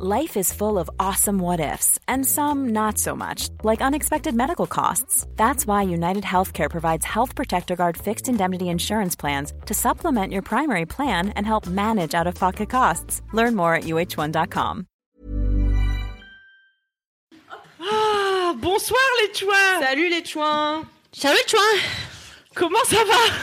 [0.00, 4.68] Life is full of awesome what ifs, and some not so much, like unexpected medical
[4.68, 5.26] costs.
[5.34, 10.42] That's why United Healthcare provides Health Protector Guard fixed indemnity insurance plans to supplement your
[10.42, 13.22] primary plan and help manage out of pocket costs.
[13.32, 14.86] Learn more at uh1.com.
[17.80, 19.80] Ah, bonsoir les chouins.
[19.80, 20.86] Salut les chouins.
[21.10, 21.80] Salut chouin
[22.54, 23.34] Comment ça va?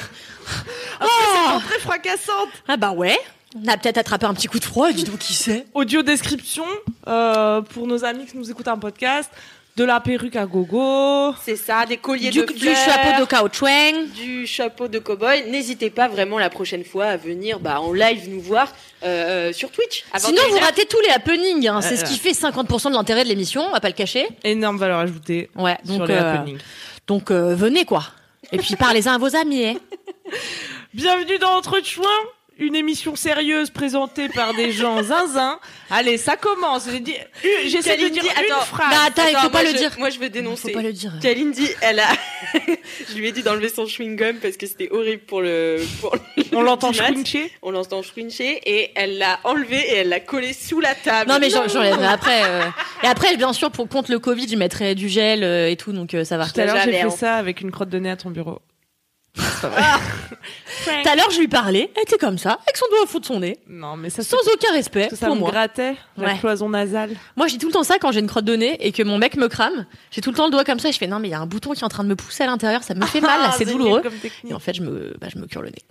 [1.02, 2.50] Après cette entrée fracassante.
[2.70, 3.20] Ah bah ouais,
[3.56, 6.66] on a peut-être attrapé un petit coup de froid, dis donc qui sait Audio description
[7.08, 9.30] euh, pour nos amis qui nous écoutent un podcast.
[9.77, 11.34] De la perruque à gogo.
[11.44, 14.08] C'est ça, des colliers du, de du fleurs, chapeau de caoutchouc.
[14.16, 15.49] du chapeau de cow-boy.
[15.52, 18.70] N'hésitez pas vraiment la prochaine fois à venir bah, en live nous voir
[19.04, 20.05] euh, sur Twitch.
[20.18, 20.49] Sinon 21h.
[20.52, 21.82] vous ratez tous les happenings, hein.
[21.82, 24.26] c'est Euh, ce qui fait 50% de l'intérêt de l'émission, on va pas le cacher.
[24.46, 26.58] Énorme valeur ajoutée Ouais, sur donc, les euh, happenings.
[27.08, 28.05] donc euh, venez quoi.
[28.54, 29.66] Et puis parlez-en à vos amis.
[29.66, 29.76] hein.
[30.94, 32.05] Bienvenue dans Entre Chouins,
[32.58, 35.59] une émission sérieuse présentée par des gens zinzin.
[35.90, 36.88] Allez, ça commence.
[36.90, 38.62] J'ai dit- une- J'essaie de dire une attends.
[38.66, 38.90] phrase.
[38.90, 39.91] Bah attends, il faut pas le dire.
[39.98, 40.71] Moi je veux Faut dénoncer.
[40.71, 41.12] pas le dire.
[41.21, 42.07] Kalindi, elle a.
[43.10, 45.77] je lui ai dit d'enlever son chewing-gum parce que c'était horrible pour le.
[46.02, 46.16] Pour
[46.54, 47.52] On l'entend scruncher.
[47.62, 51.29] On l'entend scruncher et elle l'a enlevé et elle l'a collé sous la table.
[51.29, 52.41] Non mais j'en- j'enlèverai après.
[52.46, 52.62] euh.
[53.04, 55.91] Et après, bien sûr, pour contre le Covid, je mettrai du gel euh, et tout,
[55.91, 56.46] donc euh, ça va.
[56.48, 58.60] Tout à l'heure, j'ai fait ça avec une crotte de nez à ton bureau.
[59.36, 61.02] Vrai.
[61.04, 63.20] Tout à l'heure, je lui parlais, elle était comme ça, avec son doigt au fond
[63.20, 65.52] de son nez, Non, mais ça, sans aucun respect parce que ça pour me moi.
[65.52, 66.38] grattait la Ouais.
[66.40, 67.16] cloison nasale.
[67.36, 69.18] Moi, j'ai tout le temps ça quand j'ai une crotte de nez et que mon
[69.18, 69.86] mec me crame.
[70.12, 70.90] J'ai tout le temps le doigt comme ça.
[70.90, 72.09] et Je fais non, mais il y a un bouton qui est en train de
[72.09, 72.84] me pousser à l'intérieur.
[72.84, 74.02] Ça me fait mal, là, Ah, c'est douloureux.
[74.02, 74.13] comme
[74.47, 75.81] Et en fait, je me, bah, je me cure le nez.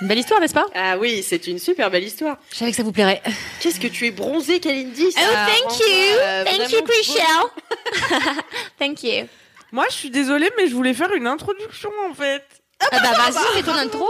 [0.00, 0.66] Une belle histoire, n'est-ce pas?
[0.74, 2.38] Ah oui, c'est une super belle histoire.
[2.50, 3.22] Je savais que ça vous plairait.
[3.60, 5.12] Qu'est-ce que tu es bronzée, Kalindi?
[5.12, 5.84] Ça Oh, thank rend, you.
[6.20, 6.86] euh, Thank vraiment you, beau.
[6.86, 8.34] Chriselle.
[8.78, 9.26] Thank you.
[9.70, 12.44] Moi, je suis désolée, mais je voulais faire une introduction en fait.
[12.90, 14.08] Ah bah vas-y, fais ton intro.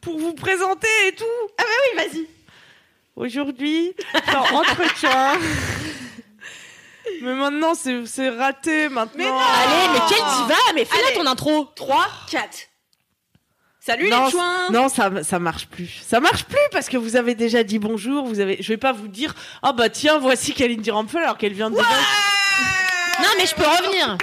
[0.00, 1.24] Pour vous présenter et tout.
[1.58, 2.26] Oui, vas-y.
[3.16, 3.92] Aujourd'hui,
[4.32, 5.38] dans Entretien.
[7.22, 9.12] mais maintenant, c'est c'est raté maintenant.
[9.18, 11.16] Mais non Allez, mais quelle diva Mais fais-la Allez.
[11.16, 11.64] ton intro.
[11.76, 12.58] 3, 4.
[13.82, 16.02] Salut non, les chouins non, ça ça marche plus.
[16.06, 18.26] Ça marche plus parce que vous avez déjà dit bonjour.
[18.26, 21.54] Vous avez, je vais pas vous dire, ah bah tiens, voici Kalindi Rampel alors qu'elle
[21.54, 21.76] vient de.
[21.76, 21.82] Non,
[23.38, 24.16] mais je peux revenir.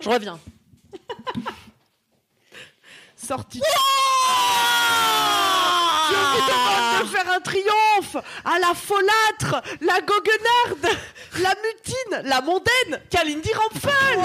[0.00, 0.38] Je reviens.
[3.30, 3.62] Sortie.
[6.10, 10.98] Je vous demande de faire un triomphe à la folâtre, la goguenarde,
[11.40, 14.18] la mutine, la mondaine, Kalindi Rampel.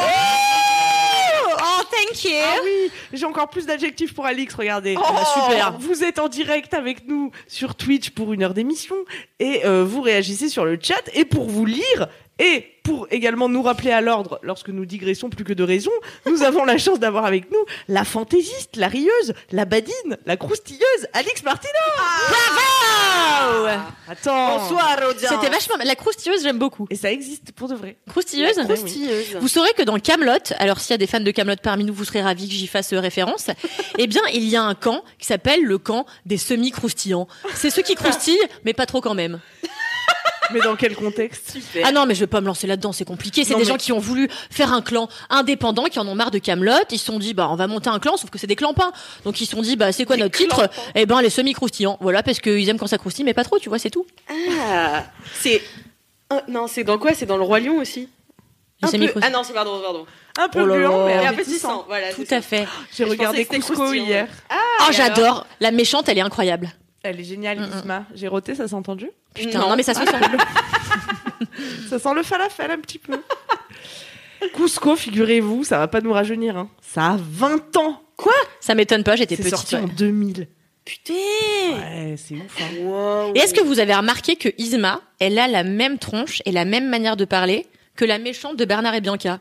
[1.54, 2.32] Oh, thank you.
[2.34, 4.98] Ah oui, j'ai encore plus d'adjectifs pour Alix, regardez.
[4.98, 5.04] Oh,
[5.36, 5.78] super.
[5.78, 8.96] Vous êtes en direct avec nous sur Twitch pour une heure d'émission
[9.40, 12.08] et euh, vous réagissez sur le chat et pour vous lire
[12.40, 15.92] et pour également nous rappeler à l'ordre lorsque nous digressons plus que de raison,
[16.26, 21.08] nous avons la chance d'avoir avec nous la fantaisiste, la rieuse, la badine, la croustilleuse,
[21.14, 21.74] Alix Martino.
[22.30, 23.68] Bravo.
[24.08, 24.60] Attends.
[24.60, 25.76] Bonsoir audience C'était vachement.
[25.84, 26.88] La croustilleuse, j'aime beaucoup.
[26.90, 27.98] Et ça existe pour de vrai.
[28.10, 28.58] Croustilleuse.
[28.58, 29.38] La croustilleuse.
[29.40, 31.94] Vous saurez que dans Camelot, alors s'il y a des fans de Camelot parmi nous,
[31.94, 33.48] vous serez ravis que j'y fasse référence.
[33.98, 37.28] eh bien, il y a un camp qui s'appelle le camp des semi-croustillants.
[37.56, 39.40] C'est ceux qui croustillent, mais pas trop quand même.
[40.54, 41.52] Mais dans quel contexte?
[41.52, 41.86] Super.
[41.88, 43.44] Ah non, mais je vais pas me lancer là-dedans, c'est compliqué.
[43.44, 46.32] C'est des mais- gens qui ont voulu faire un clan indépendant, qui en ont marre
[46.32, 46.72] de Camelot.
[46.92, 48.92] Ils se sont dit, bah, on va monter un clan, sauf que c'est des clampins.
[49.24, 51.98] Donc ils se sont dit, bah, c'est quoi notre titre Eh ben, les semi-croustillants.
[52.02, 54.06] Voilà, parce qu'ils aiment quand ça croustille, mais pas trop, tu vois, c'est tout.
[54.30, 55.62] Ah, c'est.
[56.48, 57.14] Non, c'est dans quoi?
[57.14, 58.02] C'est dans le Roi Lion aussi?
[58.02, 58.08] Les
[58.82, 59.34] Un peu- semi-croustillants.
[59.34, 60.06] Ah non, c'est pardon, pardon.
[60.38, 62.12] Un peu Oh gluant, mais appétissant, voilà.
[62.14, 62.68] Tout à fait.
[62.96, 64.28] J'ai regardé Cusco hier.
[64.50, 65.48] Ah, Oh, j'adore.
[65.62, 66.70] La méchante, elle est incroyable.
[67.04, 67.78] Elle est géniale, Mm, mm.
[67.80, 68.04] Isma.
[68.16, 69.10] J'ai roté, ça s'est entendu?
[69.36, 70.12] Putain, non, mais ça se sent.
[71.90, 73.20] Ça sent le falafel un petit peu.
[74.54, 76.58] Cusco, figurez-vous, ça va pas nous rajeunir.
[76.58, 76.70] Hein.
[76.82, 78.02] Ça a 20 ans.
[78.60, 79.56] Ça m'étonne pas, j'étais C'est petite.
[79.56, 79.82] sorti ouais.
[79.82, 80.48] en 2000.
[80.86, 82.62] Putain Ouais, c'est ouf.
[82.62, 82.78] Hein.
[82.82, 83.34] Wow.
[83.36, 86.66] Et est-ce que vous avez remarqué que Isma, elle a la même tronche et la
[86.66, 89.40] même manière de parler que la méchante de Bernard et Bianca?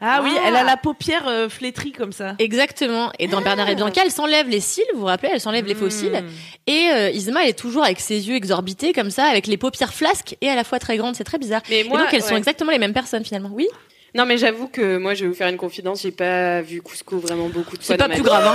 [0.00, 0.42] Ah, oui, Ah.
[0.46, 2.34] elle a la paupière euh, flétrie comme ça.
[2.38, 3.10] Exactement.
[3.18, 5.74] Et dans Bernard et Bianca, elle s'enlève les cils, vous vous rappelez, elle s'enlève les
[5.74, 6.10] faux cils.
[6.12, 6.26] Mm.
[6.66, 9.94] Et euh, Isma, elle est toujours avec ses yeux exorbités comme ça, avec les paupières
[9.94, 11.16] flasques et à la fois très grandes.
[11.16, 11.62] C'est très bizarre.
[11.70, 13.50] Mais et moi, donc elles sont exactement les mêmes personnes finalement.
[13.52, 13.68] Oui?
[14.14, 16.02] Non, mais j'avoue que moi, je vais vous faire une confidence.
[16.02, 17.94] J'ai pas vu Cusco vraiment beaucoup de fois.
[17.94, 18.46] C'est pas plus grave.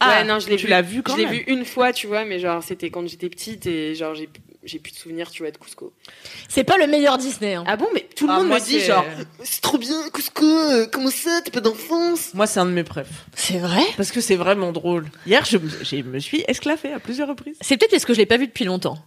[0.00, 0.06] Hein.
[0.08, 0.70] Ouais, non, je l'ai tu vu.
[0.70, 3.28] l'as vu quand Je l'ai vu une fois, tu vois, mais genre, c'était quand j'étais
[3.28, 4.28] petite et genre, j'ai
[4.68, 5.92] j'ai plus de souvenirs, tu vois, de Cusco.
[6.48, 7.54] C'est pas le meilleur Disney.
[7.54, 7.64] Hein.
[7.66, 9.04] Ah bon, mais tout le Ah, monde me dit genre,
[9.42, 12.32] c'est trop bien, Cusco, euh, comment ça, t'as pas d'enfance?
[12.34, 13.24] Moi, c'est un de mes préfs.
[13.34, 13.82] C'est vrai?
[13.96, 15.06] Parce que c'est vraiment drôle.
[15.26, 17.56] Hier, je, me- je me suis esclaffée à plusieurs reprises.
[17.60, 18.98] C'est peut-être parce que je l'ai pas vu depuis longtemps.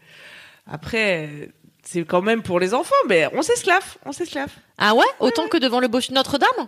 [0.68, 1.46] Après, euh,
[1.84, 4.58] c'est quand même pour les enfants, mais on s'esclaffe, on s'esclaffe.
[4.78, 5.06] Ah ouais?
[5.20, 6.68] Autant que devant le beau Notre-Dame?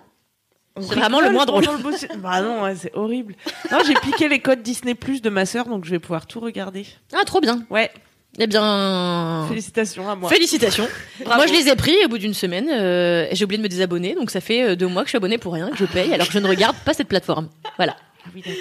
[0.76, 1.64] C'est vraiment le moins drôle.
[1.64, 3.36] pendant le beau- bah non, ouais, c'est horrible.
[3.72, 6.40] Non, j'ai piqué les codes Disney Plus de ma sœur, donc je vais pouvoir tout
[6.40, 6.88] regarder.
[7.14, 7.64] Ah, trop bien.
[7.70, 7.92] Ouais.
[8.40, 10.30] Eh bien, Félicitations à moi.
[10.30, 10.88] félicitations.
[11.24, 11.36] Bravo.
[11.38, 12.68] Moi, je les ai pris au bout d'une semaine.
[12.72, 15.12] euh, et j'ai oublié de me désabonner, donc ça fait euh, deux mois que je
[15.12, 17.50] suis abonné pour rien, que je paye, alors que je ne regarde pas cette plateforme.
[17.78, 17.96] Voilà.
[18.26, 18.60] Ah oui, d'accord.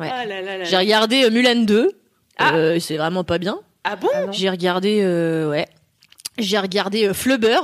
[0.00, 0.10] Ouais.
[0.12, 1.90] Ah J'ai regardé euh, Mulan 2.
[2.36, 2.54] Ah.
[2.54, 3.58] Euh, c'est vraiment pas bien.
[3.84, 4.08] Ah bon?
[4.32, 5.66] J'ai regardé, euh, ouais.
[6.38, 7.58] J'ai regardé Flubber.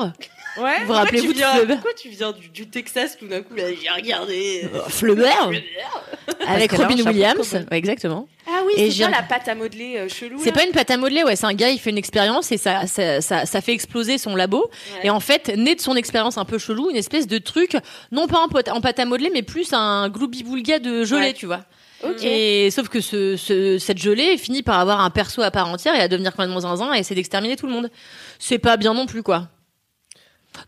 [0.58, 0.80] Ouais.
[0.80, 3.54] Vous vous rappelez-vous tu de viens, Pourquoi tu viens du, du Texas tout d'un coup
[3.54, 3.64] là?
[3.68, 4.68] J'ai regardé.
[4.74, 5.28] Euh, Flubber
[6.46, 7.52] Avec Robin Williams.
[7.70, 8.26] Ouais, exactement.
[8.48, 10.38] Ah oui, Et c'est j'ai- bien la pâte à modeler euh, chelou.
[10.40, 10.52] C'est là.
[10.52, 11.36] pas une pâte à modeler, ouais.
[11.36, 14.34] C'est un gars, il fait une expérience et ça, ça, ça, ça fait exploser son
[14.34, 14.70] labo.
[14.96, 15.06] Ouais.
[15.06, 17.76] Et en fait, naît de son expérience un peu chelou, une espèce de truc,
[18.10, 21.32] non pas en, pot- en pâte à modeler, mais plus un gloubi-boulga de gelée, Ouais.
[21.32, 21.60] tu vois.
[22.02, 22.24] Ok.
[22.24, 25.94] Et sauf que ce, ce- cette gelée finit par avoir un perso à part entière
[25.94, 27.90] et à devenir complètement zinzin et essayer d'exterminer tout le monde.
[28.38, 29.48] C'est pas bien non plus, quoi.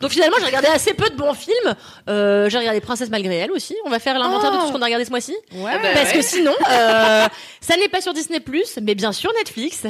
[0.01, 1.75] Donc finalement, j'ai regardé assez peu de bons films.
[2.09, 3.77] Euh, j'ai regardé Princesse malgré elle aussi.
[3.85, 5.35] On va faire l'inventaire de tout ce qu'on a regardé ce mois-ci.
[5.55, 5.73] Ouais.
[5.83, 6.17] Bah Parce ouais.
[6.19, 7.27] que sinon, euh,
[7.61, 8.41] ça n'est pas sur Disney+,
[8.81, 9.85] mais bien sur Netflix.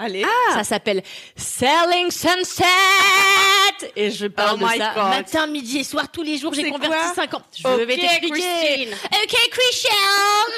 [0.00, 0.24] Allez.
[0.54, 1.02] Ça s'appelle
[1.36, 2.64] Selling Sunset
[3.96, 5.08] et je parle Oh de ça God.
[5.08, 6.54] matin, midi et soir tous les jours.
[6.54, 7.42] J'ai converti quoi 5 ans.
[7.56, 8.30] Je Ok, vais t'expliquer.
[8.30, 8.94] Christine.
[9.04, 10.54] Ok, Chrishell.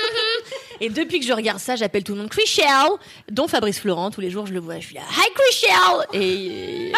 [0.83, 2.89] Et depuis que je regarde ça, j'appelle tout le monde Chrishell,
[3.31, 4.11] dont Fabrice Florent.
[4.11, 4.79] Tous les jours, je le vois.
[4.81, 6.21] Je suis là, Hi Chrishell.
[6.23, 6.93] Et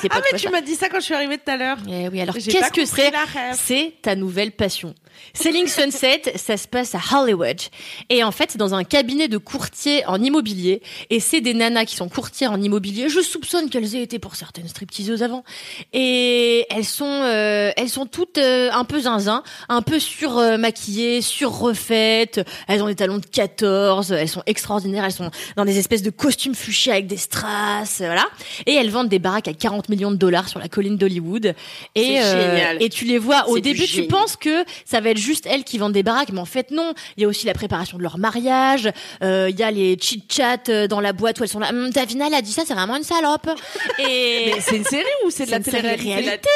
[0.00, 1.76] c'est pas Ah mais tu m'as dit ça quand je suis arrivée tout à l'heure.
[1.86, 3.12] Eh oui, alors qu'est-ce que c'est.
[3.54, 4.94] C'est ta nouvelle passion.
[5.34, 7.60] Selling Sunset, ça se passe à Hollywood.
[8.08, 10.82] Et en fait, c'est dans un cabinet de courtiers en immobilier.
[11.10, 13.08] Et c'est des nanas qui sont courtières en immobilier.
[13.08, 15.44] Je soupçonne qu'elles aient été pour certaines stripteaseuses avant.
[15.92, 22.40] Et elles sont, euh, elles sont toutes euh, un peu zinzin, un peu surmaquillées, surrefaites.
[22.68, 24.12] Elles ont des talons de 14.
[24.12, 25.04] Elles sont extraordinaires.
[25.04, 28.26] Elles sont dans des espèces de costumes fuchsia avec des strass, voilà.
[28.66, 31.54] Et elles vendent des baraques à 40 millions de dollars sur la colline d'Hollywood.
[31.94, 32.82] Et, C'est génial.
[32.82, 35.78] et tu les vois au début, tu penses que ça va être juste elles qui
[35.78, 36.92] vendent des baraques, mais en fait non.
[37.16, 38.90] Il y a aussi la préparation de leur mariage.
[39.22, 41.70] euh, Il y a les chit chats dans la boîte où elles sont là.
[41.70, 43.48] Hum, Davina, elle a dit ça, c'est vraiment une salope.
[43.98, 46.14] Et c'est une série ou c'est de la télé-réalité?
[46.14, 46.48] réalité.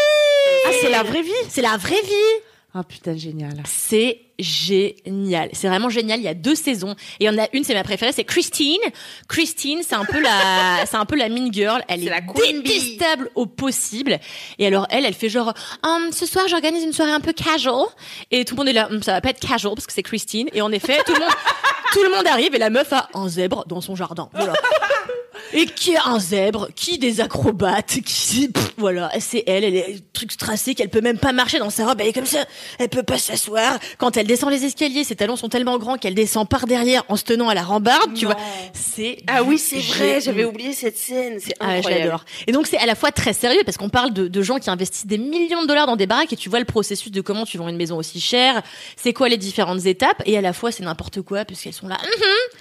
[0.67, 1.31] Ah c'est la vraie vie.
[1.49, 2.41] c'est la vraie vie.
[2.75, 3.63] Ah putain génial.
[3.65, 5.51] C'est génial.
[5.53, 6.21] C'est vraiment génial.
[6.21, 6.93] Il y a deux saisons.
[7.19, 8.81] Et il y en a une, c'est ma préférée, c'est Christine.
[9.29, 11.83] Christine, c'est un peu la, c'est un peu la mean girl.
[11.89, 12.63] Elle est, la bee.
[12.63, 14.19] détestable au possible.
[14.59, 15.53] Et alors, elle, elle fait genre,
[15.83, 17.87] Hum, ce soir, j'organise une soirée un peu casual.
[18.31, 20.03] Et tout le monde est là, Hum, ça va pas être casual parce que c'est
[20.03, 20.49] Christine.
[20.53, 21.31] Et en effet, tout le monde,
[21.93, 24.29] tout le monde arrive et la meuf a un zèbre dans son jardin.
[24.33, 24.53] Voilà.
[25.53, 30.13] Et qui a un zèbre, qui des acrobates, qui pff, voilà, c'est elle, elle est
[30.13, 32.45] truc strassé qu'elle peut même pas marcher dans sa robe, elle est comme ça,
[32.79, 33.79] elle peut pas s'asseoir.
[33.99, 37.17] Quand elle descend les escaliers, ses talons sont tellement grands qu'elle descend par derrière en
[37.17, 38.33] se tenant à la rambarde, tu Non.
[38.33, 38.41] vois.
[38.73, 41.39] C'est Ah oui, c'est vrai, j'avais oublié cette scène.
[41.41, 42.05] C'est Ah, incroyable.
[42.05, 42.25] l'adore.
[42.47, 44.71] Et donc c'est à la fois très sérieux parce qu'on parle de, de gens qui
[44.71, 47.45] investissent des millions de dollars dans des baraques et tu vois le processus de comment
[47.45, 48.63] tu vends une maison aussi chère,
[48.97, 51.99] c'est quoi les différentes étapes et à la fois c'est n'importe quoi puisqu'elles sont là.
[52.03, 52.61] Mhm.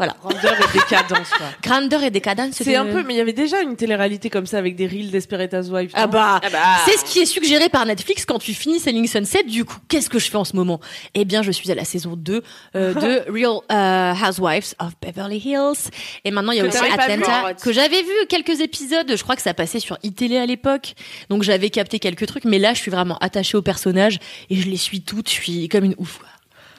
[0.00, 0.16] Voilà.
[0.22, 1.46] Grandeur et décadence quoi.
[1.62, 2.54] Grandeur et décadence.
[2.54, 5.10] C'est un peu mais il y avait déjà une télé-réalité comme ça avec des reels
[5.10, 5.90] Desperate Housewives.
[5.92, 6.58] Ah bah, Ah bah.
[6.86, 9.42] c'est ce qui est suggéré par Netflix quand tu finis Selling Sunset.
[9.44, 10.80] Du coup, qu'est-ce que je fais en ce moment?
[11.12, 12.42] Eh bien, je suis à la saison 2
[12.76, 15.90] euh, de Real euh, Housewives of Beverly Hills.
[16.24, 16.78] Et maintenant, il y a Que aussi.
[16.98, 19.14] Atlanta, que j'avais vu quelques épisodes.
[19.14, 20.94] Je crois que ça passait sur iTélé à l'époque.
[21.28, 22.44] Donc, j'avais capté quelques trucs.
[22.46, 24.18] Mais là, je suis vraiment attachée au personnage
[24.48, 25.28] et je les suis toutes.
[25.28, 26.18] Je suis comme une ouf.
[26.18, 26.28] quoi.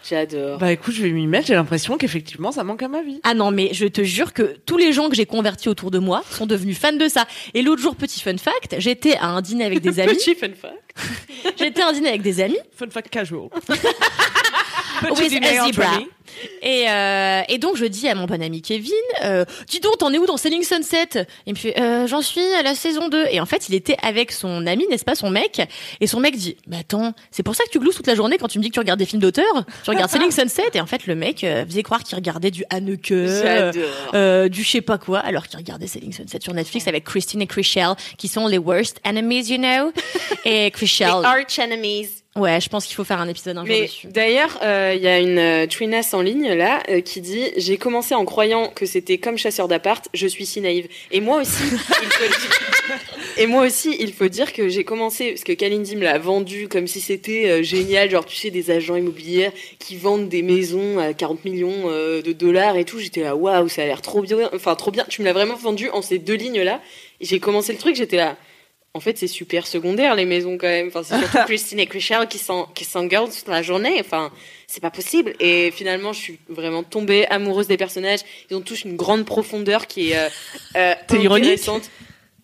[0.09, 0.57] J'adore.
[0.57, 3.19] Bah écoute, je vais m'y mettre, j'ai l'impression qu'effectivement ça manque à ma vie.
[3.24, 6.00] Ah non, mais je te jure que tous les gens que j'ai convertis autour de
[6.00, 7.27] moi sont devenus fans de ça.
[7.53, 10.13] Et l'autre jour, petit fun fact, j'étais à un dîner avec des amis.
[10.13, 11.55] Petit fun fact.
[11.58, 12.58] J'étais à un dîner avec des amis.
[12.75, 13.50] Fun fact casual.
[15.10, 16.00] with a zebra.
[16.62, 18.93] Et, euh, et donc je dis à mon bon ami Kevin,
[19.24, 21.27] euh, dis donc, t'en es où dans Selling Sunset?
[21.46, 23.25] Il me fait, euh, j'en suis à la saison 2.
[23.31, 25.62] Et en fait, il était avec son ami, n'est-ce pas, son mec?
[26.00, 28.38] Et son mec dit, mais attends, c'est pour ça que tu glousses toute la journée
[28.38, 29.65] quand tu me dis que tu regardes des films d'auteur?
[29.84, 30.72] Tu regardes Selling Sunset?
[30.74, 34.81] Et en fait, le mec euh, faisait croire qu'il regardait du Haneke, du je sais
[34.81, 38.48] pas quoi, alors qu'il regardait Selling Sunset sur Netflix avec Christine et Chrishell, qui sont
[38.48, 39.91] les worst enemies, you know?
[40.46, 42.21] Et Les Chrishell, arch enemies.
[42.36, 44.08] Ouais, je pense qu'il faut faire un épisode un jour Mais dessus.
[44.08, 47.78] d'ailleurs, euh, il y a une euh, Trinas en ligne là euh, qui dit j'ai
[47.78, 50.88] commencé en croyant que c'était comme chasseur d'appart, je suis si naïve.
[51.12, 52.98] Et moi aussi, il faut dire,
[53.38, 56.68] et moi aussi, il faut dire que j'ai commencé parce que Kalindi me l'a vendu
[56.68, 61.00] comme si c'était euh, génial, genre tu sais des agents immobiliers qui vendent des maisons
[61.00, 63.00] à 40 millions de dollars et tout.
[63.00, 65.06] J'étais là waouh, ça a l'air trop bien, enfin trop bien.
[65.10, 66.82] Tu me l'as vraiment vendu en ces deux lignes là.
[67.20, 68.38] J'ai commencé le truc, j'étais là.
[68.93, 70.88] En fait, c'est super secondaire les maisons quand même.
[70.88, 73.98] Enfin, c'est surtout Christine et Chrishell qui sont qui s'engueulent toute la journée.
[74.00, 74.31] Enfin,
[74.67, 75.33] c'est pas possible.
[75.39, 78.19] Et finalement, je suis vraiment tombée amoureuse des personnages.
[78.50, 80.29] Ils ont tous une grande profondeur qui est euh,
[80.75, 81.89] euh, T'es ironique intéressante.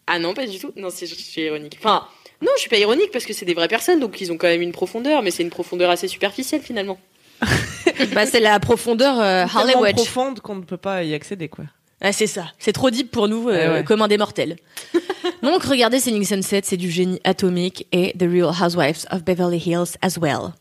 [0.08, 0.72] Ah non, pas du tout.
[0.78, 1.76] Non, c'est je suis ironique.
[1.80, 2.08] Enfin,
[2.42, 4.48] non, je suis pas ironique parce que c'est des vraies personnes, donc ils ont quand
[4.48, 6.98] même une profondeur, mais c'est une profondeur assez superficielle finalement.
[8.14, 9.96] bah, c'est la profondeur euh, Tellement Hollywood.
[9.96, 11.66] profonde qu'on ne peut pas y accéder quoi.
[12.02, 12.52] Ah, c'est ça.
[12.60, 14.58] C'est trop deep pour nous, euh, Ouais, comme un des mortels.
[15.44, 19.98] Donc, regardez Selling Sunset, c'est du génie atomique et The Real Housewives of Beverly Hills
[20.02, 20.54] as well.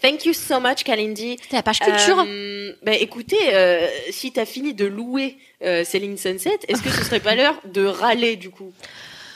[0.00, 1.36] Thank you so much, Kalindi.
[1.48, 2.24] C'est la page culture.
[2.26, 7.04] Euh, bah, écoutez, euh, si t'as fini de louer euh, Selling Sunset, est-ce que ce
[7.04, 8.72] serait pas l'heure de râler du coup?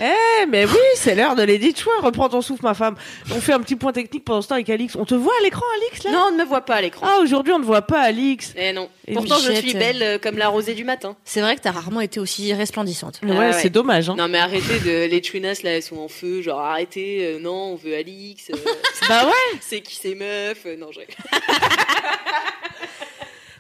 [0.00, 1.94] Eh, mais oui, c'est l'heure de l'édit choix.
[2.00, 2.96] Reprends ton souffle, ma femme.
[3.30, 4.96] On fait un petit point technique pendant ce temps avec Alix.
[4.96, 6.10] On te voit à l'écran, Alix, là?
[6.10, 7.06] Non, on ne me voit pas à l'écran.
[7.08, 8.52] Ah, aujourd'hui, on ne voit pas Alix.
[8.56, 8.88] Eh non.
[9.06, 11.16] Et Pourtant, je suis belle euh, comme la rosée du matin.
[11.24, 13.20] C'est vrai que t'as rarement été aussi resplendissante.
[13.22, 13.52] Ouais, Ah ouais.
[13.52, 14.16] c'est dommage, hein.
[14.18, 15.06] Non, mais arrêtez de.
[15.06, 16.42] Les Twinas, là, elles sont en feu.
[16.42, 17.20] Genre, arrêtez.
[17.24, 18.50] euh, non, on veut Alix.
[18.50, 18.56] euh,
[19.08, 19.58] Bah ouais.
[19.60, 21.00] c'est qui ces meufs euh, Non, je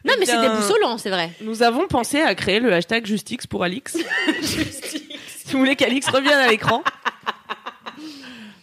[0.06, 1.30] Non, mais c'est bien- déboussolant, c'est vrai.
[1.40, 3.96] Nous avons pensé à créer le hashtag Justix pour Alix.
[4.42, 5.03] si
[5.54, 6.82] vous voulez qu'Alix revienne à l'écran.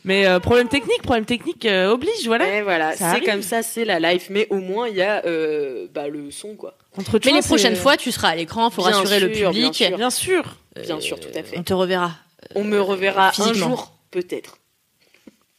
[0.03, 2.57] Mais euh, problème technique, problème technique euh, oblige, voilà.
[2.57, 4.27] Et voilà, c'est comme ça, c'est la life.
[4.29, 6.75] Mais au moins, il y a euh, bah, le son, quoi.
[6.95, 9.51] Contre Mais les prochaines fois, tu seras à l'écran, faut Bien rassurer le public.
[9.53, 9.97] bien sûr.
[9.97, 10.43] Bien sûr.
[10.75, 11.57] Bien sûr, tout à fait.
[11.57, 12.13] On te reverra.
[12.55, 13.69] On me reverra un physiquement.
[13.69, 14.57] jour, peut-être.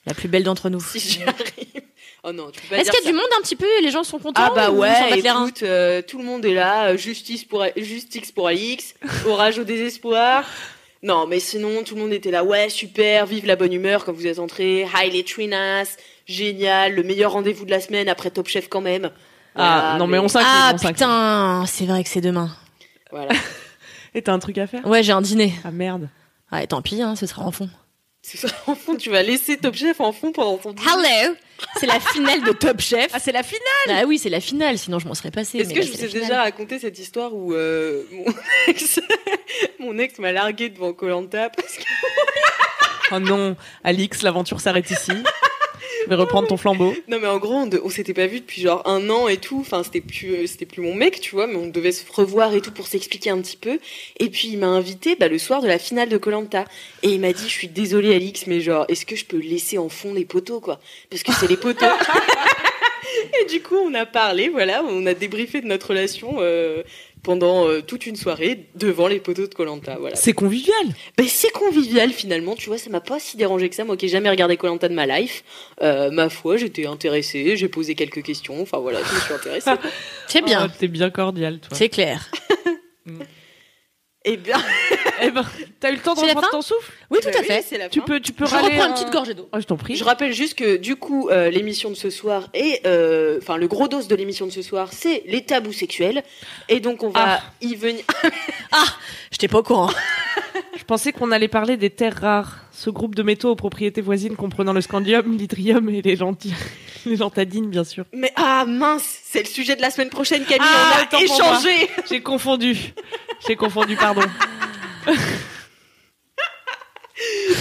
[0.06, 0.80] La plus belle d'entre nous.
[0.90, 1.82] Si j'y arrive.
[2.24, 3.10] Oh non, tu peux pas Est-ce dire qu'il y a ça.
[3.10, 6.02] du monde un petit peu Les gens sont contents Ah bah ou ouais, écoute, euh,
[6.02, 8.94] tout le monde est là, justice pour justice pour Alix,
[9.26, 10.44] orage au désespoir.
[11.02, 14.12] Non, mais sinon tout le monde était là, ouais, super, vive la bonne humeur quand
[14.12, 18.46] vous êtes entrés, hi les Trinas, génial, le meilleur rendez-vous de la semaine après Top
[18.46, 19.10] Chef quand même.
[19.56, 20.48] Ah, non, mais on s'incline.
[20.48, 22.50] Ah on putain, c'est vrai que c'est demain.
[23.10, 23.32] Voilà.
[24.14, 24.86] Et t'as un truc à faire?
[24.86, 25.52] Ouais, j'ai un dîner.
[25.64, 26.08] Ah merde.
[26.52, 27.68] Ouais, tant pis, hein, ce sera en fond.
[28.24, 30.88] C'est ça, en fond, tu vas laisser Top Chef en fond pendant ton dîner.
[30.88, 31.34] Hello
[31.80, 33.10] C'est la finale de Top Chef.
[33.12, 35.58] Ah, c'est la finale Ah oui, c'est la finale, sinon je m'en serais passé.
[35.58, 38.24] Est-ce mais que là, je vous ai déjà raconté cette histoire où euh, mon
[38.68, 39.00] ex,
[39.80, 41.82] mon ex m'a largué devant Colanta parce que
[43.14, 45.10] Oh non, Alix, l'aventure s'arrête ici.
[46.04, 46.94] Je vais reprendre ton flambeau.
[47.08, 49.58] Non mais en gros on, on s'était pas vu depuis genre un an et tout.
[49.60, 52.54] Enfin c'était plus euh, c'était plus mon mec tu vois mais on devait se revoir
[52.54, 53.78] et tout pour s'expliquer un petit peu.
[54.18, 56.64] Et puis il m'a invité bah, le soir de la finale de Colanta
[57.02, 59.78] et il m'a dit je suis désolée Alix mais genre est-ce que je peux laisser
[59.78, 60.80] en fond les poteaux quoi?
[61.10, 61.86] Parce que c'est les poteaux.
[63.40, 66.82] et du coup on a parlé voilà on a débriefé de notre relation euh,
[67.22, 70.16] pendant euh, toute une soirée devant les poteaux de Colanta voilà.
[70.16, 70.74] C'est convivial.
[71.16, 73.84] Ben, c'est convivial finalement, tu vois, ça m'a pas si dérangé que ça.
[73.84, 75.44] Moi qui ai jamais regardé Colanta de ma life,
[75.82, 79.70] euh, ma foi, j'étais intéressée, j'ai posé quelques questions, enfin voilà, je me suis intéressée.
[80.28, 81.76] C'est bien, Oh, T'es bien cordial, toi.
[81.76, 82.30] c'est clair.
[84.24, 84.56] Eh bien,
[85.20, 85.44] Eh ben,
[85.80, 87.78] t'as eu le temps de reprendre ton souffle Oui, tout bah à fait.
[87.78, 88.06] la Tu fin.
[88.06, 89.48] peux, tu peux Je râler reprends une un- petite gorgée d'eau.
[89.52, 89.96] Oh, je t'en prie.
[89.96, 93.66] Je rappelle juste que du coup, euh, l'émission de ce soir est, euh, enfin le
[93.66, 96.22] gros dos de l'émission de ce soir, c'est les tabous sexuels,
[96.68, 97.40] et donc on va Ah.
[97.60, 98.04] y venir.
[99.32, 99.90] J'étais pas au courant.
[100.76, 104.34] Je pensais qu'on allait parler des terres rares, ce groupe de métaux aux propriétés voisines
[104.34, 106.52] comprenant le scandium, l'hydrium et les lentilles,
[107.06, 108.04] les lantadines, bien sûr.
[108.12, 110.66] Mais ah mince, c'est le sujet de la semaine prochaine, Camille.
[110.68, 111.88] Ah, on a échangé.
[112.10, 112.76] J'ai confondu.
[113.46, 114.22] J'ai confondu, pardon.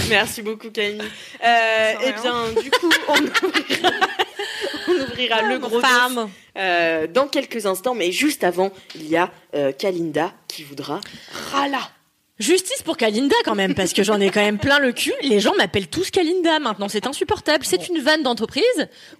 [0.10, 1.04] Merci beaucoup, Camille.
[1.46, 3.14] Euh, eh bien, du coup, on
[3.48, 3.92] ouvrira,
[4.88, 5.80] on ouvrira le gros.
[6.58, 11.00] Euh, dans quelques instants, mais juste avant, il y a euh, Kalinda qui voudra
[11.52, 11.92] Rala.
[12.42, 15.14] Justice pour Kalinda quand même, parce que j'en ai quand même plein le cul.
[15.22, 17.64] Les gens m'appellent tous Kalinda maintenant, c'est insupportable.
[17.66, 18.64] C'est une vanne d'entreprise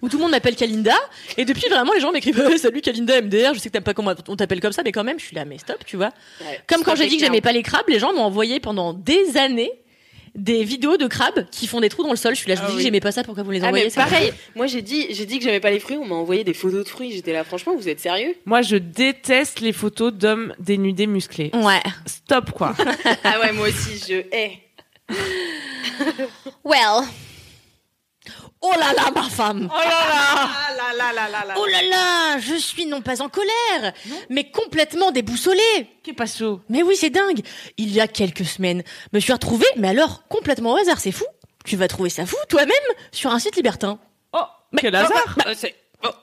[0.02, 0.96] où tout le monde m'appelle Kalinda.
[1.36, 4.12] Et depuis vraiment, les gens m'écrivent Salut Kalinda MDR, je sais que t'aimes pas comment
[4.28, 6.10] on t'appelle comme ça, mais quand même, je suis là, mais stop, tu vois.
[6.66, 9.36] Comme quand j'ai dit que j'aimais pas les crabes, les gens m'ont envoyé pendant des
[9.36, 9.72] années
[10.34, 12.34] des vidéos de crabes qui font des trous dans le sol.
[12.34, 12.82] Je suis là, je vous Ah dis oui.
[12.82, 15.06] que j'aimais pas ça, pourquoi vous les Ah, envoyez mais c'est pareil, moi j'ai dit,
[15.10, 17.32] j'ai dit que j'aimais pas les fruits, on m'a envoyé des photos de fruits, j'étais
[17.32, 18.34] là, franchement, vous êtes sérieux?
[18.46, 21.50] Moi, je déteste les photos d'hommes dénudés musclés.
[21.54, 21.82] Ouais.
[22.06, 22.74] Stop, quoi.
[23.24, 24.58] Ah ouais, moi aussi, je hais.
[26.64, 27.04] Well.
[28.64, 29.68] Oh là là, ma femme.
[29.72, 31.54] Oh là là Ah là là là là là.
[31.58, 33.92] Oh là là, je suis non pas en colère,
[34.30, 35.88] mais complètement déboussolée.
[36.04, 37.40] Qu'est pas chaud Mais oui, c'est dingue.
[37.76, 41.24] Il y a quelques semaines, me suis retrouvée, mais alors complètement au hasard, c'est fou.
[41.64, 42.70] Tu vas trouver ça fou toi-même
[43.10, 43.98] sur un site libertin.
[44.32, 44.38] Oh,
[44.76, 45.74] quel hasard Euh, c'est-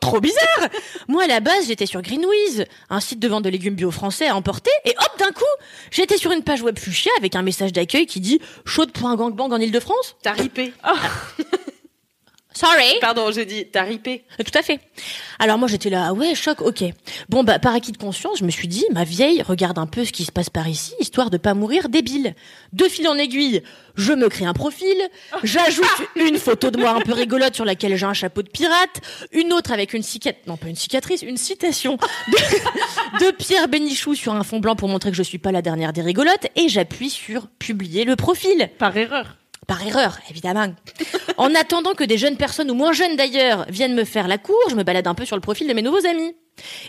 [0.01, 0.67] Trop bizarre
[1.07, 4.27] Moi, à la base, j'étais sur Greenwiz, un site de vente de légumes bio français
[4.27, 5.45] à emporter, et hop, d'un coup,
[5.89, 9.15] j'étais sur une page web fuchsia avec un message d'accueil qui dit «Chaude pour un
[9.15, 10.73] gangbang en Ile-de-France T'as ripé.?»
[12.59, 14.25] Sorry Pardon, j'ai dit, t'as ripé.
[14.37, 14.81] Euh, Tout à fait.
[15.39, 16.83] Alors moi j'étais là, ah ouais, choc, ok.
[17.29, 20.03] Bon bah par acquis de conscience, je me suis dit, ma vieille, regarde un peu
[20.03, 22.35] ce qui se passe par ici, histoire de pas mourir débile.
[22.73, 23.63] De fil en aiguille,
[23.95, 24.93] je me crée un profil,
[25.41, 25.85] j'ajoute
[26.17, 28.99] une photo de moi un peu rigolote sur laquelle j'ai un chapeau de pirate,
[29.31, 31.95] une autre avec une cicatrice, non pas une cicatrice, une citation
[32.27, 35.61] de, de Pierre Bénichou sur un fond blanc pour montrer que je suis pas la
[35.61, 38.69] dernière des rigolotes, et j'appuie sur publier le profil.
[38.77, 39.38] Par erreur.
[39.69, 40.73] Par erreur, évidemment.
[41.37, 44.57] En attendant que des jeunes personnes, ou moins jeunes d'ailleurs, viennent me faire la cour,
[44.67, 46.35] je me balade un peu sur le profil de mes nouveaux amis.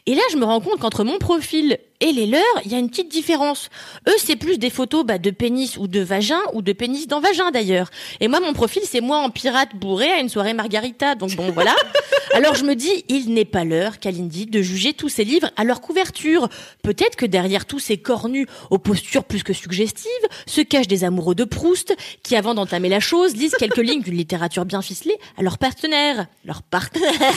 [0.06, 2.78] Et là, je me rends compte qu'entre mon profil et les leurs, il y a
[2.78, 3.68] une petite différence.
[4.08, 7.20] Eux, c'est plus des photos bah, de pénis ou de vagin, ou de pénis dans
[7.20, 7.90] vagin d'ailleurs.
[8.20, 11.14] Et moi, mon profil, c'est moi en pirate bourré à une soirée margarita.
[11.14, 11.76] Donc bon, voilà.
[12.34, 15.64] Alors je me dis, il n'est pas l'heure, Kalindi, de juger tous ces livres à
[15.64, 16.48] leur couverture.
[16.82, 20.10] Peut-être que derrière tous ces cornus aux postures plus que suggestives,
[20.46, 24.16] se cachent des amoureux de Proust, qui avant d'entamer la chose, lisent quelques lignes d'une
[24.16, 26.26] littérature bien ficelée à leur partenaire.
[26.44, 27.34] Leur partenaire.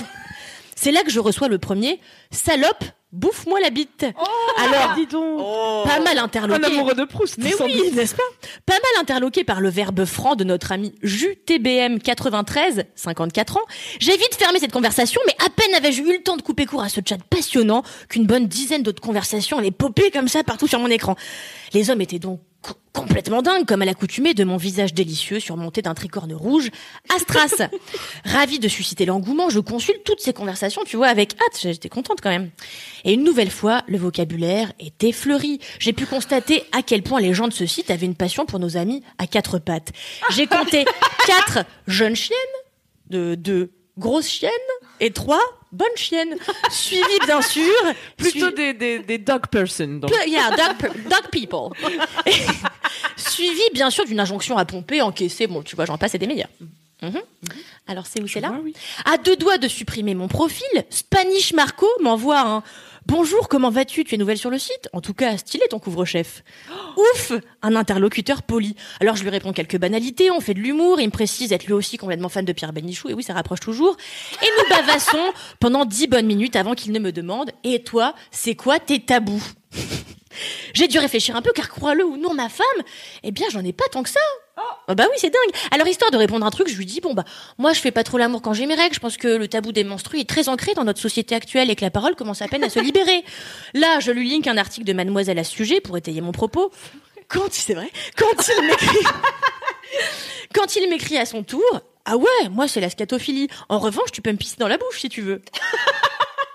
[0.83, 4.05] C'est là que je reçois le premier salope, bouffe-moi la bite.
[4.57, 5.37] Alors, dis donc.
[5.85, 6.65] pas mal Un interloqué.
[6.65, 7.37] amoureux de Proust.
[7.37, 7.93] Mais sans oui, doute.
[7.93, 8.23] n'est-ce pas?
[8.65, 13.61] Pas mal interloqué par le verbe franc de notre ami Jus TBM 93, 54 ans,
[13.99, 16.83] j'ai vite fermé cette conversation, mais à peine avais-je eu le temps de couper court
[16.83, 20.79] à ce chat passionnant qu'une bonne dizaine d'autres conversations allaient popper comme ça partout sur
[20.79, 21.15] mon écran.
[21.71, 22.41] Les hommes étaient donc
[22.93, 26.69] complètement dingues, comme à l'accoutumée de mon visage délicieux surmonté d'un tricorne rouge,
[27.13, 27.67] Astras.
[28.25, 32.21] Ravi de susciter l'engouement, je consulte toutes ces conversations, tu vois, avec hâte, j'étais contente
[32.21, 32.51] quand même.
[33.03, 35.59] Et une nouvelle fois, le vocabulaire était fleuri.
[35.79, 38.59] J'ai pu constater à quel point les gens de ce site avaient une passion pour
[38.59, 39.91] nos amis à quatre pattes.
[40.31, 40.85] J'ai compté
[41.27, 42.37] quatre jeunes chiennes,
[43.09, 44.51] de deux grosses chiennes
[44.99, 45.41] et trois
[45.73, 46.35] bonnes chiennes,
[46.71, 47.73] suivies bien sûr,
[48.15, 49.99] Plutôt des, des, des dog person.
[49.99, 50.11] donc.
[50.27, 51.69] Yeah, dog, dog people.
[53.17, 56.27] Suivi bien sûr d'une injonction à pomper, encaisser, bon, tu vois, j'en passe et des
[56.27, 56.49] meilleurs.
[57.01, 57.21] Mhm.
[57.87, 58.73] Alors c'est où c'est là vois, oui.
[59.03, 62.63] À deux doigts de supprimer mon profil, Spanish Marco m'envoie un
[63.05, 64.05] Bonjour, comment vas-tu?
[64.05, 64.87] Tu es nouvelle sur le site?
[64.93, 66.43] En tout cas, stylé ton couvre-chef.
[66.95, 68.75] Ouf Un interlocuteur poli.
[69.01, 71.73] Alors je lui réponds quelques banalités, on fait de l'humour, il me précise être lui
[71.73, 73.97] aussi complètement fan de Pierre Benichou, et oui, ça rapproche toujours.
[74.41, 78.55] Et nous bavassons pendant dix bonnes minutes avant qu'il ne me demande Et toi, c'est
[78.55, 79.43] quoi tes tabous?
[80.73, 82.65] J'ai dû réfléchir un peu car crois-le ou non ma femme,
[83.23, 84.19] eh bien j'en ai pas tant que ça.
[84.87, 85.61] Ah bah oui c'est dingue.
[85.71, 87.23] Alors histoire de répondre à un truc, je lui dis bon bah
[87.57, 88.93] moi je fais pas trop l'amour quand j'ai mes règles.
[88.93, 91.75] Je pense que le tabou des menstrues est très ancré dans notre société actuelle et
[91.75, 93.23] que la parole commence à peine à se libérer.
[93.73, 96.71] Là je lui link un article de Mademoiselle à ce sujet pour étayer mon propos.
[97.27, 99.05] Quand c'est vrai, quand il m'écrit,
[100.53, 103.47] quand il m'écrit à son tour, ah ouais moi c'est la scatophilie.
[103.69, 105.41] En revanche tu peux me pisser dans la bouche si tu veux.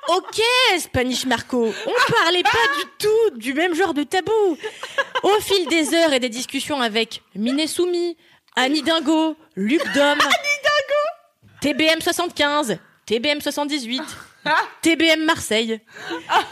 [0.09, 0.41] Ok,
[0.79, 4.57] Spanish Marco, on parlait pas du tout du même genre de tabou.
[5.23, 8.17] Au fil des heures et des discussions avec Miné Soumi,
[8.57, 10.19] Annie Dingo, Luc Dom,
[11.61, 14.03] TBM 75, TBM 78,
[14.81, 15.79] TBM Marseille,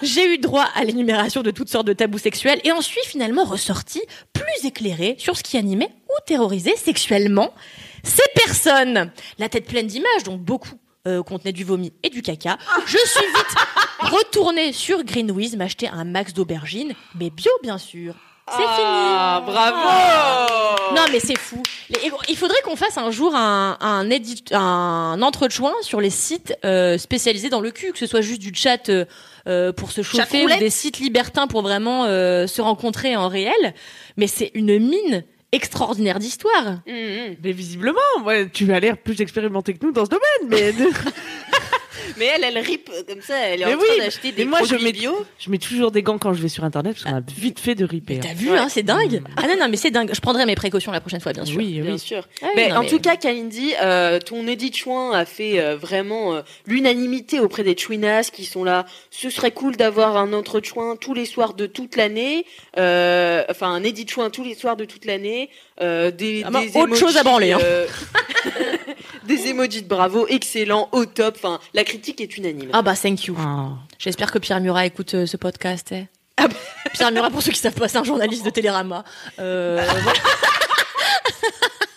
[0.02, 3.44] j'ai eu droit à l'énumération de toutes sortes de tabous sexuels et en suis finalement
[3.44, 4.02] ressorti
[4.34, 7.54] plus éclairé sur ce qui animait ou terrorisait sexuellement
[8.02, 9.10] ces personnes.
[9.38, 12.58] La tête pleine d'images, dont beaucoup euh, contenaient du vomi et du caca.
[12.86, 13.56] Je suis vite
[14.12, 18.14] retournée sur Greenwiz m'acheter un max d'aubergines, mais bio bien sûr.
[18.48, 19.52] C'est Ah, fini.
[19.52, 21.60] bravo Non mais c'est fou.
[21.90, 25.18] Les- Il faudrait qu'on fasse un jour un un, édit, un
[25.82, 29.04] sur les sites euh, spécialisés dans le cul, que ce soit juste du chat euh,
[29.48, 33.74] euh, pour se chauffer ou des sites libertins pour vraiment se rencontrer en réel.
[34.16, 35.24] Mais c'est une mine
[35.56, 36.80] extraordinaire d'histoire.
[36.86, 37.36] Hum, hum.
[37.42, 40.48] Mais visiblement, ouais, tu as l'air plus expérimenté que nous dans ce domaine.
[40.48, 40.72] Mais
[42.16, 44.44] Mais elle, elle rip comme ça, elle est Mais en oui, train d'acheter mais des
[44.44, 45.24] moi, je produits mets- bio.
[45.38, 47.74] je mets toujours des gants quand je vais sur Internet parce qu'on a vite fait
[47.74, 48.20] de ripper.
[48.20, 48.34] T'as hein.
[48.34, 48.58] vu, Ouais.
[48.58, 49.22] hein, c'est dingue.
[49.36, 50.10] Ah non non mais c'est dingue.
[50.14, 51.56] Je prendrai mes précautions la prochaine fois bien sûr.
[51.58, 51.98] Oui, Bien oui.
[51.98, 52.22] sûr.
[52.42, 55.58] Ah oui, Mais non, en mais- tout cas, Kalindi, euh, ton Edith Chouin a fait
[55.60, 58.86] euh, vraiment euh, l'unanimité auprès des Chouinas qui sont là.
[59.10, 62.44] Ce serait cool d'avoir un autre Chouin tous les soirs de toute l'année.
[62.78, 65.50] Euh, enfin, un Edith Chouin tous les soirs de toute l'année.
[65.82, 67.58] Euh, des, Ah bah, des autre chose à branler, hein.
[67.62, 67.86] euh,
[69.26, 71.34] des emojis de bravo, excellent, au top.
[71.36, 72.70] Enfin, la critique est unanime.
[72.72, 73.36] Ah bah thank you.
[73.38, 73.70] Ah.
[73.98, 75.92] J'espère que Pierre Murat écoute euh, ce podcast.
[75.92, 76.06] eh.
[76.92, 79.02] Pierre Murat, pour ceux qui savent pas, c'est un journaliste de Télérama.
[79.38, 79.82] Euh.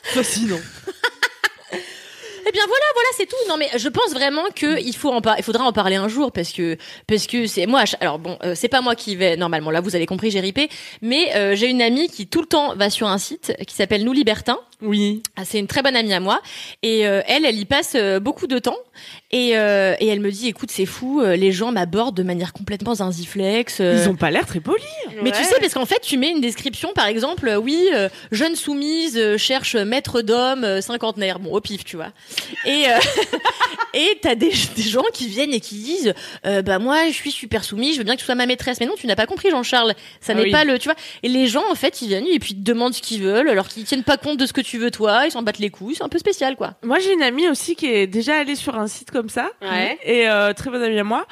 [0.04, 0.60] Fascinant.
[2.48, 3.36] Eh bien voilà, voilà, c'est tout.
[3.48, 6.32] Non mais je pense vraiment que il faut en il faudra en parler un jour
[6.32, 7.84] parce que parce que c'est moi.
[8.00, 9.70] Alors bon, euh, c'est pas moi qui vais normalement.
[9.70, 10.68] Là, vous avez compris, j'ai ripé.
[11.04, 14.04] Mais euh, j'ai une amie qui tout le temps va sur un site qui s'appelle
[14.04, 14.58] Nous Libertins.
[14.82, 15.24] Oui.
[15.36, 16.42] Ah, c'est une très bonne amie à moi
[16.84, 18.78] et euh, elle, elle y passe euh, beaucoup de temps
[19.32, 22.54] et, euh, et elle me dit écoute c'est fou, euh, les gens m'abordent de manière
[22.54, 23.80] complètement zinziflex.
[23.82, 24.86] euh, Ils ont pas l'air très polis.
[25.22, 28.08] mais tu sais, parce qu'en fait, tu mets une description, par exemple, euh, oui, euh,
[28.32, 32.12] jeune soumise euh, cherche maître d'homme euh, cinquantenaire, bon, au pif, tu vois.
[32.66, 32.98] Et euh,
[33.94, 36.14] et t'as des, des gens qui viennent et qui disent,
[36.46, 38.80] euh, bah moi, je suis super soumise, je veux bien que tu sois ma maîtresse.
[38.80, 39.94] Mais non, tu n'as pas compris, Jean-Charles.
[40.22, 40.52] Ça Ah n'est oui.
[40.52, 40.96] pas le, tu vois.
[41.24, 43.50] Et les gens, en fait, ils viennent et puis ils te demandent ce qu'ils veulent,
[43.50, 45.70] alors qu'ils tiennent pas compte de ce que tu veux toi, ils s'en battent les
[45.70, 45.96] couilles.
[45.96, 46.76] C'est un peu spécial, quoi.
[46.84, 49.50] Moi, j'ai une amie aussi qui est déjà allée sur un site comme ça.
[49.62, 49.98] Ouais.
[50.04, 51.26] Et euh, très bonne amie à moi.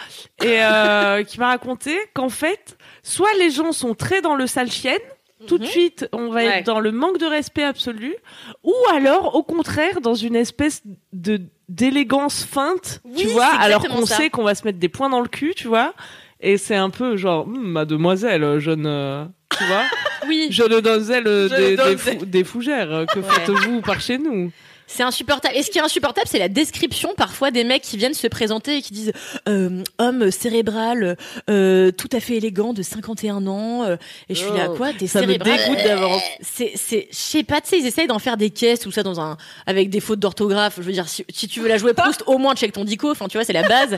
[0.44, 4.72] Et euh, qui m'a raconté qu'en fait, soit les gens sont très dans le sale
[4.72, 5.00] chienne,
[5.46, 5.70] tout de Mhm.
[5.70, 6.46] suite, on va Ouais.
[6.60, 8.16] être dans le manque de respect absolu,
[8.64, 10.82] ou alors, au contraire, dans une espèce
[11.14, 15.10] de d'élégance feinte, Oui, tu vois, alors qu'on sait qu'on va se mettre des points
[15.10, 15.94] dans le cul, tu vois,
[16.40, 19.26] et c'est un peu genre, Hum, mademoiselle, jeune, euh,
[19.58, 19.84] tu vois,
[20.28, 20.50] Oui,
[20.82, 21.98] donzelle des, des, donzelle.
[22.20, 23.26] fou- des fougères, que Ouais.
[23.30, 24.52] faites-vous par chez nous?
[24.90, 25.54] C'est insupportable.
[25.58, 28.78] Et ce qui est insupportable, c'est la description parfois des mecs qui viennent se présenter
[28.78, 29.12] et qui disent
[29.50, 31.18] euh, homme cérébral,
[31.50, 33.84] euh, tout à fait élégant, de 51 ans.
[33.84, 33.98] euh,
[34.30, 36.22] et je suis là, Oh, quoi T'es Ça me cérébral dégoûte d'avance.
[36.40, 39.04] C'est, c'est, je sais pas, tu sais, ils essayent d'en faire des caisses ou ça
[39.04, 40.76] dans un, avec des fautes d'orthographe.
[40.78, 43.12] Je veux dire, si, si tu veux la jouer Proust, au moins check ton dico.
[43.12, 43.98] Enfin, tu vois, c'est la base.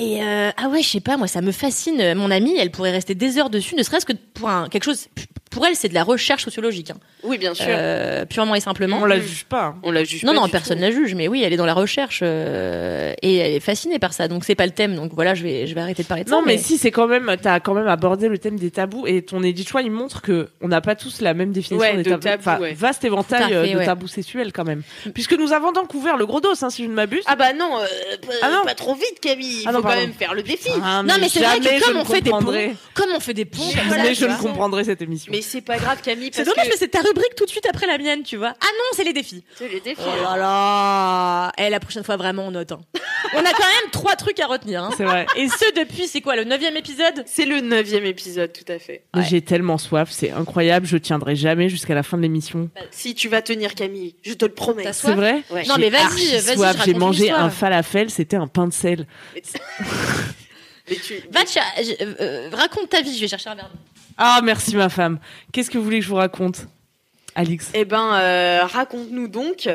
[0.00, 2.14] Et euh, ah ouais, je sais pas, moi ça me fascine.
[2.14, 5.08] Mon amie, elle pourrait rester des heures dessus, ne serait-ce que pour un, quelque chose.
[5.50, 6.98] Pour elle, c'est de la recherche sociologique, hein.
[7.24, 7.64] Oui, bien sûr.
[7.68, 8.98] Euh, purement et simplement.
[9.02, 9.74] On la juge pas.
[9.82, 10.82] On la juge Non, pas non, personne tout.
[10.84, 14.12] la juge, mais oui, elle est dans la recherche euh, et elle est fascinée par
[14.12, 14.28] ça.
[14.28, 14.94] Donc c'est pas le thème.
[14.94, 16.44] Donc voilà, je vais, je vais arrêter de parler de Non, ça.
[16.46, 19.42] mais si, c'est quand même, t'as quand même abordé le thème des tabous et ton
[19.42, 22.16] édit choix, il montre que on n'a pas tous la même définition Ouais, des de
[22.16, 22.40] tabous.
[22.40, 22.74] Enfin, ouais.
[22.74, 23.86] vaste éventail fait, euh, de ouais.
[23.86, 24.82] tabous sexuels quand même.
[25.14, 27.22] Puisque nous avons donc couvert le gros dos, hein, si je ne m'abuse.
[27.26, 27.86] Ah bah non, euh,
[28.26, 28.64] pas, Ah non.
[28.64, 29.62] pas trop vite, Camille.
[29.62, 30.70] Il Ah non, faut quand même faire le défi.
[30.82, 32.40] Ah, Non, mais c'est vrai que comme on fait des ponts,
[32.94, 33.62] comme on fait des ponts,
[34.12, 35.32] je ne comprendrai cette émission.
[35.38, 37.64] Mais c'est pas grave, Camille, C'est dommage, que mais c'est ta rubrique tout de suite
[37.70, 38.54] après la mienne, tu vois.
[38.60, 39.44] Ah non, c'est les défis.
[39.54, 40.00] c'est les défis.
[40.04, 42.72] Oh là là Eh, la prochaine fois, vraiment, on note.
[42.72, 42.80] hein.
[43.34, 44.82] On a quand même trois trucs à retenir.
[44.82, 44.90] hein.
[44.96, 45.26] C'est vrai.
[45.36, 47.22] Et ce, depuis, c'est quoi, le neuvième épisode?
[47.26, 49.04] C'est le neuvième épisode, tout à fait.
[49.28, 52.68] J'ai tellement soif, c'est incroyable, je tiendrai jamais jusqu'à la fin de l'émission.
[52.90, 54.90] Si tu vas tenir, Camille, je te le promets.
[54.92, 55.42] C'est vrai?
[55.50, 55.64] Ouais.
[55.66, 59.06] Non, mais vas-y, vas-y, J'ai mangé un falafel, c'était un pain de sel.
[59.34, 61.62] Mais tu- Va, tia-
[62.00, 63.70] euh, euh, raconte ta vie, je vais chercher un verre.
[64.18, 65.18] Ah, merci ma femme.
[65.52, 66.66] Qu'est-ce que vous voulez que je vous raconte
[67.34, 67.70] Alix?
[67.74, 69.68] Eh ben, euh, raconte-nous donc.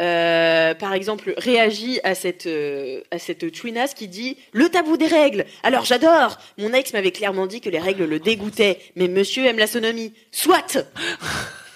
[0.00, 5.06] euh, par exemple, réagis à cette euh, à cette twinasse qui dit le tabou des
[5.06, 5.44] règles.
[5.62, 6.38] Alors j'adore.
[6.56, 10.14] Mon ex m'avait clairement dit que les règles le dégoûtaient, mais Monsieur aime la sonomie.
[10.32, 10.78] Soit.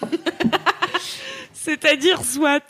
[1.52, 2.62] C'est-à-dire soit.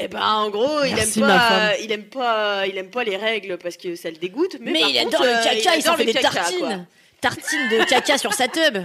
[0.00, 3.16] Eh ben, en gros, il Merci, aime pas, il aime pas, il aime pas les
[3.16, 4.56] règles parce que ça le dégoûte.
[4.60, 6.18] Mais, Mais, par il contre, adore le euh, caca, il, s'en adore fait le des
[6.20, 6.58] caca, tartines.
[6.60, 6.76] quoi.
[7.20, 8.78] Tartines de caca sur sa tub.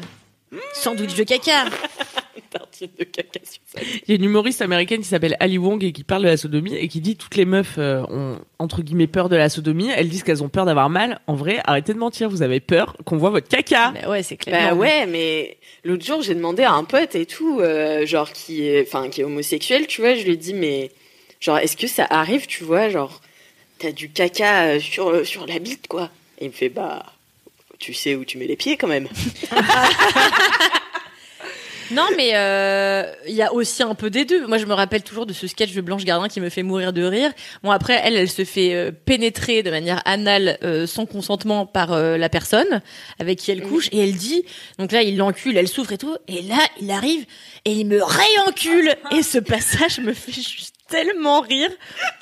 [0.73, 1.65] Sandwich de caca.
[2.49, 3.79] Tartines de caca sur ça.
[3.83, 6.37] Il y a une humoriste américaine qui s'appelle Ali Wong et qui parle de la
[6.37, 9.89] sodomie et qui dit toutes les meufs euh, ont entre guillemets peur de la sodomie.
[9.95, 11.19] Elles disent qu'elles ont peur d'avoir mal.
[11.27, 12.27] En vrai, arrêtez de mentir.
[12.29, 13.91] Vous avez peur qu'on voit votre caca.
[13.91, 14.69] Bah ouais, c'est clair.
[14.69, 18.67] Bah ouais, mais l'autre jour j'ai demandé à un pote et tout, euh, genre qui
[18.67, 20.91] est, enfin qui est homosexuel, tu vois, je lui ai dit mais
[21.39, 23.21] genre est-ce que ça arrive, tu vois, genre
[23.77, 26.09] t'as du caca euh, sur sur la bite quoi?
[26.39, 27.12] Et il me fait bah
[27.83, 29.09] tu sais où tu mets les pieds quand même.
[31.91, 34.47] Non, mais euh, il y a aussi un peu des deux.
[34.47, 36.91] Moi, je me rappelle toujours de ce sketch de Blanche Gardin qui me fait mourir
[36.91, 37.31] de rire.
[37.61, 41.93] Bon, après, elle, elle se fait euh, pénétrer de manière anale euh, sans consentement par
[41.93, 42.81] euh, la personne
[43.19, 44.43] avec qui elle couche, et elle dit,
[44.79, 47.25] donc là, il l'encule, elle souffre et tout, et là, il arrive
[47.65, 48.95] et il me réencule.
[49.11, 51.69] Et ce passage me fait juste tellement rire.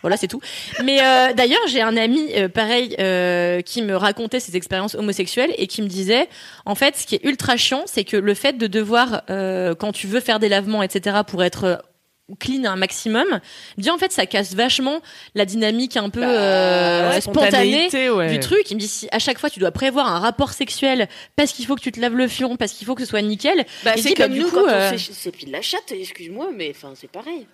[0.02, 0.42] Voilà, c'est tout.
[0.84, 5.54] Mais euh, d'ailleurs, j'ai un ami euh, pareil euh, qui me racontait ses expériences homosexuelles
[5.58, 6.28] et qui me disait,
[6.66, 10.08] en fait, ce qui est ultra chiant, c'est que le fait de devoir, quand tu
[10.08, 11.84] veux faire des lavements, etc., pour être
[12.40, 13.42] clean un maximum,
[13.78, 15.02] dit en fait, ça casse vachement
[15.36, 18.32] la dynamique un peu euh, Ouais, spontanée ouais.
[18.32, 18.72] du truc.
[18.72, 21.66] Il me dit si à chaque fois tu dois prévoir un rapport sexuel parce qu'il
[21.66, 23.66] faut que tu te laves le fion, parce qu'il faut que ce soit nickel.
[23.84, 26.72] Bah c'est bah, comme nous coup, quand euh, on s'é- s'épile la chatte, excuse-moi, mais
[26.74, 27.48] enfin c'est pareil.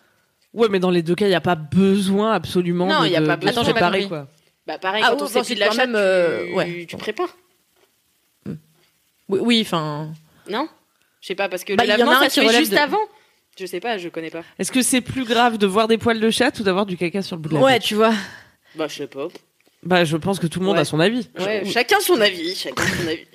[0.58, 2.88] Ouais, mais dans les deux cas, il n'y a pas besoin absolument.
[2.88, 3.62] Non, de- il y a de- pas de besoin.
[3.62, 4.10] Attends, j'ai pas séparer, compris.
[4.10, 4.28] quoi.
[4.66, 6.54] Bah pareil Ah quand oui, on bon, c'est s'épile la quand chatte, même, euh, tu,
[6.56, 6.86] ouais.
[6.90, 7.38] tu prépares,
[9.30, 10.10] Oui, oui, enfin.
[10.50, 10.68] non?
[11.22, 12.42] Je sais pas parce que Bah, le il y en a lavement un ça se
[12.42, 13.00] fait juste de- avant.
[13.60, 14.44] Je sais pas, je connais pas.
[14.60, 17.22] Est-ce que c'est plus grave de voir des poils de chat ou d'avoir du caca
[17.22, 18.14] sur le bout de la Ouais, tu vois.
[18.76, 19.28] Bah je sais pas.
[19.84, 20.82] Bah, je pense que tout le monde Ouais.
[20.82, 21.30] a son avis.
[21.40, 23.26] Ouais, chacun son avis, chacun son avis.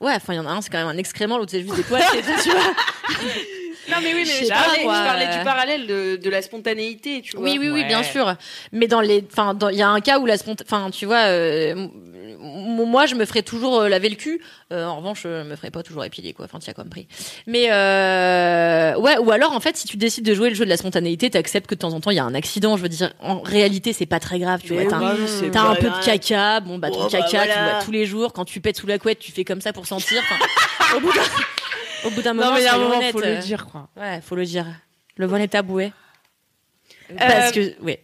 [0.00, 1.74] Ouais, enfin, il y en a un, c'est quand même un excrément, l'autre, c'est juste
[1.76, 2.60] des poils, c'est tu vois.
[3.90, 5.38] Non mais oui, mais Je parlais, pas, quoi, je parlais euh.
[5.38, 7.44] du parallèle de, de la spontanéité, tu vois.
[7.44, 7.86] Oui, oui, oui, Ouais.
[7.86, 8.34] bien sûr.
[8.72, 11.86] Mais dans les, enfin, il y a un cas où la enfin, tu vois, euh,
[12.38, 14.40] moi, je me ferais toujours euh, laver le cul.
[14.72, 16.44] Euh, en revanche, je me ferais pas toujours épiler, quoi.
[16.46, 17.06] Enfin, tu as compris.
[17.46, 20.70] Mais euh, ouais, ou alors, en fait, si tu décides de jouer le jeu de
[20.70, 22.76] la spontanéité, t'acceptes que de temps en temps, il y a un accident.
[22.76, 24.60] Je veux dire, en réalité, c'est pas très grave.
[24.64, 26.90] Tu Mais vois, t'as un- oui, c'est T'as pas un peu de caca, bon bah
[26.90, 28.32] ton Oh, bah, caca, tu vois tous les jours.
[28.32, 30.20] Quand tu pètes sous la couette, tu fais comme ça pour sentir.
[30.24, 31.20] Enfin, au bout d'un,
[32.04, 33.66] au bout d'un moment, Non, mais il y a un moment, faut euh, le dire,
[33.66, 33.88] quoi.
[33.96, 34.66] Ouais, faut le dire.
[35.16, 35.92] Le bon est taboué.
[37.18, 38.00] Parce que, ouais.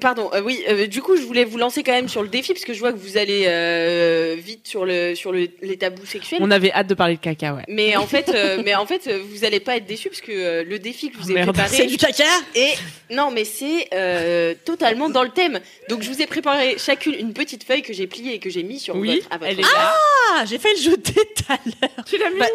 [0.00, 2.52] Pardon, euh, oui, euh, du coup, je voulais vous lancer quand même sur le défi
[2.52, 6.06] parce que je vois que vous allez euh, vite sur le sur le, les tabous
[6.06, 6.38] sexuels.
[6.40, 7.64] On avait hâte de parler de caca, ouais.
[7.66, 10.30] Mais en fait, euh, mais en fait, euh, vous allez pas être déçus parce que
[10.30, 11.48] euh, le défi que je vous ai Merde.
[11.52, 12.22] préparé C'est du caca
[12.54, 12.68] et
[13.10, 15.58] non, mais c'est euh, totalement dans le thème.
[15.88, 18.62] Donc, je vous ai préparé chacune une petite feuille que j'ai pliée et que j'ai
[18.62, 19.94] mis sur Oui, votre, à votre elle est là.
[20.36, 22.04] Ah, j'ai failli le jeter tout à l'heure.
[22.06, 22.46] Tu l'as mis Bah,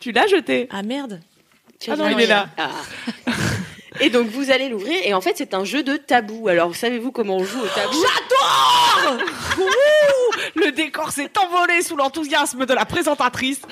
[0.00, 1.20] Tu l'as jeté Ah merde.
[1.88, 2.48] Ah non, il est là.
[2.56, 2.70] Ah.
[4.00, 6.48] Et donc vous allez l'ouvrir et en fait c'est un jeu de tabou.
[6.48, 7.96] Alors savez-vous comment on joue au tabou?
[9.58, 9.62] Ouh,
[10.54, 13.60] Le décor s'est envolé sous l'enthousiasme de la présentatrice.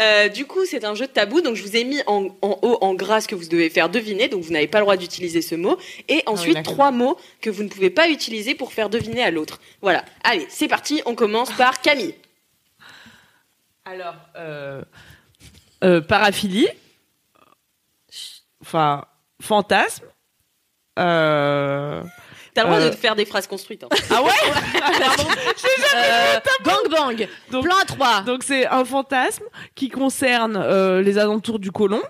[0.00, 2.58] Euh, Du coup c'est un jeu de tabou donc je vous ai mis en, en
[2.62, 4.96] haut en gras ce que vous devez faire deviner donc vous n'avez pas le droit
[4.98, 8.90] d'utiliser ce mot et ensuite trois mots que vous ne pouvez pas utiliser pour faire
[8.90, 9.60] deviner à l'autre.
[9.82, 10.04] Voilà.
[10.24, 12.14] Allez c'est parti on commence par Camille.
[13.84, 14.82] Alors, euh,
[15.82, 16.68] euh, paraphilie,
[18.62, 19.04] enfin,
[19.42, 20.04] fantasme.
[20.98, 22.02] Euh...
[22.54, 22.90] T'as le droit Euh.
[22.90, 23.82] de faire des phrases construites.
[23.84, 23.88] hein.
[24.10, 24.30] Ah ouais
[25.96, 27.28] Euh, gang bang.
[27.50, 28.20] Donc- Plan à 3.
[28.22, 29.44] Donc c'est un fantasme
[29.74, 32.00] qui concerne euh, les alentours du côlon.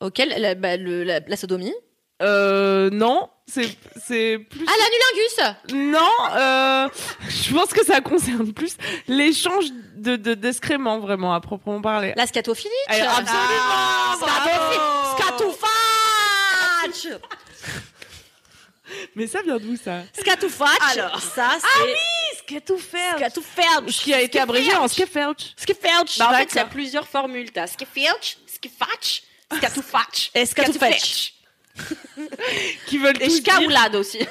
[0.00, 1.74] Auquel la, bah, le- la, la sodomie.
[2.22, 4.66] Euh, non, c'est c'est plus.
[4.68, 6.88] Ah, l'anulingus Non, euh,
[7.28, 8.76] je pense que ça concerne plus
[9.08, 12.12] l'échange de de- d'excréments vraiment à proprement parler.
[12.16, 13.28] La scatophilie Eh, absolument,
[13.70, 15.18] Ah, bravo.
[15.18, 17.08] Scatoufatch
[19.14, 20.02] Mais ça vient d'où ça?
[20.18, 21.20] Scatoufatch Alors.
[21.20, 21.96] Ça, c'est...
[22.46, 23.16] Scatouferch.
[23.18, 25.54] Scatouferch Qui a été abrégé en Skeferch.
[25.56, 27.50] Scatouferch Bah, en fait, il y a plusieurs formules.
[27.52, 29.22] T'as skifilch, skifatch,
[29.58, 31.34] scatoufatch, Et scatoufetch.
[32.86, 33.98] Qui veulent Et tous dire.
[33.98, 34.18] aussi.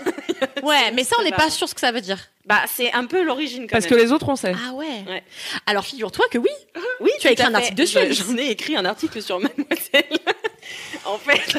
[0.64, 2.18] Ouais, mais ça, on n'est pas- sûr ce que ça veut dire.
[2.46, 4.54] Bah, c'est un peu l'origine quand Parce que les autres on sait.
[4.68, 5.24] Ah ouais, Ouais.
[5.66, 6.50] Alors, figure-toi que oui.
[7.00, 8.24] Oui, Tu as tout écrit un article dessus, Alice.
[8.26, 10.06] J'en ai écrit un article sur Mademoiselle.
[11.06, 11.58] en fait,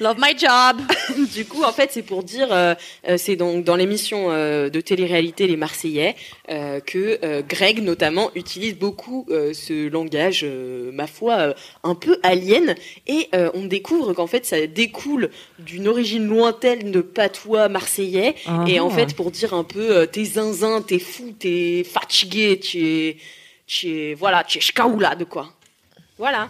[0.00, 0.80] Love my job.
[1.34, 2.74] du coup, en fait, c'est pour dire, euh,
[3.06, 6.16] euh, c'est donc dans l'émission euh, de télé-réalité Les Marseillais
[6.50, 12.74] euh, que Greg notamment utilise beaucoup ce langage, ma foi, un peu alien,
[13.06, 18.34] et on découvre qu'en fait, ça découle d'une origine lointaine de patois marseillais.
[18.46, 23.16] Ah, Et en fait, pour dire un peu, t'es zinzin, t'es fou, t'es fatigué, t'es,
[23.66, 25.52] t'es, voilà, t'es de quoi.
[26.18, 26.48] Voilà.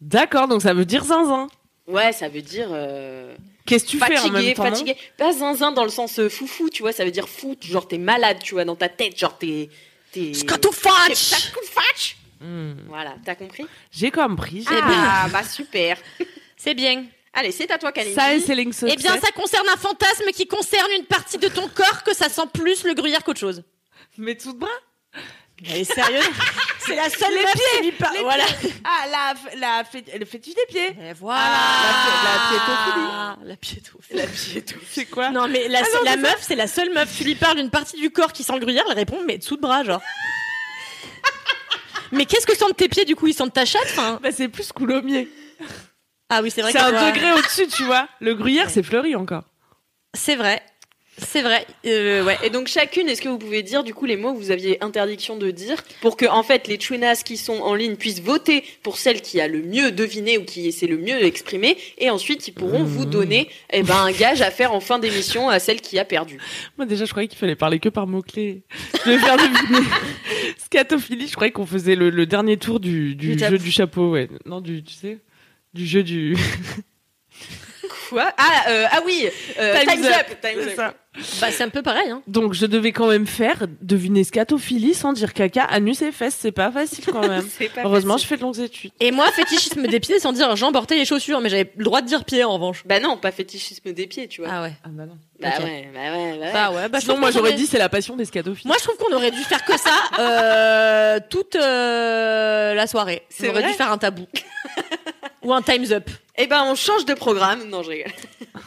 [0.00, 1.48] D'accord, donc ça veut dire zinzin.
[1.86, 3.34] Ouais, ça veut dire euh,
[3.66, 4.96] Qu'est-ce que tu fais en fatigué, même temps fatigué.
[5.16, 7.98] Pas zinzin dans le sens euh, foufou, tu vois, ça veut dire fou, genre t'es
[7.98, 9.68] malade, tu vois, dans ta tête, genre t'es,
[10.12, 10.32] t'es.
[10.34, 12.16] Scatoufatch.
[12.40, 12.74] Hmm.
[12.88, 13.64] Voilà, t'as compris?
[13.90, 14.62] J'ai compris.
[14.68, 15.98] j'ai Ah, bah super.
[16.56, 17.04] C'est bien.
[17.34, 18.14] Allez, c'est à toi, Kalindi.
[18.14, 21.48] Ça et c'est Link Eh bien, ça concerne un fantasme qui concerne une partie de
[21.48, 23.64] ton corps que ça sent plus le gruyère qu'autre chose.
[24.16, 24.68] Mais tout de bras?
[25.62, 26.24] Elle est sérieuse
[26.80, 28.16] C'est la seule meuf qui lui parle.
[28.16, 28.44] les Voilà.
[28.84, 30.88] Ah, la, la, fé- le fétiche des pieds.
[30.88, 31.40] Et voilà.
[31.46, 33.94] Ah, la piétophilie.
[34.10, 34.76] La piéto.
[34.90, 37.16] C'est quoi Non, mais la, Ah non, la meuf, c'est la seule meuf.
[37.16, 39.56] Tu lui parles d'une partie du corps qui sent le gruyère, elle répond, mais dessous
[39.56, 40.02] de bras, genre.
[42.12, 43.26] mais qu'est-ce que sentent tes pieds, du coup?
[43.26, 45.28] Ils sentent ta chatte Bah, c'est plus coulommiers.
[46.28, 48.08] Ah oui, c'est vrai C'est un degré au-dessus, tu vois.
[48.20, 49.44] Le gruyère, c'est fleuri encore.
[50.14, 50.62] C'est vrai.
[51.18, 51.66] C'est vrai.
[51.86, 52.36] Euh, ouais.
[52.42, 54.82] Et donc chacune, est-ce que vous pouvez dire du coup les mots que vous aviez
[54.82, 58.64] interdiction de dire pour que en fait les chouinas qui sont en ligne puissent voter
[58.82, 62.48] pour celle qui a le mieux deviné ou qui s'est le mieux exprimé et ensuite
[62.48, 65.80] ils pourront vous donner eh ben un gage à faire en fin d'émission à celle
[65.80, 66.38] qui a perdu.
[66.78, 68.62] Moi, déjà, je croyais qu'il fallait parler que par mots-clés.
[69.04, 69.86] Je vais faire deviner.
[70.58, 74.10] Scatophilie, je croyais qu'on faisait le, le dernier tour du, du Du jeu du chapeau,
[74.10, 74.28] ouais.
[74.46, 75.18] Non, du, tu sais,
[75.72, 76.36] du jeu du...
[78.10, 79.26] Quoi Ah euh, ah oui,
[79.58, 80.76] euh, time's, up, time's C'est up.
[80.76, 80.94] ça.
[81.40, 82.10] Bah, c'est un peu pareil.
[82.10, 82.22] Hein.
[82.26, 86.36] Donc, je devais quand même faire deviner scatophilie sans dire caca, anus et fesses.
[86.40, 87.44] C'est pas facile quand même.
[87.74, 88.90] Pas Heureusement, je fais de longues études.
[88.98, 92.00] Et moi, fétichisme des pieds sans dire jambes, orteils et chaussures, mais j'avais le droit
[92.02, 92.82] de dire pieds en revanche.
[92.84, 94.50] Bah non, pas fétichisme des pieds, tu vois.
[94.52, 94.72] Ah ouais.
[94.82, 95.16] Ah bah non.
[95.40, 96.52] bah, ouais, bah ouais, bah ouais.
[96.52, 96.88] Bah ouais.
[96.88, 98.66] Bah, Sinon, moi, j'aurais aurait- dit c'est la passion des scatophiles.
[98.66, 103.22] Moi, je trouve qu'on aurait dû faire que ça euh, toute euh, la soirée.
[103.28, 104.26] C'est On aurait vrai dû faire un tabou.
[105.44, 106.10] Ou un time's up.
[106.36, 107.68] Eh ben on change de programme.
[107.68, 108.12] Non, je rigole.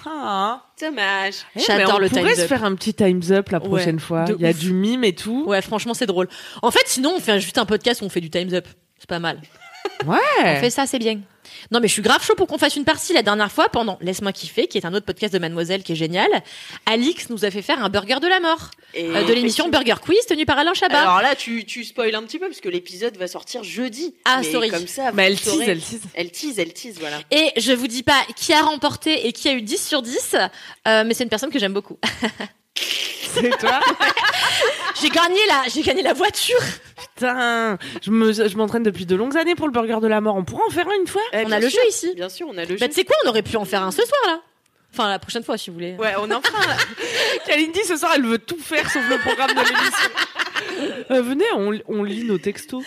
[0.06, 0.64] Ah.
[0.80, 1.36] Dommage.
[1.56, 2.48] Eh, J'adore le on pourrait Time's se Up.
[2.48, 4.26] faire un petit Time's Up la Ouais, prochaine fois.
[4.30, 4.60] Il y a ouf.
[4.60, 5.44] du mime et tout.
[5.48, 6.28] Ouais, franchement, c'est drôle.
[6.62, 8.68] En fait, sinon, on fait juste un podcast où on fait du time's up.
[9.00, 9.42] C'est pas mal.
[10.06, 10.60] On Ouais.
[10.60, 11.20] fait ça, c'est bien.
[11.72, 13.14] Non, mais je suis grave chaud pour qu'on fasse une partie.
[13.14, 15.96] La dernière fois, pendant Laisse-moi kiffer, qui est un autre podcast de Mademoiselle qui est
[15.96, 16.28] génial,
[16.86, 19.96] Alix nous a fait faire un burger de la mort Et euh, de l'émission Burger
[20.02, 21.00] Quiz tenue par Alain Chabat.
[21.02, 24.14] Alors là, tu, tu spoil un petit peu parce que l'épisode va sortir jeudi.
[24.26, 24.70] Ah, Mais sorry.
[24.70, 26.02] Comme ça, Mais elle vous tease, elle tease.
[26.14, 27.20] Elle tease, elle tease, voilà.
[27.32, 30.36] Et je vous dis pas qui a remporté et qui a eu 10 sur 10,
[30.88, 31.98] euh, mais c'est une personne que j'aime beaucoup.
[33.34, 33.80] C'est toi?
[35.02, 36.58] J'ai gagné la, j'ai gagné la voiture.
[37.16, 40.36] Putain, je me, je m'entraîne depuis de longues années pour le burger de la mort.
[40.36, 41.22] On pourra en faire un une fois?
[41.34, 41.80] Eh, on bien a le sûr.
[41.84, 42.14] jeu ici.
[42.16, 42.88] Bien sûr, on a le Bah, jeu.
[42.88, 44.40] tu sais quoi, on aurait pu en faire un ce soir là.
[44.94, 45.96] Enfin, la prochaine fois si vous voulez.
[46.00, 46.58] Ouais, on en fera.
[46.64, 46.78] un.
[47.48, 50.10] Kalindi, ce soir, elle veut tout faire sauf le programme de l'émission.
[51.12, 52.84] Euh, venez, on, on lit nos textos.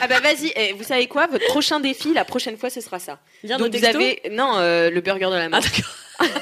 [0.00, 0.52] ah bah vas-y.
[0.54, 1.26] Eh, vous savez quoi?
[1.26, 3.18] Votre prochain défi, la prochaine fois, ce sera ça.
[3.42, 3.96] Lire Donc nos vous textos?
[4.02, 5.60] avez non euh, le burger de la mort.
[5.62, 6.36] Ah d'accord.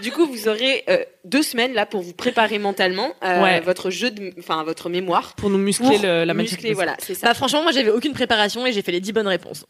[0.00, 3.60] Du coup, vous aurez euh, deux semaines là pour vous préparer mentalement euh, Ouais.
[3.60, 5.34] votre jeu, de, enfin votre mémoire.
[5.36, 6.74] Pour nous muscler Pour le- la muscler, matière.
[6.74, 7.26] voilà, c'est ça.
[7.28, 9.66] Bah franchement, moi j'avais aucune préparation et j'ai fait les 10 bonnes réponses.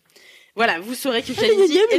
[0.55, 1.99] Voilà, vous saurez que Kalindi est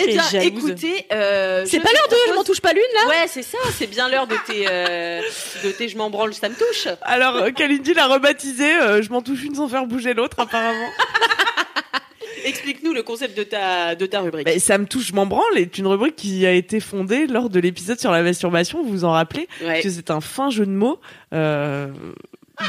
[0.00, 0.46] Eh bien, jalouse.
[0.46, 3.58] écoutez, euh, C'est pas l'heure de je m'en touche pas l'une là Ouais, c'est ça,
[3.76, 5.20] c'est bien l'heure de tes, euh,
[5.64, 6.86] de tes je m'en branle, ça me touche.
[7.02, 10.88] Alors, Kalindi l'a rebaptisé euh, Je m'en touche une sans faire bouger l'autre, apparemment.
[12.48, 14.48] Explique-nous le concept de ta, de ta rubrique.
[14.60, 17.98] Ça me touche, m'en branle est une rubrique qui a été fondée lors de l'épisode
[18.00, 19.80] sur la masturbation, vous vous en rappelez Ouais.
[19.82, 20.98] que c'est un fin jeu de mots
[21.34, 21.88] euh,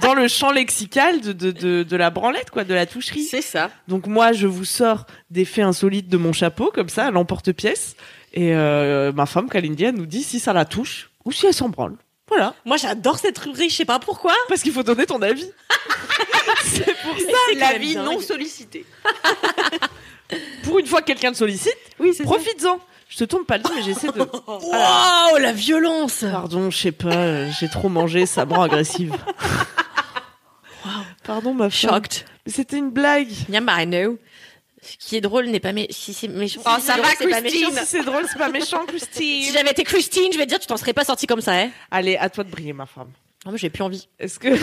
[0.00, 3.22] dans le champ lexical de, de, de, de la branlette, quoi, de la toucherie.
[3.24, 3.70] C'est ça.
[3.88, 7.96] Donc moi, je vous sors des faits insolites de mon chapeau, comme ça, à l'emporte-pièce.
[8.32, 11.54] Et euh, ma femme, Kalindi, elle nous dit si ça la touche ou si elle
[11.54, 11.96] s'en branle.
[12.28, 12.54] Voilà.
[12.64, 14.32] Moi j'adore cette rubrique, je sais pas pourquoi.
[14.48, 15.50] Parce qu'il faut donner ton avis.
[16.64, 17.24] c'est pour ça.
[17.48, 18.04] C'est La quand même vie dingue.
[18.04, 18.84] non sollicitée.
[20.64, 22.80] Pour une fois que quelqu'un te sollicite, Oui, profites-en.
[23.10, 24.18] Je te tourne pas le dos, mais j'essaie de...
[24.46, 29.14] Waouh, la violence Pardon, je sais pas, euh, j'ai trop mangé, ça me rend agressive.
[31.24, 31.90] Pardon, ma femme.
[31.90, 32.24] Shocked.
[32.46, 33.28] Mais C'était une blague.
[33.48, 34.18] Yeah, but I know.
[34.98, 36.60] Ce qui est drôle n'est pas si c'est méchant.
[36.64, 37.68] Oh, si ça c'est va, drôle, c'est pas Christine.
[37.70, 37.80] méchant.
[37.82, 39.52] Si c'est drôle, c'est pas méchant, Si Christine.
[39.52, 41.70] j'avais été Christine, je vais te dire, tu t'en serais pas sortie comme ça, hein.
[41.90, 43.10] Allez, à toi de briller, ma femme.
[43.46, 44.08] Non, mais j'ai plus envie.
[44.18, 44.48] Est-ce que...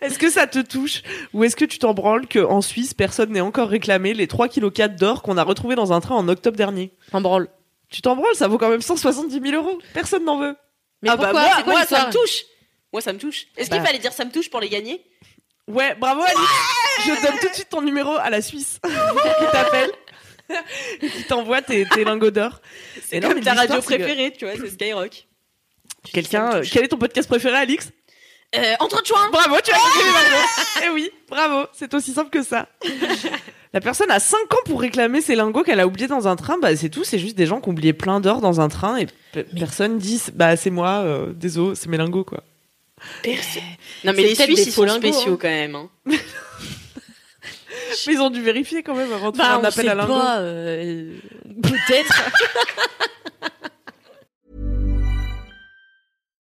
[0.00, 1.02] Est-ce que ça te touche
[1.34, 4.96] ou est-ce que tu t'en branles qu'en Suisse, personne n'ait encore réclamé les 3,4 kg
[4.96, 6.90] d'or qu'on a retrouvé dans un train en octobre dernier?
[7.12, 7.48] En branle.
[7.90, 9.78] Tu t'en branles, ça vaut quand même 170 000 euros.
[9.92, 10.56] Personne n'en veut.
[11.02, 11.32] Mais ah pourquoi?
[11.34, 12.42] bah moi, C'est quoi moi ça me touche.
[12.92, 13.46] Moi ça me touche.
[13.56, 13.86] Est-ce qu'il Bah.
[13.86, 15.04] fallait dire ça me touche pour les gagner?
[15.68, 16.38] Ouais, bravo Alice.
[17.04, 19.90] Je donne tout de suite ton numéro à la Suisse qui t'appelle
[21.00, 22.60] et qui t'envoie tes, tes lingots d'or.
[23.08, 25.26] C'est comme mais ta radio c'est que préférée, tu vois, c'est Skyrock.
[26.12, 27.90] Quelqu'un, euh, quel est ton podcast préféré, Alix?
[28.56, 29.28] Euh, entre choix.
[29.30, 30.46] Bravo, tu as gagné les lingots.
[30.84, 32.68] Eh oui, bravo, c'est aussi simple que ça.
[33.72, 36.58] La personne a 5 ans pour réclamer ses lingots qu'elle a oubliés dans un train.
[36.58, 38.96] Bah c'est tout, c'est juste des gens qui ont oublié plein d'or dans un train
[38.96, 42.42] et pe- personne dit bah c'est moi, euh, désolé, c'est mes lingots quoi.
[43.22, 43.62] Personne.
[44.02, 45.38] Non mais les Suisses ils sont lingots, spéciaux hein.
[45.40, 45.74] quand même.
[45.76, 45.88] hein.
[48.06, 49.96] Mais ils ont dû vérifier quand même avant de faire Bah, un on appel à
[50.06, 50.38] pas.
[50.40, 51.12] euh,
[51.62, 52.24] Peut-être.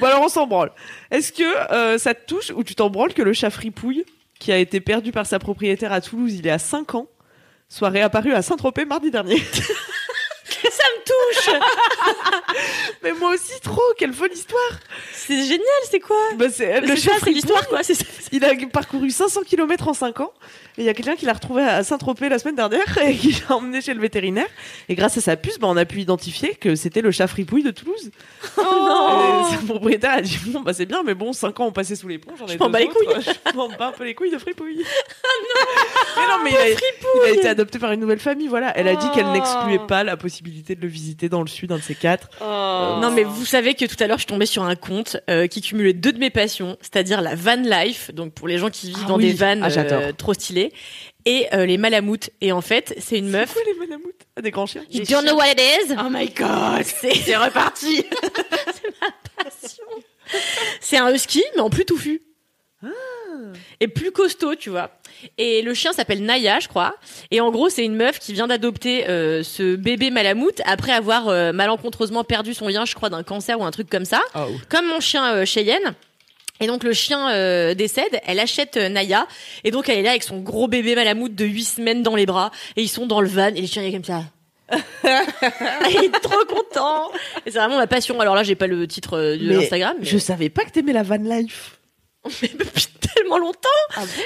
[0.00, 0.72] Bon alors on s'en branle.
[1.10, 4.04] Est-ce que euh, ça te touche ou tu t'en branles que le chat fripouille,
[4.40, 7.06] qui a été perdu par sa propriétaire à Toulouse il y a 5 ans,
[7.68, 9.40] soit réapparu à Saint-Tropez mardi dernier?
[11.32, 11.54] touche.
[13.02, 14.60] Mais moi aussi trop, quelle folle histoire
[15.12, 17.82] C'est génial, c'est quoi bah, c'est, Le ça, c'est l'histoire, quoi.
[17.82, 18.04] C'est ça.
[18.30, 20.32] il a parcouru 500 km en 5 ans
[20.78, 23.32] et il y a quelqu'un qui l'a retrouvé à Saint-Tropez la semaine dernière et qui
[23.48, 24.46] l'a emmené chez le vétérinaire
[24.88, 27.62] et grâce à sa puce bah, on a pu identifier que c'était le chat fripouille
[27.62, 28.10] de Toulouse
[28.56, 31.72] Oh Et sa propriétaire a dit bon bah c'est bien mais bon 5 ans ont
[31.72, 33.20] passé sous les ponts j'en ai Je m'en bats les autres.
[33.52, 34.82] je m'en bats un peu les couilles de fripouille
[36.16, 38.88] mais non mais il a, il a été adopté par une nouvelle famille voilà elle
[38.88, 39.32] a dit qu'elle Oh.
[39.32, 42.98] n'excluait pas la possibilité de le visiter dans le sud un de ces quatre Oh.
[43.00, 45.46] Non mais vous savez que tout à l'heure je suis tombée sur un compte euh,
[45.46, 48.86] qui cumulait deux de mes passions, c'est-à-dire la van life, donc pour les gens qui
[48.88, 49.24] vivent Ah dans oui.
[49.26, 50.72] des vannes Ah, euh, trop stylées,
[51.24, 52.30] et euh, les malamoutes.
[52.40, 53.50] Et en fait c'est une meuf.
[53.54, 55.92] c'est quoi les manamoutes ah, des grands chiens You don't know what it is?
[55.98, 58.04] Oh my god, C'est c'est reparti.
[60.80, 62.22] c'est un husky mais en plus touffu.
[63.80, 64.90] Et plus costaud, tu vois.
[65.38, 66.94] Et le chien s'appelle Naya, je crois.
[67.30, 71.28] Et en gros, c'est une meuf qui vient d'adopter euh, ce bébé malamoute après avoir
[71.28, 74.20] euh, malencontreusement perdu son lien, je crois, d'un cancer ou un truc comme ça.
[74.34, 74.46] Oh.
[74.68, 75.94] Comme mon chien euh, Cheyenne.
[76.60, 79.26] Et donc le chien décède, elle achète Naya,
[79.64, 82.24] et donc elle est là avec son gros bébé malamoute de 8 semaines dans les
[82.24, 84.22] bras, et ils sont dans le van, et le chien il est comme ça.
[85.02, 87.10] il est trop content.
[87.44, 88.20] C'est vraiment ma passion.
[88.20, 90.92] Alors là, j'ai pas le titre de Mais Instagram, mais je savais pas que t'aimais
[90.92, 91.80] la van life
[92.42, 93.68] mais depuis tellement longtemps.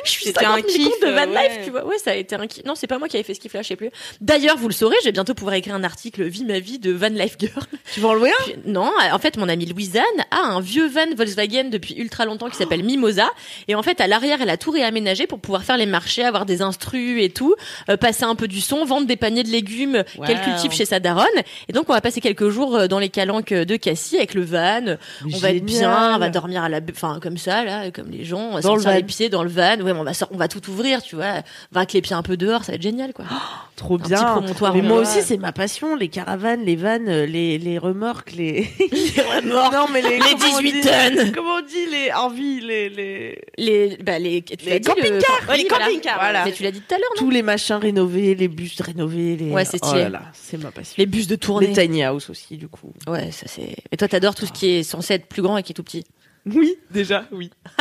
[0.05, 1.61] je suis C'était 50 un 000 kiff, de van euh, life, ouais.
[1.65, 1.85] tu vois.
[1.87, 2.65] Ouais, ça a été un kiff.
[2.65, 3.91] Non, c'est pas moi qui avais fait ce kiff-là, je sais plus.
[4.21, 6.93] D'ailleurs, vous le saurez, je vais bientôt pouvoir écrire un article Vie ma vie de
[6.93, 7.63] van life girl.
[7.95, 8.43] tu vas en louer un?
[8.45, 12.51] Puis- non, en fait, mon amie Louisanne a un vieux van Volkswagen depuis ultra longtemps
[12.51, 13.31] qui s'appelle Mimosa.
[13.67, 16.45] Et en fait, à l'arrière, elle a tout réaménagé pour pouvoir faire les marchés, avoir
[16.47, 17.55] des instrus et tout,
[17.89, 20.45] euh, passer un peu du son, vendre des paniers de légumes qu'elle Wow.
[20.45, 21.25] cultive chez sa daronne.
[21.69, 24.45] Et donc, on va passer quelques jours euh, dans les calanques de Cassis avec le
[24.45, 24.97] van.
[25.33, 27.86] On va être bien, on va dormir à la, enfin, comme ça, là.
[27.87, 29.07] Voilà, comme les gens, on va Dans le sortir les van.
[29.07, 29.77] pieds dans le van.
[29.81, 31.43] Ouais, mais on va, on va tout ouvrir, tu vois.
[31.73, 33.25] Va avec les pieds un peu dehors, ça va être génial, quoi.
[33.77, 34.23] Trop petit bien.
[34.25, 38.33] promontoire Mais moi aussi, c'est ma passion, les caravanes, les vannes, euh, les, les remorques,
[38.33, 38.69] les.
[38.81, 40.11] les remords, non, mais les.
[40.11, 43.39] les comment on 18 dit- tonnes, Comment on dit les envies, les, les.
[43.59, 45.41] les, bah, les, Les dit, le- camping-cars.
[45.51, 46.45] Oui, les camping-cars, voilà.
[46.47, 49.37] Mais tu l'as dit tout à l'heure, non Tous les machins rénovés, les bus rénovés,
[49.37, 49.51] les.
[49.51, 50.03] Ouais, c'est Oh stylé.
[50.05, 50.95] là là, c'est ma passion.
[50.97, 51.67] Les bus de tournée.
[51.69, 52.93] Les tiny house aussi, du coup.
[53.07, 53.77] Ouais, ça c'est.
[53.93, 55.83] Et toi, t'adores tout ce qui est censé être plus grand et qui est tout
[55.85, 56.05] petit.
[56.47, 57.51] Oui, déjà, oui.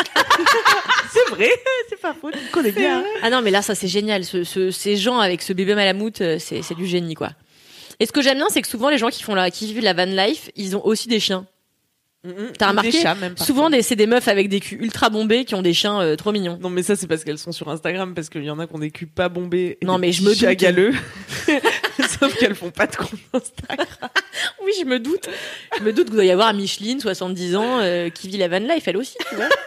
[1.12, 1.50] c'est vrai,
[1.90, 3.04] c'est pas faux, tu me connais bien.
[3.22, 4.24] Ah non, mais là, ça c'est génial.
[4.24, 7.30] Ce, ce- ces gens avec ce bébé malamute, euh, c'est c'est du génie, quoi.
[8.00, 9.84] Et ce que j'aime bien, c'est que souvent les gens qui font la, qui vivent
[9.84, 11.46] la van life, ils ont aussi des chiens.
[12.58, 13.38] T'as remarqué Des chats, même.
[13.38, 16.16] Souvent, des- c'est des meufs avec des culs ultra bombés qui ont des chiens euh,
[16.16, 16.58] trop mignons.
[16.60, 18.74] Non, mais ça, c'est parce qu'elles sont sur Instagram, parce qu'il y en a qui
[18.74, 19.78] ont des culs pas bombés.
[19.80, 20.58] et Non, des mais je me chats doute.
[20.58, 20.92] galeux.
[22.20, 23.88] Sauf qu'elles font pas de compte Instagram.
[24.64, 25.30] Oui, je me doute.
[25.78, 28.60] Je me doute qu'il doit y avoir Micheline, 70 ans, euh, qui vit la van
[28.60, 29.48] life, elle aussi, tu vois.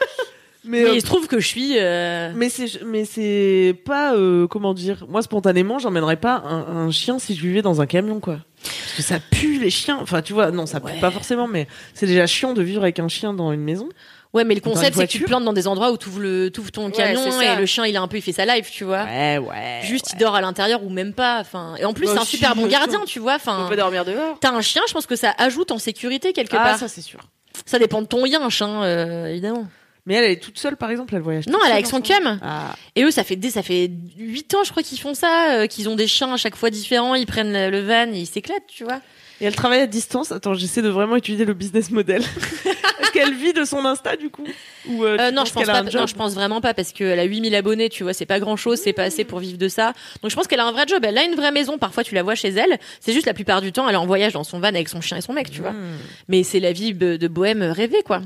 [0.65, 1.77] Mais, Mais euh, il se trouve que je suis.
[1.79, 5.07] euh, mais c'est, mais c'est pas, euh, comment dire.
[5.09, 8.41] Moi, spontanément, j'emmènerais pas un, un chien si je vivais dans un camion, quoi.
[8.63, 9.99] Parce que ça pue les chiens.
[10.03, 11.01] Enfin, tu vois, non, ça pue Ouais.
[11.01, 13.89] pas forcément, mais c'est déjà chiant de vivre avec un chien dans une maison.
[14.35, 16.51] Ouais, mais le concept, c'est que tu te plantes dans des endroits où tu le,
[16.51, 17.55] t'ouvres ton Ouais, ça.
[17.55, 19.05] et le chien, il a un peu, il fait sa life, tu vois.
[19.05, 19.81] Ouais, ouais.
[19.85, 21.39] Juste, il dort à l'intérieur ou même pas.
[21.41, 23.33] Enfin, et en plus, Bah, c'est un si, super bon gardien, tu vois.
[23.33, 24.37] On Enfin, peut dormir dehors.
[24.41, 26.79] t'as un chien, je pense que ça ajoute en sécurité quelque Ah, part.
[26.79, 27.21] ça, c'est sûr.
[27.65, 29.67] Ça dépend de ton yinche, hein, euh, évidemment.
[30.05, 31.47] Mais elle, elle est toute seule, par exemple, elle voyage.
[31.49, 32.39] Non, elle est avec son cum.
[32.43, 32.75] Ah.
[32.97, 35.67] Et eux, ça fait des, ça fait 8 ans, je crois, qu'ils font ça, euh,
[35.67, 38.27] qu'ils ont des chiens à chaque fois différents, ils prennent le, le van et ils
[38.27, 39.01] s'éclatent, tu vois.
[39.41, 40.33] Et elle travaille à distance.
[40.33, 42.23] Attends, j'essaie de vraiment étudier le business model.
[43.01, 44.45] Est-ce qu'elle vit de son Insta du coup?
[44.89, 47.25] Ou euh, Euh, non, je pense pas, non, je pense vraiment pas parce qu'elle a
[47.25, 49.93] 8000 abonnés, tu vois, c'est pas grand chose, c'est pas assez pour vivre de ça.
[50.23, 52.15] Donc je pense qu'elle a un vrai job, elle a une vraie maison, parfois tu
[52.15, 54.45] la vois chez elle, c'est juste la plupart du temps, elle est en voyage dans
[54.45, 55.71] son van avec son chien et son mec, tu vois.
[55.73, 55.97] Hmm.
[56.29, 58.21] Mais c'est la vie de, de bohème rêvée, quoi.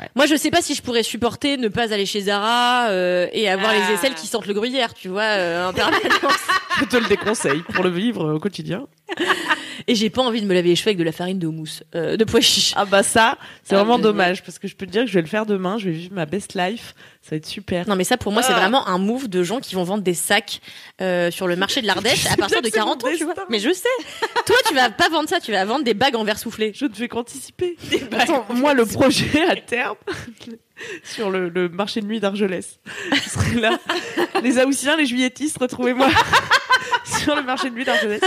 [0.00, 0.08] Ouais.
[0.16, 3.48] Moi, je sais pas si je pourrais supporter ne pas aller chez Zara euh, et
[3.48, 3.88] avoir Ah.
[3.88, 6.02] les aisselles qui sentent le gruyère, tu vois, euh, en permanence.
[6.80, 8.88] Je te le déconseille pour le vivre au quotidien.
[9.86, 11.82] Et j'ai pas envie de me laver les cheveux avec de la farine de houmous,
[11.94, 12.72] euh, de pois chiches.
[12.76, 15.14] Ah bah ça, c'est Ah, vraiment dommage parce que je peux te dire que je
[15.14, 15.76] vais le faire demain.
[15.78, 16.94] Je vais vivre ma best life.
[17.24, 17.88] Ça va être super.
[17.88, 18.58] Non mais ça pour moi c'est Ah.
[18.60, 20.60] vraiment un move de gens qui vont vendre des sacs
[21.00, 23.24] euh, sur le marché de l'Ardèche à partir de bien que c'est 40 ans tu
[23.24, 23.34] vois.
[23.48, 23.88] Mais je sais.
[24.44, 26.72] Toi tu vas pas vendre ça, tu vas vendre des bagues en verre soufflé.
[26.74, 27.76] Je ne fais qu'anticiper.
[28.12, 29.96] Attends, moi le projet à terme
[31.02, 32.78] sur le, le marché de nuit d'Argelès,
[33.14, 33.78] je serai là.
[34.42, 36.08] Les Haussiens, les Juilletistes, retrouvez-moi
[37.22, 38.20] sur le marché de nuit d'Argelès.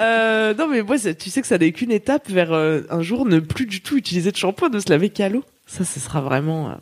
[0.00, 3.24] Euh, non mais moi, tu sais que ça n'est qu'une étape vers euh, un jour
[3.26, 5.44] ne plus du tout utiliser de shampoing, de se laver qu'à l'eau.
[5.66, 6.74] Ça, ce sera vraiment euh,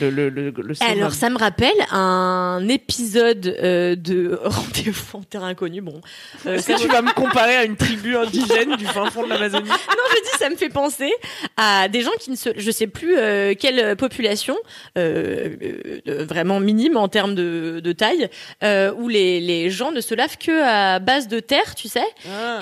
[0.00, 0.92] le le le, le summum.
[0.92, 5.80] Alors ça me rappelle un épisode euh, de Rendez-vous en terrain inconnu.
[5.80, 6.00] Bon,
[6.46, 9.28] euh, Est-ce que tu vas me comparer à une tribu indigène du fin fond de
[9.28, 9.74] l'Amazonie non,
[10.10, 11.10] je dis, ça me fait penser
[11.56, 14.56] à des gens qui ne se, je sais plus euh, quelle population,
[14.96, 18.28] vraiment minime en termes de, de taille,
[18.96, 22.04] où les, les gens ne se lavent que à base de terre, tu sais,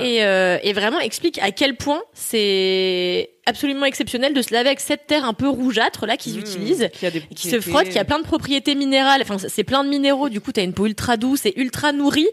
[0.00, 4.80] et, euh, et vraiment explique à quel point c'est absolument exceptionnel de se laver avec
[4.80, 6.88] cette terre un peu rougeâtre là qu'ils Mmh, utilisent.
[6.92, 9.88] qui, des Qui se frotte, qui a plein de propriétés minérales, enfin c'est plein de
[9.88, 12.28] minéraux, du coup t'as une peau ultra douce et ultra nourrie,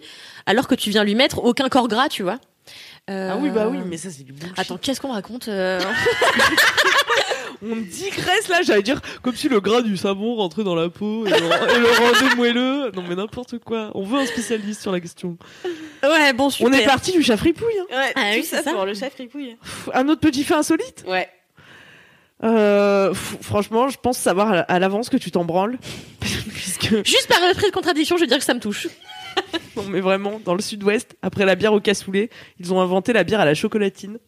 [0.45, 2.39] alors que tu viens lui mettre aucun corps gras, tu vois.
[3.09, 4.57] Euh, Ah oui, bah oui, mais ça c'est du bullshit.
[4.57, 5.79] Attends, qu'est-ce qu'on raconte euh
[7.65, 11.25] On digresse là, j'allais dire comme si le gras du savon rentrait dans la peau
[11.25, 12.91] et le, et le rendait moelleux.
[12.93, 13.89] Non mais n'importe quoi.
[13.95, 15.37] On veut un spécialiste sur la question.
[16.03, 16.69] Ouais, bon, super.
[16.69, 17.79] On est parti du chat fripouille.
[17.79, 17.85] hein.
[17.97, 18.73] Ouais, Ah oui, ça, c'est ça.
[18.73, 19.55] pour le chat fripouille.
[19.93, 21.05] Un autre petit fait insolite.
[21.07, 21.29] Ouais.
[22.43, 25.77] Euh, franchement, je pense savoir à l'avance que tu t'en branles.
[26.19, 28.87] Puisque, Juste par esprit de contradiction, je veux dire que ça me touche.
[29.75, 32.29] non mais vraiment, dans le sud-ouest, après la bière au cassoulet,
[32.59, 34.19] ils ont inventé la bière à la chocolatine.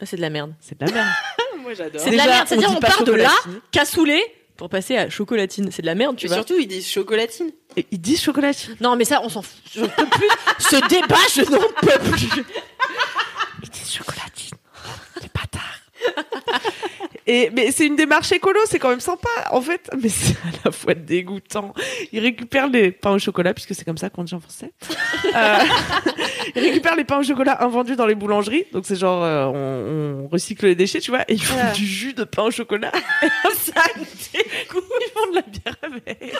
[0.00, 0.54] Ah, C'est de la merde.
[0.60, 1.08] C'est de la merde.
[1.62, 2.00] Moi j'adore.
[2.00, 3.30] C'est de la merde, c'est-à-dire on part de là,
[3.70, 4.20] cassoulet,
[4.56, 5.70] pour passer à chocolatine.
[5.70, 6.36] C'est de la merde, tu Mais vois.
[6.38, 7.50] surtout ils disent chocolatine.
[7.76, 8.76] Et ils disent chocolatine.
[8.80, 9.58] Non, mais ça, on s'en fout.
[9.72, 10.28] Je peux plus.
[10.58, 12.42] Ce débat, je n'en peux plus.
[13.62, 14.56] Ils disent chocolatine.
[15.22, 15.78] Les bâtards.
[17.26, 19.88] Et, mais c'est une démarche écolo, c'est quand même sympa, en fait.
[20.02, 21.72] Mais c'est à la fois dégoûtant.
[22.12, 24.72] Ils récupèrent les pains au chocolat, puisque c'est comme ça qu'on dit en français.
[25.34, 25.58] Euh,
[26.56, 28.66] ils récupèrent les pains au chocolat invendus dans les boulangeries.
[28.72, 31.22] Donc c'est genre, euh, on, on recycle les déchets, tu vois.
[31.28, 32.92] Et ils font du jus de pain au chocolat.
[33.54, 34.84] ça dégoûte.
[35.00, 36.34] Ils font de la bière avec.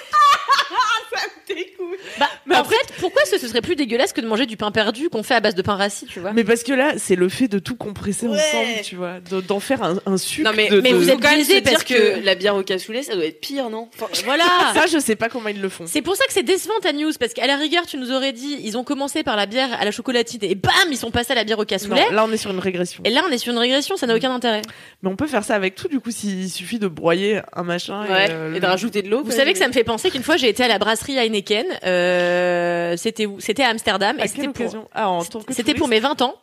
[2.18, 2.28] Bah,
[2.60, 5.22] en fait, pourquoi ce, ce serait plus dégueulasse que de manger du pain perdu qu'on
[5.22, 6.32] fait à base de pain rassis, tu vois?
[6.32, 8.36] Mais parce que là, c'est le fait de tout compresser Ouais.
[8.38, 10.48] ensemble, tu vois, de- d'en faire un, un sucre.
[10.50, 11.94] Non mais, de- mais de- vous êtes biaisé parce que...
[12.20, 13.88] que- la bière au cassoulet, ça doit être pire, non?
[13.94, 14.44] Enfin, Voilà.
[14.74, 15.84] Ça, je sais pas comment ils le font.
[15.86, 18.32] C'est pour ça que c'est décevant ta news parce qu'à la rigueur tu nous aurais
[18.32, 21.32] dit ils ont commencé par la bière à la chocolatine et bam ils sont passés
[21.32, 23.02] à la bière au cassoulet Non, là, on est sur une régression.
[23.04, 24.62] et là on est sur une régression ça n'a aucun intérêt.
[25.02, 28.02] Mais on peut faire ça avec tout, du coup, s'il suffit de broyer un machin.
[28.08, 29.22] ouais, et, euh, et de rajouter de l'eau.
[29.24, 31.41] Vous savez que ça me fait penser qu'une fois j'ai été à la brasserie Heineken
[31.50, 33.40] euh, c'était où?
[33.40, 34.88] C'était à Amsterdam À et c'était quelle pour occasion?
[34.92, 36.34] Ah, en tant que c'était pour mes 20 ans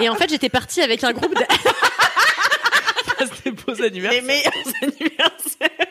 [0.00, 1.44] et en fait j'étais partie avec un groupe de...
[3.18, 4.20] C'était beaux anniversaires.
[4.20, 4.52] Les meilleurs
[4.82, 5.86] anniversaires.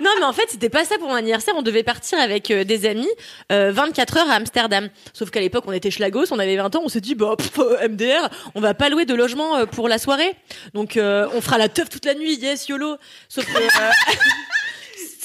[0.00, 1.54] Non, mais en fait, c'était pas ça pour mon anniversaire.
[1.56, 3.08] On devait partir avec euh, des amis
[3.50, 4.88] euh, 24 heures à Amsterdam.
[5.12, 7.58] Sauf qu'à l'époque, on était schlagos, on avait 20 ans, on s'est dit, bah, pff,
[7.58, 10.34] euh, MDR, on va pas louer de logement euh, pour la soirée.
[10.74, 12.96] Donc, euh, on fera la teuf toute la nuit, yes, YOLO.
[13.28, 13.90] Sauf que, euh,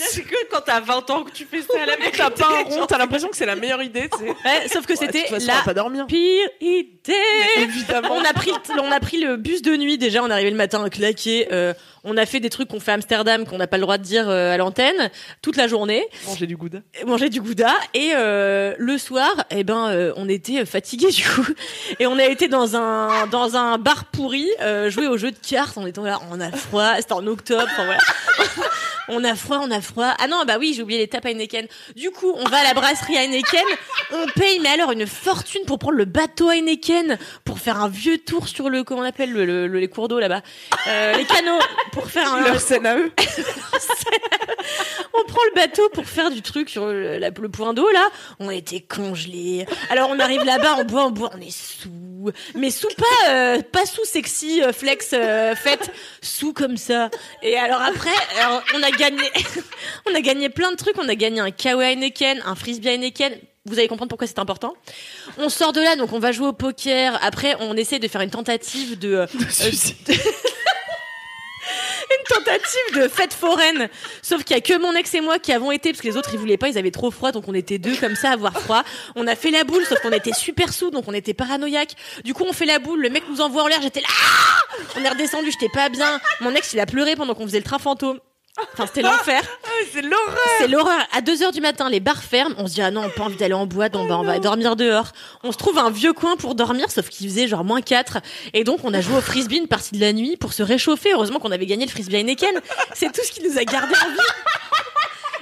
[0.09, 2.17] C'est que quand t'as 20 ans que tu fais ça à la vérité.
[2.17, 4.29] T'as pas un rond, t'as l'impression que c'est la meilleure idée, tu sais.
[4.29, 6.07] ouais, sauf que c'était la va pas dormir.
[6.07, 7.13] pire idée.
[7.57, 8.09] Évidemment.
[8.15, 10.23] On a pris, on a pris le bus de nuit déjà.
[10.23, 11.47] On est arrivé le matin claqué.
[11.51, 11.73] Euh,
[12.03, 14.03] on a fait des trucs qu'on fait à Amsterdam qu'on n'a pas le droit de
[14.03, 16.05] dire euh, à l'antenne toute la journée.
[16.25, 16.79] Manger du gouda.
[17.05, 21.45] manger du gouda et euh, le soir eh ben euh, on était fatigués du coup
[21.99, 25.37] et on a été dans un dans un bar pourri euh, jouer au jeu de
[25.37, 27.99] cartes on était là on a froid c'était en octobre enfin voilà
[29.07, 31.67] on a froid on a froid ah non bah oui j'ai oublié les tapes Heineken
[31.95, 33.65] du coup on va à la brasserie Heineken
[34.13, 38.17] on paye mais alors une fortune pour prendre le bateau Heineken pour faire un vieux
[38.19, 40.41] tour sur le comment on appelle le, le- le- les cours d'eau là-bas?
[40.87, 41.59] Euh, les canaux
[41.91, 43.11] pour faire un Leur scène à eux.
[45.13, 48.07] on prend le bateau pour faire du truc sur le, la- le point d'eau là.
[48.39, 49.65] On était congelés.
[49.89, 51.89] Alors on arrive là-bas, on boit, on boit, on est sous.
[52.55, 55.91] Mais sous pas, euh, pas sous sexy euh, flex euh, fête,
[56.21, 57.09] sous comme ça.
[57.41, 58.09] Et alors après,
[58.39, 59.23] alors, on a gagné,
[60.09, 60.97] on a gagné plein de trucs.
[60.97, 63.33] On a gagné un Kawa Heineken, un frisbee Heineken.
[63.65, 64.73] Vous allez comprendre pourquoi c'est important.
[65.37, 67.19] On sort de là, donc on va jouer au poker.
[67.21, 69.27] Après, on essaie de faire une tentative de, euh,
[72.19, 73.89] une tentative de fête foraine.
[74.21, 76.17] Sauf qu'il y a que mon ex et moi qui avons été, parce que les
[76.17, 78.33] autres ils voulaient pas, ils avaient trop froid, donc on était deux comme ça à
[78.33, 78.83] avoir froid.
[79.15, 81.95] On a fait la boule, sauf qu'on était super sous, donc on était paranoïaque.
[82.23, 84.07] Du coup, on fait la boule, le mec nous envoie en l'air, j'étais là.
[84.97, 86.19] On est redescendu, j'étais pas bien.
[86.41, 88.19] Mon ex il a pleuré pendant qu'on faisait le train fantôme.
[88.73, 89.41] Enfin, c'était l'enfer.
[89.93, 90.37] C'est l'horreur.
[90.59, 90.99] C'est l'horreur.
[91.13, 92.53] À 2 heures du matin, les bars ferment.
[92.57, 94.39] On se dit, ah non, on pas envie d'aller en boîte, on va, on va
[94.39, 95.07] dormir dehors.
[95.43, 98.19] On se trouve un vieux coin pour dormir, sauf qu'il faisait genre moins 4.
[98.53, 101.13] Et donc, on a joué au frisbee une partie de la nuit pour se réchauffer.
[101.13, 102.59] Heureusement qu'on avait gagné le frisbee Heineken.
[102.93, 104.19] C'est tout ce qui nous a gardé en vie.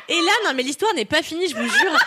[0.09, 1.97] Et là, non, mais l'histoire n'est pas finie, je vous jure.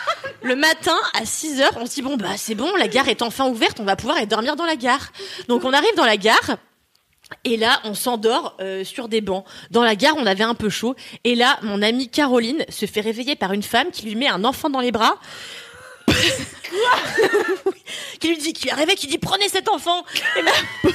[0.43, 3.23] Le matin, à 6 heures, on se dit, bon, bah, c'est bon, la gare est
[3.23, 5.13] enfin ouverte, on va pouvoir aller dormir dans la gare.
[5.49, 6.57] Donc, on arrive dans la gare.
[7.45, 9.45] Et là, on s'endort euh, sur des bancs.
[9.71, 10.95] Dans la gare, on avait un peu chaud.
[11.25, 14.45] Et là, mon amie Caroline se fait réveiller par une femme qui lui met un
[14.45, 15.17] enfant dans les bras.
[18.21, 20.05] qui lui dit, qui lui qui dit prenez cet enfant.
[20.39, 20.51] Et ma
[20.83, 20.95] pote,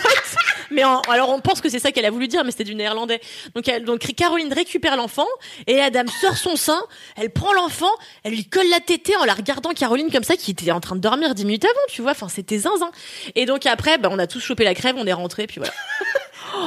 [0.71, 3.21] mais alors on pense que c'est ça qu'elle a voulu dire, mais c'était du néerlandais.
[3.55, 5.27] Donc, elle, donc Caroline récupère l'enfant
[5.65, 6.79] et la dame sort son sein,
[7.15, 7.91] elle prend l'enfant,
[8.23, 10.95] elle lui colle la tétée en la regardant Caroline comme ça, qui était en train
[10.95, 12.11] de dormir dix minutes avant, tu vois.
[12.11, 12.91] Enfin, c'était zinzin.
[13.35, 15.73] Et donc après, bah, on a tous chopé la crève, on est rentré, puis voilà.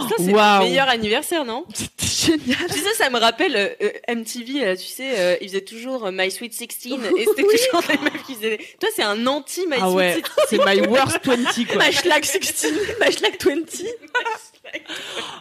[0.08, 0.60] Ça, c'est Waouh.
[0.62, 2.06] le meilleur anniversaire, non C'était
[2.36, 2.58] génial.
[2.72, 6.06] Tu sais, ça me rappelle euh, euh, MTV, là, tu sais, euh, ils faisaient toujours
[6.06, 6.68] euh, My Sweet 16
[7.16, 8.58] et c'était toujours les meufs qui faisaient.
[8.78, 10.22] Toi, c'est un anti My Ah Sweet ouais, 16.
[10.50, 11.36] c'est my worst 20
[11.72, 11.84] quoi.
[11.86, 13.54] My schlag 16, my schlag 20.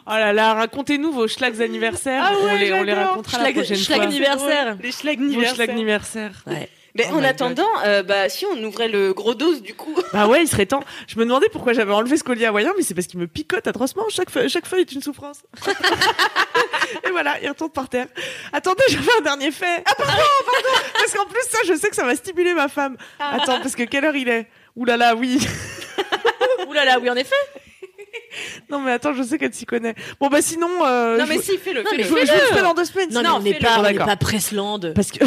[0.07, 2.23] Oh là là, racontez-nous vos schlags anniversaires.
[2.25, 4.07] Ah ouais, on, les, on les racontera la Schlag, prochaine schlag fois.
[4.07, 4.77] anniversaire.
[4.81, 5.55] Les schlags Vos anniversaires.
[5.55, 6.43] schlags anniversaires.
[6.47, 6.69] Ouais.
[6.95, 9.95] Mais Oh en attendant, euh, bah si on ouvrait le gros dose du coup.
[10.11, 10.83] Bah ouais, il serait temps.
[11.07, 13.67] Je me demandais pourquoi j'avais enlevé ce collier hawaïen, mais c'est parce qu'il me picote
[13.67, 14.03] atrocement.
[14.09, 15.43] Chaque feuille, chaque feuille est une souffrance.
[17.07, 18.07] Et voilà, il retombe par terre.
[18.51, 19.83] Attendez, j'avais un dernier fait.
[19.85, 20.11] Ah pardon,
[20.45, 20.79] pardon.
[20.93, 22.97] Parce qu'en plus ça, je sais que ça va stimuler ma femme.
[23.19, 24.47] Attends, parce que quelle heure il est?
[24.75, 25.39] Ouh là là, oui.
[26.67, 27.35] Ouh là là, oui, en effet.
[28.69, 29.95] Non mais attends, je sais qu'elle s'y connaît.
[30.19, 31.83] Bon bah sinon, euh, non mais si, fais-le.
[31.83, 33.09] Non, mais je, vous- je vous le ferai dans deux semaines.
[33.11, 33.69] Non, mais sinon.
[33.79, 34.93] on n'est pas, pas Pressland.
[34.93, 35.23] Parce que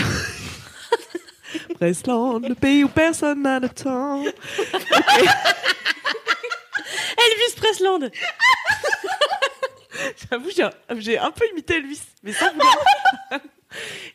[1.83, 4.23] Le pays où personne n'a le temps.
[7.19, 7.99] Elvis Pressland.
[10.31, 10.51] J'avoue,
[10.99, 12.77] j'ai un, peu imité Elvis, mais sans vouloir.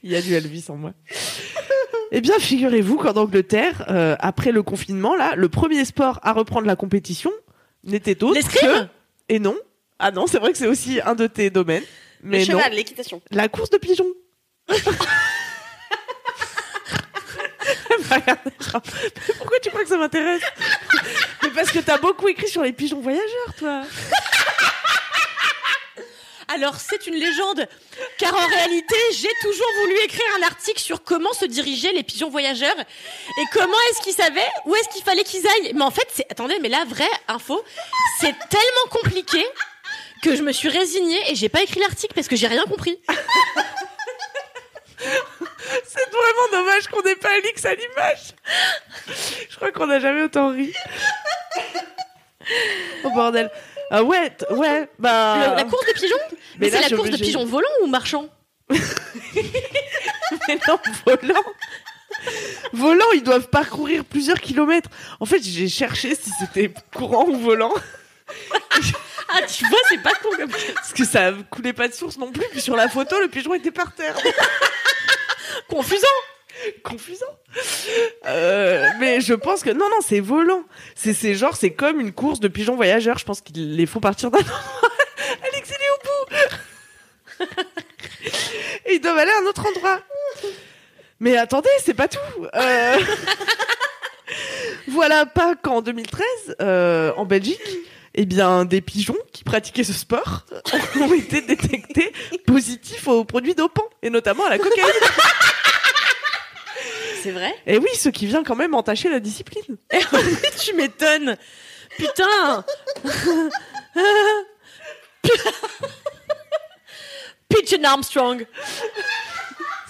[0.01, 0.93] Il y a du Elvis en moi.
[2.11, 6.67] Eh bien, figurez-vous qu'en Angleterre, euh, après le confinement, là, le premier sport à reprendre
[6.67, 7.31] la compétition
[7.83, 8.87] n'était autre que...
[9.29, 9.57] Et non.
[9.99, 11.83] Ah non, c'est vrai que c'est aussi un de tes domaines.
[12.23, 13.21] Le Mais non, cheval, l'équitation.
[13.31, 14.13] la course de pigeons.
[18.71, 18.81] Genre,
[19.27, 20.41] Mais pourquoi tu crois que ça m'intéresse
[21.43, 23.83] Mais parce que t'as beaucoup écrit sur les pigeons voyageurs, toi.
[26.49, 27.67] Alors c'est une légende,
[28.17, 32.29] car en réalité j'ai toujours voulu écrire un article sur comment se dirigeaient les pigeons
[32.29, 35.73] voyageurs et comment est-ce qu'ils savaient où est-ce qu'il fallait qu'ils aillent.
[35.73, 36.25] Mais en fait, c'est...
[36.31, 37.61] attendez, mais la vraie info,
[38.21, 39.45] c'est tellement compliqué
[40.23, 42.97] que je me suis résignée et j'ai pas écrit l'article parce que j'ai rien compris.
[44.97, 48.33] C'est vraiment dommage qu'on n'ait pas Alix à l'image.
[49.49, 50.73] Je crois qu'on n'a jamais autant ri.
[53.03, 53.51] Oh bordel.
[53.91, 55.49] Ah ouais, t- ouais, bah.
[55.51, 57.25] Le- la course de pigeons Mais Mais, là, c'est je suis la course de obligée.
[57.31, 58.27] pigeons volants ou marchands
[60.47, 61.43] Mais non, volant.
[62.73, 64.89] Volant, ils doivent parcourir plusieurs kilomètres.
[65.19, 67.73] En fait, j'ai cherché si c'était courant ou volant.
[69.29, 72.31] Ah tu vois, c'est pas con comme Parce que ça coulait pas de source non
[72.31, 72.45] plus.
[72.51, 74.15] Puis sur la photo, le pigeon était par terre.
[75.69, 76.07] confusant.
[76.83, 77.25] Confusant.
[78.25, 80.63] Euh, mais je pense que non, non, c'est volant.
[80.95, 83.17] C'est, c'est genre, c'est comme une course de pigeons voyageurs.
[83.17, 84.61] Je pense qu'il les faut partir d'un endroit.
[85.43, 87.45] Alex, il est au bout.
[88.85, 89.99] Et ils doivent aller à un autre endroit.
[91.19, 92.45] Mais attendez, c'est pas tout.
[92.55, 92.97] Euh,
[94.87, 97.61] voilà pas qu'en 2013, euh, en Belgique,
[98.19, 100.43] eh bien, des pigeons qui pratiquaient ce sport
[100.99, 102.11] ont été détectés
[102.47, 104.83] positifs aux produits dopants, et notamment à la cocaïne.
[107.21, 107.53] C'est vrai?
[107.67, 109.77] Et oui, ce qui vient quand même entacher la discipline.
[110.59, 111.37] Tu m'étonnes.
[111.97, 112.65] Putain.
[117.49, 118.47] Pigeon Armstrong.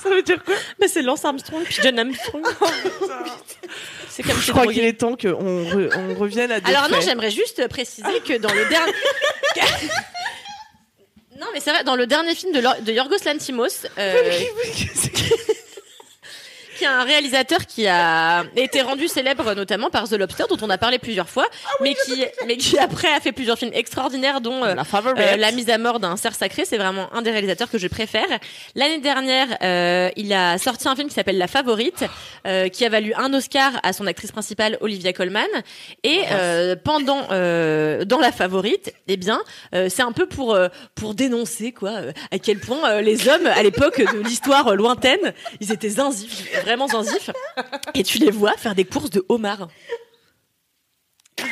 [0.04, 0.56] Ça veut dire quoi?
[0.80, 2.44] Mais c'est Lance Armstrong, Pigeon Armstrong.
[4.18, 6.96] C'est comme Je crois qu'il est temps qu'on re- on revienne à des Alors non,
[6.96, 7.06] faits.
[7.06, 8.92] j'aimerais juste préciser que dans le dernier...
[11.40, 14.40] non mais c'est vrai, dans le dernier film de, Lor- de Yorgos Lantimos, euh,
[16.78, 20.70] qui est un réalisateur qui a été rendu célèbre notamment par The Lobster, dont on
[20.70, 21.46] a parlé plusieurs fois,
[21.82, 25.20] mais qui, mais qui après a fait plusieurs films extraordinaires, dont euh, La favorite.
[25.20, 26.64] euh, La mise à mort d'un cerf sacré.
[26.66, 28.28] C'est vraiment un des réalisateurs que je préfère.
[28.76, 32.06] L'année dernière, euh, il a sorti un film qui s'appelle La Favorite,
[32.46, 35.48] euh, qui a valu un Oscar à son actrice principale Olivia Colman.
[36.04, 39.40] Et euh, pendant euh, dans La Favorite, eh bien,
[39.74, 43.28] euh, c'est un peu pour euh, pour dénoncer quoi, euh, à quel point euh, les
[43.28, 47.30] hommes à l'époque de l'histoire euh, lointaine, ils étaient zinzifs, vraiment zinzifs.
[47.96, 49.70] Et tu les vois faire des courses de homards.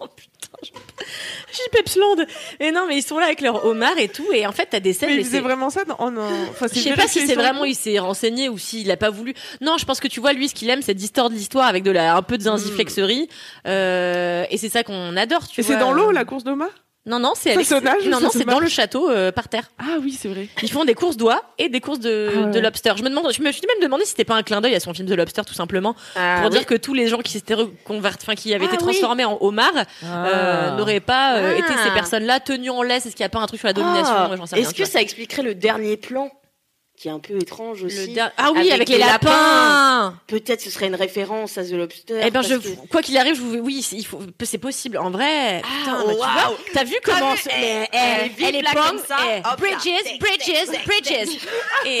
[0.00, 0.70] oh putain, je...
[1.52, 2.16] J'y Pepsland.
[2.60, 4.26] Et non, mais ils sont là avec leur homard et tout.
[4.32, 5.08] Et en fait, t'as des scènes.
[5.10, 5.96] Mais il mais faisait c'est- vraiment ça dans...
[6.00, 6.28] oh non.
[6.50, 9.34] Enfin, je sais pas si c'est vraiment il s'est renseigné ou s'il a pas voulu.
[9.60, 11.90] Non, je pense que tu vois lui ce qu'il aime c'est distordre l'histoire avec de
[11.90, 13.28] la un peu de zinziflexerie
[13.66, 15.74] euh, et c'est ça qu'on adore, tu Et vois.
[15.74, 16.70] c'est dans l'eau, la course de mât
[17.08, 19.64] Non non, c'est Non non, dans le château euh, par terre.
[19.78, 20.48] Ah oui, c'est vrai.
[20.62, 22.50] Ils font des courses d'oies et des courses de, Ah ouais.
[22.52, 22.92] de lobster.
[22.96, 24.80] Je me demande, je me suis même demandé si c'était pas un clin d'œil à
[24.80, 26.56] son film de lobster tout simplement Ah, pour oui.
[26.58, 28.92] dire que tous les gens qui s'étaient reconvertis, enfin qui avaient Ah été oui.
[28.92, 29.72] transformés en homards
[30.04, 31.58] euh, n'auraient pas euh, Ah.
[31.58, 33.06] été ces personnes-là tenues en laisse.
[33.06, 35.42] Est-ce qu'il y a pas un truc sur la domination Ah, Est-ce que ça expliquerait
[35.42, 36.30] le dernier plan?
[36.98, 40.14] Qui est un peu étrange aussi Le der- Ah oui, avec, Avec les les lapins.
[40.26, 42.16] Peut-être ce serait une référence à The Lobster.
[42.18, 44.58] Eh ben, parce je, que- quoi qu'il arrive, je vous, oui, c'est- il faut, c'est
[44.58, 44.98] possible.
[44.98, 48.46] En vrai, Ah, putain, bah, tu vois, t'as vu comment, vu, eh, eh, eh, vive
[48.48, 51.28] elle est comme ça, eh, bridges, tic, bridges, tic, bridges.
[51.86, 52.00] Et,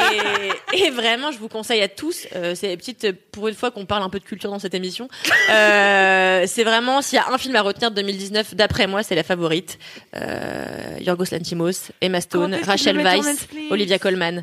[0.86, 4.02] et vraiment, je vous conseille à tous, euh, c'est petite, pour une fois qu'on parle
[4.02, 5.08] un peu de culture dans cette émission,
[5.50, 9.14] euh, c'est vraiment, s'il y a un film à retenir de 2019, d'après moi, c'est
[9.14, 9.78] la favorite.
[10.16, 14.42] Euh, Yorgos Lantimos, Emma Stone, Rachel Weisz, Olivia Colman.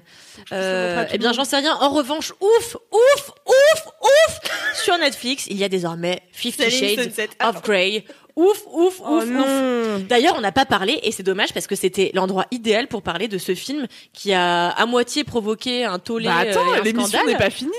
[0.52, 1.76] Euh, eh bien, j'en sais rien.
[1.82, 4.40] En revanche, ouf, ouf, ouf, ouf,
[4.84, 7.12] sur Netflix, il y a désormais Fifty Shades
[7.44, 8.06] of Grey.
[8.36, 9.30] Ouf, ouf, Oh ouf, ouf.
[9.30, 10.00] non.
[10.00, 13.28] D'ailleurs, on n'a pas parlé, et c'est dommage parce que c'était l'endroit idéal pour parler
[13.30, 17.38] de ce film qui a à moitié provoqué un tollé Bah attends, euh, l'émission n'est
[17.38, 17.72] pas finie.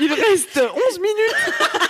[0.00, 0.58] Il reste
[0.90, 1.89] 11 minutes.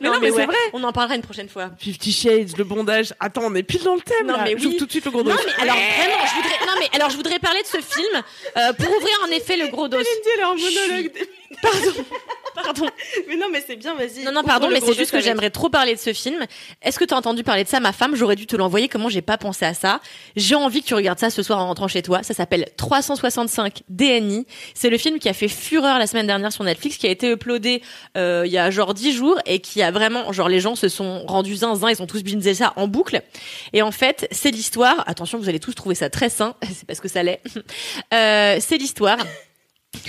[0.00, 0.56] Mais Non, non, mais mais c'est ouais, vrai.
[0.72, 1.70] on en parlera une prochaine fois.
[1.78, 3.12] Fifty Shades, le bondage.
[3.20, 4.26] Attends, on est pile dans le thème.
[4.26, 4.44] Non, là.
[4.44, 4.76] mais oui.
[4.78, 5.40] tout de suite le gros Non dos.
[5.44, 8.22] mais alors vraiment, je voudrais, non mais alors je voudrais parler de ce film
[8.56, 9.98] euh, pour ouvrir en effet le gros dos.
[9.98, 11.12] elle est en monologue.
[11.62, 12.04] Pardon,
[12.62, 12.86] pardon.
[13.28, 14.24] Mais non, mais c'est bien, vas-y.
[14.24, 16.44] Non, non, pardon, mais c'est juste que j'aimerais trop parler de ce film.
[16.82, 18.16] Est-ce que tu as entendu parler de ça, ma femme?
[18.16, 18.88] J'aurais dû te l'envoyer.
[18.88, 20.00] Comment j'ai pas pensé à ça?
[20.36, 22.22] J'ai envie que tu regardes ça ce soir en rentrant chez toi.
[22.22, 24.46] Ça s'appelle 365 DNI.
[24.74, 27.30] C'est le film qui a fait fureur la semaine dernière sur Netflix, qui a été
[27.30, 27.82] uploadé
[28.16, 30.88] euh, il y a genre 10 jours et qui a vraiment, genre les gens se
[30.88, 33.22] sont rendus zinzin, ils ont tous bingé ça en boucle.
[33.72, 35.04] Et en fait, c'est l'histoire.
[35.06, 36.54] Attention, vous allez tous trouver ça très sain.
[36.74, 37.40] C'est parce que ça l'est.
[38.14, 39.18] Euh, c'est l'histoire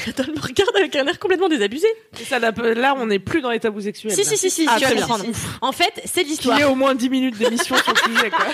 [0.08, 1.88] Adol me regarde avec un air complètement désabusé.
[2.20, 2.54] Et ça là,
[2.98, 4.14] on n'est plus dans les tabous sexuels.
[4.14, 4.30] Si, là.
[4.30, 5.02] si, si, si, Ah, tu vas bien.
[5.02, 5.26] comprendre.
[5.62, 6.56] En fait, c'est l'histoire.
[6.58, 8.46] Qu'il y ait au moins 10 minutes d'émission sur le sujet, quoi.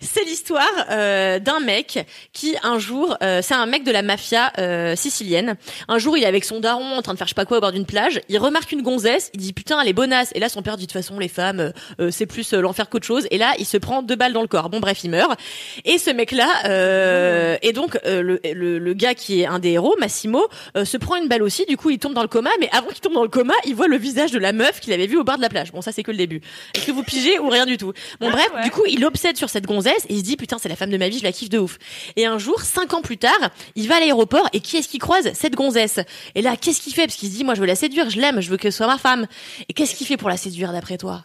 [0.00, 4.52] C'est l'histoire euh, d'un mec qui un jour, euh, c'est un mec de la mafia
[4.58, 5.56] euh, sicilienne.
[5.88, 7.58] Un jour, il est avec son daron en train de faire je sais pas quoi
[7.58, 8.20] au bord d'une plage.
[8.28, 9.30] Il remarque une gonzesse.
[9.34, 10.30] Il dit putain, elle est bonasse.
[10.34, 11.70] Et là, son père dit de toute façon, les femmes, euh,
[12.00, 13.26] euh, c'est plus euh, l'enfer qu'autre chose.
[13.30, 14.68] Et là, il se prend deux balles dans le corps.
[14.68, 15.38] Bon, bref, il meurt.
[15.86, 19.70] Et ce mec-là, euh, et donc euh, le, le, le gars qui est un des
[19.70, 20.46] héros, Massimo,
[20.76, 21.64] euh, se prend une balle aussi.
[21.66, 22.50] Du coup, il tombe dans le coma.
[22.60, 24.92] Mais avant qu'il tombe dans le coma, il voit le visage de la meuf qu'il
[24.92, 25.72] avait vue au bord de la plage.
[25.72, 26.40] Bon, ça c'est que le début.
[26.74, 29.48] Est-ce que vous pigez ou rien du tout Bon, bref, du coup, il obsède sur
[29.48, 31.32] cette gonzesse et il se dit putain, c'est la femme de ma vie, je la
[31.32, 31.78] kiffe de ouf.
[32.16, 35.00] Et un jour, cinq ans plus tard, il va à l'aéroport et qui est-ce qu'il
[35.00, 36.00] croise Cette gonzesse.
[36.34, 38.20] Et là, qu'est-ce qu'il fait Parce qu'il se dit moi, je veux la séduire, je
[38.20, 39.26] l'aime, je veux que ce soit ma femme.
[39.68, 41.24] Et qu'est-ce qu'il fait pour la séduire d'après toi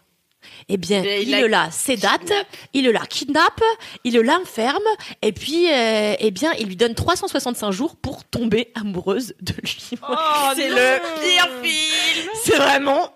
[0.68, 2.34] eh bien, il, il le la sédate,
[2.74, 3.62] il le la kidnappe,
[4.04, 4.78] il le l'enferme,
[5.22, 9.92] et puis, euh, eh bien, il lui donne 365 jours pour tomber amoureuse de lui.
[10.08, 10.16] Oh,
[10.56, 12.30] c'est le pire film.
[12.44, 13.14] C'est vraiment.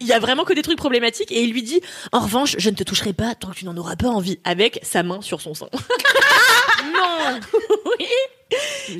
[0.00, 1.80] Il y a vraiment que des trucs problématiques et il lui dit
[2.12, 4.80] en revanche je ne te toucherai pas tant que tu n'en auras pas envie avec
[4.82, 5.68] sa main sur son sein.
[6.92, 7.40] non.
[7.98, 8.06] oui.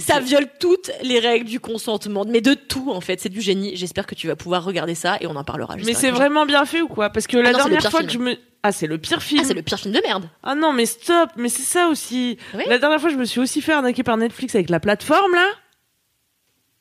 [0.01, 3.20] Ça viole toutes les règles du consentement, mais de tout en fait.
[3.20, 3.76] C'est du génie.
[3.76, 5.76] J'espère que tu vas pouvoir regarder ça et on en parlera.
[5.76, 7.11] juste Mais c'est vraiment bien fait ou quoi?
[7.11, 8.07] Parce que la non, le dernière fois film.
[8.07, 8.37] que je me.
[8.62, 9.41] Ah, c'est le pire film.
[9.43, 10.28] Ah, c'est le pire film de merde.
[10.43, 12.37] Ah non, mais stop, mais c'est ça aussi.
[12.55, 12.64] Oui.
[12.66, 15.47] La dernière fois, je me suis aussi fait arnaquer par Netflix avec la plateforme, là.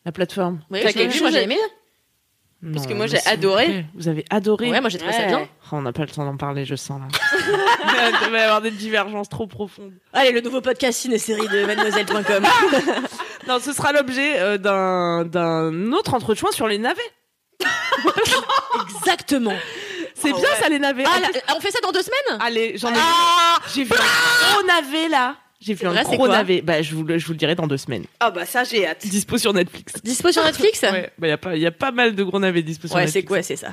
[0.05, 0.61] La plateforme.
[0.71, 1.47] Oui, T'as je l'ai quelque vu, moi chose j'ai à
[2.73, 3.85] Parce que moi, j'ai adoré.
[3.93, 5.47] Vous avez adoré Ouais, moi j'ai trouvé ça bien.
[5.65, 7.07] Oh, on n'a pas le temps d'en parler, je sens là.
[8.25, 9.93] Il va y avoir des divergences trop profondes.
[10.13, 12.45] Allez, le nouveau podcast ciné-série de mademoiselle.com.
[13.47, 16.99] Non, ce sera l'objet euh, d'un d'un autre entretien sur les navets.
[18.99, 19.53] Exactement.
[20.15, 21.03] C'est bien ça, les navets.
[21.05, 22.39] Ah, là, on fait ça dans deux semaines?
[22.41, 25.35] Allez, j'en ai Ah J'ai vu un gros navet là.
[25.65, 26.61] J'ai vu C'est un gros navet.
[26.61, 28.05] Bah, je vous, le, je vous le dirai dans deux semaines.
[28.19, 29.05] Ah bah ça, j'ai hâte.
[29.07, 29.93] Dispo sur Netflix.
[30.03, 32.61] Dispo sur Netflix Ouais, bah, y a pas, y a pas mal de gros navets
[32.61, 33.27] dispo sur Ouais, c'est Netflix.
[33.27, 33.71] quoi, c'est ça.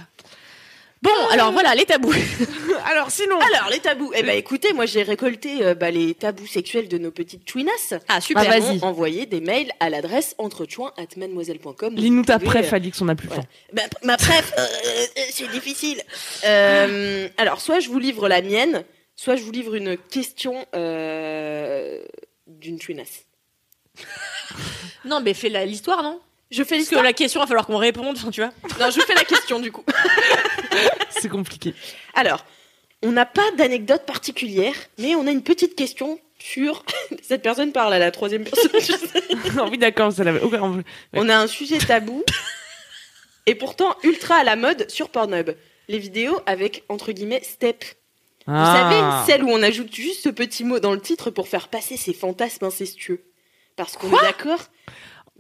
[1.03, 2.15] Bon, alors voilà, les tabous.
[2.89, 3.37] Alors, sinon.
[3.37, 4.13] Alors, les tabous.
[4.15, 7.95] Eh ben, écoutez, moi, j'ai récolté euh, bah, les tabous sexuels de nos petites chouinasses.
[8.09, 8.45] Ah, super.
[8.47, 8.79] Ah, vas-y.
[8.83, 11.95] Envoyé des mails à l'adresse entrechoin at mademoiselle.com.
[11.97, 13.45] Lis-nous ta préf, Alix, on n'a plus le temps.
[13.73, 16.01] Bah, ma préf, euh, euh, c'est difficile.
[16.47, 18.85] Euh, alors, soit je vous livre la mienne,
[19.23, 22.03] soit je vous livre une question euh,
[22.47, 23.25] d'une chouinasse.
[25.05, 26.21] Non, mais fais la- l'histoire, non?
[26.51, 27.03] Je fais Parce que l'histoire.
[27.03, 28.53] la question, il va falloir qu'on réponde, enfin, tu vois.
[28.81, 29.85] Non, je fais la question du coup.
[31.21, 31.75] C'est compliqué.
[32.15, 32.45] Alors,
[33.03, 36.85] on n'a pas d'anecdote particulière, mais on a une petite question sur.
[37.23, 38.71] Cette personne parle à la troisième personne.
[38.75, 39.53] je sais.
[39.57, 40.41] non, oui, d'accord, ça l'avait.
[40.41, 40.83] aucun-
[41.15, 42.23] On a un sujet tabou
[43.47, 45.51] et pourtant ultra à la mode sur Pornhub.
[45.89, 47.85] Les vidéos avec entre guillemets step.
[48.47, 49.25] Vous Ah.
[49.27, 51.97] savez, celle où on ajoute juste ce petit mot dans le titre pour faire passer
[51.97, 53.23] ses fantasmes incestueux.
[53.77, 54.61] Parce qu'on est d'accord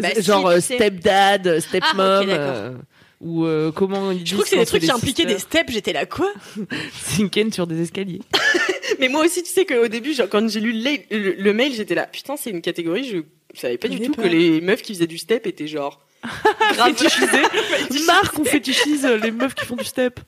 [0.00, 2.46] Bah, si, Genre tu euh, stepdad, stepmom, Ah, ok, d'accord.
[2.56, 2.72] euh,
[3.20, 5.70] ou euh, comment ils Je trouve que c'est des trucs qui impliquaient des steps.
[5.72, 6.32] j'étais là, quoi
[6.92, 8.20] Sinken sur des escaliers.
[9.00, 11.72] Mais moi aussi, tu sais qu'au début, genre, quand j'ai lu le, le- le mail,
[11.74, 14.22] j'étais là, putain, c'est une catégorie, je savais pas du tout pas.
[14.22, 16.00] que les meufs qui faisaient du step étaient genre.
[16.74, 18.04] grave Fétichisé.
[18.06, 20.20] Marc, on fétichise euh, les meufs qui font du step.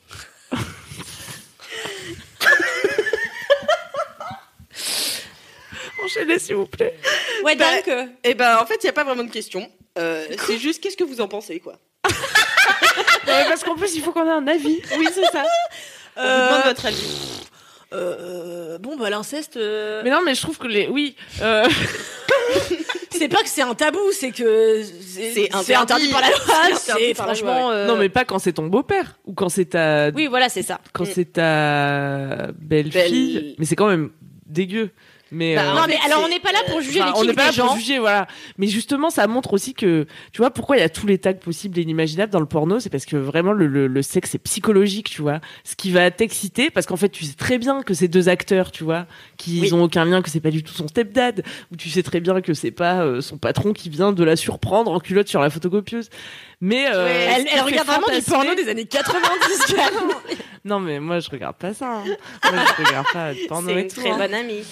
[6.04, 6.94] Enchaînez, s'il vous plaît.
[7.44, 7.88] Ouais, Bah, donc.
[7.88, 9.68] euh, Et ben, en fait, il y a pas vraiment de question.
[9.98, 11.74] Euh, c'est juste, qu'est-ce que vous en pensez, quoi?
[13.26, 14.80] Ouais, parce qu'en plus, il faut qu'on ait un avis.
[14.98, 15.44] Oui, c'est ça.
[16.16, 17.40] On vous Euh, demande votre avis.
[17.92, 19.56] euh, bon, bah, l'inceste.
[19.56, 20.88] euh, Mais non, mais je trouve que les.
[20.88, 21.16] Oui.
[21.42, 21.66] euh,
[23.10, 25.74] C'est pas que c'est un tabou, c'est que C'est interdit.
[25.74, 26.38] interdit par la loi.
[26.76, 27.70] C'est la loi, franchement.
[27.70, 29.16] euh, Non, mais pas quand c'est ton beau-père.
[29.24, 30.10] Ou quand c'est ta.
[30.10, 30.80] Oui, voilà, c'est ça.
[30.92, 31.10] Quand Mm.
[31.14, 33.34] c'est ta belle-fille.
[33.34, 34.10] Belle- Mais c'est quand même
[34.46, 34.90] dégueu.
[35.34, 35.54] Mais.
[35.56, 37.32] Bah, euh, Non, mais alors on n'est pas là pour juger Enfin, les on n'est
[37.34, 38.26] pas là pour juger, voilà.
[38.58, 41.32] Mais justement, ça montre aussi que, tu vois, pourquoi il y a tous les tags
[41.34, 44.38] possibles et inimaginables dans le porno, c'est parce que vraiment le, le, le sexe est
[44.38, 45.40] psychologique, tu vois.
[45.64, 48.70] Ce qui va t'exciter, parce qu'en fait, tu sais très bien que ces deux acteurs,
[48.70, 49.06] tu vois,
[49.36, 49.72] qui Oui.
[49.72, 52.40] ont aucun lien, que c'est pas du tout son stepdad, ou tu sais très bien
[52.40, 55.50] que c'est pas euh, son patron qui vient de la surprendre en culotte sur la
[55.50, 56.08] photocopieuse.
[56.60, 59.74] Mais euh, Ouais, Elle, regarde vraiment du porno des années 90.
[59.74, 60.10] Calme.
[60.64, 61.98] Non, mais moi, je regarde pas ça.
[61.98, 62.04] hein.
[62.50, 64.16] Moi, je regarde pas de porno C'est une très hein.
[64.18, 64.62] bonne amie.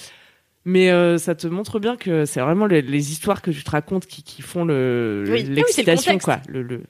[0.65, 3.71] Mais euh, ça te montre bien que c'est vraiment les, les histoires que tu te
[3.71, 5.31] racontes qui, qui font le Oui.
[5.33, 6.39] Ah oui, le l'excitation quoi.
[6.47, 6.83] Le, le...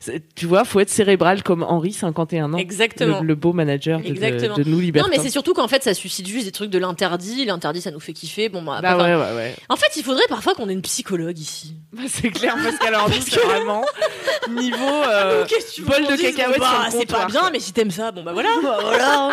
[0.00, 3.20] c'est- Tu vois, faut être cérébral comme Henri, 51 ans, Exactement.
[3.20, 4.56] le, le beau manager de, de, Exactement.
[4.56, 5.10] de nous Non, libertins.
[5.14, 7.44] mais c'est surtout qu'en fait, ça suscite juste des trucs de l'interdit.
[7.44, 8.48] L'interdit, ça nous fait kiffer.
[8.48, 9.54] Bon, bah, bah pas- ouais, ouais, ouais.
[9.68, 11.74] En fait, il faudrait parfois qu'on ait une psychologue ici.
[11.92, 13.84] Bah, c'est clair parce qu'alors nous, c'est vraiment
[14.50, 15.44] niveau euh,
[15.80, 18.48] bol de cacahuètes Bah, C'est pas bien, mais si t'aimes ça, bon bah voilà.
[18.62, 19.30] Bah, voilà.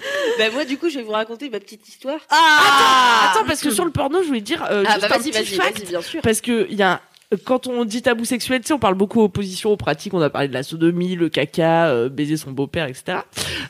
[0.38, 2.18] Bah, moi, du coup, je vais vous raconter ma petite histoire.
[2.30, 5.18] Ah Attends, parce que sur le porno, je voulais dire euh, Ah, juste bah, un
[5.18, 6.22] vas-y, petit vas-y, fact, vas-y, bien sûr.
[6.22, 7.00] parce que il y a
[7.44, 10.14] quand on dit tabou sexuel, tu sais, on parle beaucoup opposition aux pratiques.
[10.14, 13.18] On a parlé de la sodomie, le caca, euh, baiser son beau-père, etc.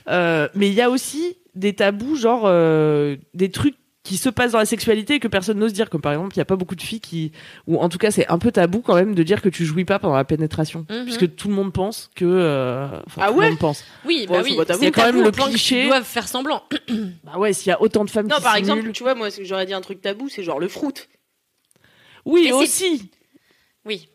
[0.09, 3.75] Euh, mais il y a aussi des tabous, genre euh, des trucs
[4.11, 5.89] qui se passent dans la sexualité et que personne n'ose dire.
[5.89, 7.31] Comme par exemple, il y a pas beaucoup de filles qui,
[7.69, 9.85] ou en tout cas, c'est un peu tabou quand même de dire que tu jouis
[9.85, 11.05] pas pendant la pénétration, Mhm.
[11.05, 12.25] puisque tout le monde pense que.
[12.25, 12.89] euh,
[13.21, 13.85] Ah tout ouais le monde pense.
[14.05, 14.87] Oui, bah c'est oui.
[14.87, 15.83] a quand même le cliché.
[15.85, 16.63] Ils doivent faire semblant.
[17.25, 19.15] Bah ouais, s'il y a autant de femmes Non, qui par simulent- exemple, tu vois,
[19.15, 20.95] moi, ce que j'aurais dit un truc tabou, c'est genre le fruit.
[22.25, 23.11] Oui, c'est- aussi.
[23.85, 24.09] Oui.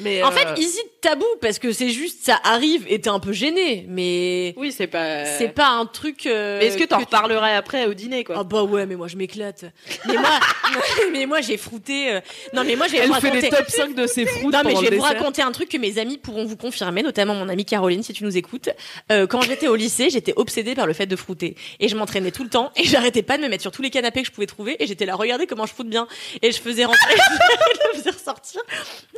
[0.00, 3.18] Mais En euh, fait, easy tabou parce que c'est juste ça arrive et t'es un
[3.20, 5.24] peu gêné, mais Oui, c'est pas.
[5.24, 6.26] c'est pas un truc.
[6.26, 8.36] euh, Mais est-ce que t'en tu- reparlerais après au dîner, quoi?
[8.38, 9.64] Ah bah ouais, mais moi je m'éclate.
[10.06, 10.28] Mais moi,
[11.12, 12.12] mais moi j'ai frouté.
[12.12, 12.20] euh,
[12.52, 13.40] Non mais moi j'ai elle raconté.
[13.40, 15.68] fait des top 5 de ses fruits Non mais je vais vous raconter un truc
[15.70, 18.68] que mes amis pourront vous confirmer, notamment mon amie Caroline si tu nous écoutes.
[19.10, 22.32] Euh, quand j'étais au lycée, j'étais obsédée par le fait de frouter et je m'entraînais
[22.32, 24.32] tout le temps et j'arrêtais pas de me mettre sur tous les canapés que je
[24.32, 26.06] pouvais trouver et j'étais là regardez comment je froute bien
[26.42, 28.60] et je faisais rentrer, je le faisais ressortir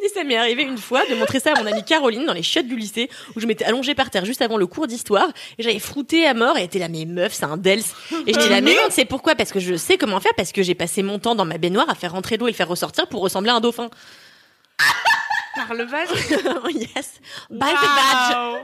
[0.05, 2.43] et ça m'est arrivé une fois de montrer ça à mon amie Caroline dans les
[2.43, 5.63] chiottes du lycée où je m'étais allongée par terre juste avant le cours d'histoire et
[5.63, 7.83] j'avais frouté à mort et était là mais meuf c'est un dels
[8.27, 9.35] et je dis là mais non c'est pourquoi?
[9.35, 11.89] Parce que je sais comment faire parce que j'ai passé mon temps dans ma baignoire
[11.89, 13.89] à faire rentrer l'eau et le faire ressortir pour ressembler à un dauphin.
[15.67, 16.09] Par le vase.
[16.75, 17.15] yes.
[17.51, 18.37] By the badge.
[18.37, 18.59] Wow.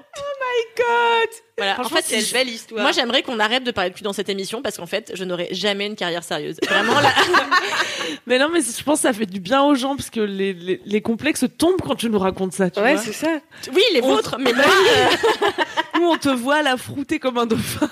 [1.56, 1.80] Voilà.
[1.80, 2.82] En fait, c'est une belle histoire.
[2.82, 5.24] moi, j'aimerais qu'on arrête de parler de cul dans cette émission parce qu'en fait, je
[5.24, 6.56] n'aurai jamais une carrière sérieuse.
[6.68, 7.12] Vraiment, là.
[8.26, 10.52] Mais non, mais je pense que ça fait du bien aux gens parce que les,
[10.52, 12.70] les, les complexes tombent quand tu nous racontes ça.
[12.70, 13.28] Tu Ouais, c'est ça.
[13.72, 14.64] oui, les On- vôtres, mais moi,
[15.96, 17.88] Nous, on te voit la frouter comme un dauphin.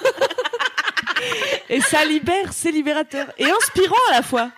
[1.68, 3.26] Et ça libère, c'est libérateur.
[3.38, 4.50] Et inspirant à la fois.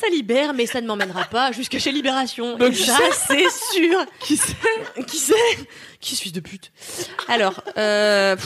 [0.00, 2.56] Ça libère, mais ça ne m'emmènera pas jusque chez Libération.
[2.56, 4.04] Donc, ça, c'est sûr.
[4.20, 4.54] Qui sait
[5.06, 5.34] Qui c'est
[6.00, 6.72] Qui suis de pute
[7.28, 8.36] Alors, euh,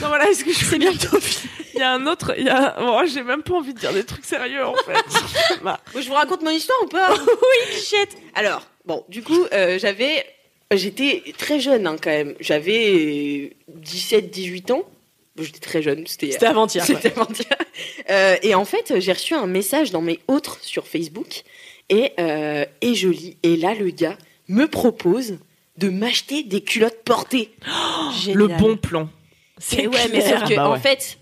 [0.00, 1.18] Non, voilà, est-ce que je c'est bientôt.
[1.74, 3.92] Il y a un autre, il y a, bon, j'ai même pas envie de dire
[3.92, 5.04] des trucs sérieux, en fait.
[5.62, 8.16] Bah, je vous raconte mon histoire ou pas Oui, Bichette.
[8.34, 10.24] Alors, bon, du coup, euh, j'avais.
[10.72, 12.34] J'étais très jeune hein, quand même.
[12.40, 14.82] J'avais 17-18 ans.
[15.38, 16.06] J'étais très jeune.
[16.06, 16.84] C'était C'était avant-hier.
[16.84, 17.58] C'était avant-hier.
[18.10, 21.42] Euh, et en fait, j'ai reçu un message dans mes autres sur Facebook.
[21.88, 23.36] Et, euh, et je lis.
[23.42, 24.16] Et là, le gars
[24.48, 25.38] me propose
[25.76, 27.50] de m'acheter des culottes portées.
[28.32, 28.60] le Génial.
[28.60, 29.08] bon plan.
[29.76, 30.76] Et ouais, mais sauf que, Bah ouais.
[30.76, 31.18] en fait,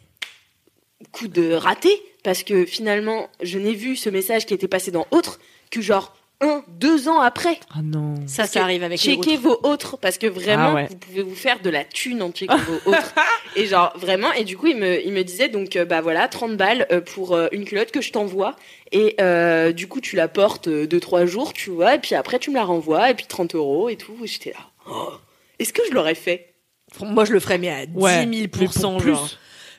[1.11, 1.91] coup de raté,
[2.23, 5.41] parce que finalement, je n'ai vu ce message qui était passé dans autre
[5.71, 7.59] que genre un, deux ans après.
[7.75, 8.17] Ah non.
[8.27, 10.87] Ça, ça arrive avec les Checkez vos autres, parce que vraiment, Ah ouais.
[10.91, 13.15] vous pouvez vous faire de la thune en checkant vos autres.
[13.57, 16.27] Et genre, vraiment, et du coup, il me, il me disait, donc, euh, bah voilà,
[16.29, 18.57] 30 balles euh, pour euh, une culotte que je t'envoie.
[18.93, 22.51] Et euh, du coup, tu la portes 2-3 jours, tu vois, et puis après, tu
[22.51, 24.17] me la renvoies, et puis 30 euros et tout.
[24.23, 25.11] Et J'étais là, oh,
[25.59, 26.55] est-ce que je l'aurais fait?
[27.01, 28.97] Moi, je le ferais, mais à 10 000 Ouais, mais pour genre.
[28.99, 29.17] plus.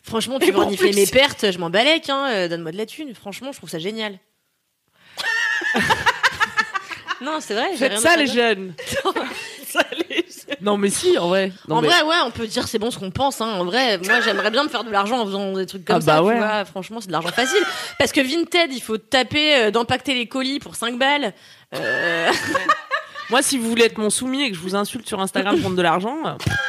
[0.04, 2.28] Franchement, tu pour renifler mes pertes, je m'en balèque, hein.
[2.32, 3.14] euh, Donne-moi de la thune.
[3.16, 4.20] Franchement, je trouve ça génial.
[7.24, 7.76] non, c'est vrai.
[7.78, 8.74] Faites ça, les jeunes.
[10.62, 11.52] Non, mais si, en vrai.
[11.68, 13.42] Non, en mais- vrai, ouais, on peut dire c'est bon ce qu'on pense.
[13.42, 13.48] Hein.
[13.60, 16.02] En vrai, moi, j'aimerais bien me faire de l'argent en faisant des trucs comme Ah
[16.02, 16.14] ça.
[16.14, 16.38] bah tu ouais.
[16.38, 16.66] vois.
[16.66, 17.62] Franchement, c'est de l'argent facile.
[17.98, 21.34] Parce que Vinted, il faut taper euh, d'empacter les colis pour 5 balles.
[21.76, 22.32] Euh,
[23.30, 25.72] Moi, si vous voulez être mon soumis et que je vous insulte sur Instagram pour
[25.72, 26.18] de l'argent,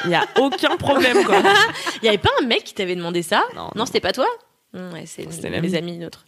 [0.05, 1.37] il y a aucun problème, quoi.
[2.03, 3.43] Il y avait pas un mec qui t'avait demandé ça?
[3.57, 4.27] Non, Non, c'était pas toi?
[4.73, 6.25] Hum, Ouais, c'est C'était mes amis, notre.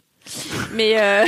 [0.73, 1.25] Mais euh,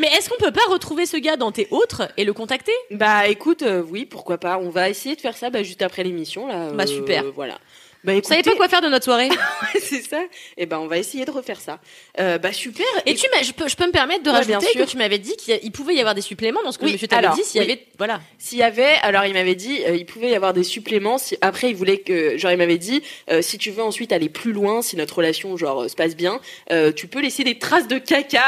[0.00, 2.72] mais est-ce qu'on peut pas retrouver ce gars dans tes autres et le contacter?
[2.90, 4.58] Bah écoute, euh, oui, pourquoi pas.
[4.58, 6.46] On va essayer de faire ça bah, juste après l'émission.
[6.46, 6.70] là.
[6.72, 7.24] Bah, euh, super.
[7.34, 7.58] Voilà.
[8.04, 9.30] Bah Vous écoutez, savez pas quoi faire de notre soirée
[9.80, 10.20] c'est ça.
[10.58, 11.78] Et ben on va essayer de refaire ça.
[12.20, 12.84] Euh, bah super.
[13.06, 15.18] Et tu m'as, je peux, je peux me permettre de Ouais, rajouter que tu m'avais
[15.18, 17.44] dit qu'il pouvait y avoir des suppléments dans ce que Oui, monsieur t'avait alors, dit
[17.44, 18.20] s'il y avait, voilà.
[18.38, 21.16] S'il y avait, alors il m'avait dit, euh, il pouvait y avoir des suppléments.
[21.16, 24.28] Si, après, il voulait que, genre, il m'avait dit, euh, si tu veux ensuite aller
[24.28, 26.40] plus loin, si notre relation genre euh, se passe bien,
[26.72, 28.44] euh, tu peux laisser des traces de caca.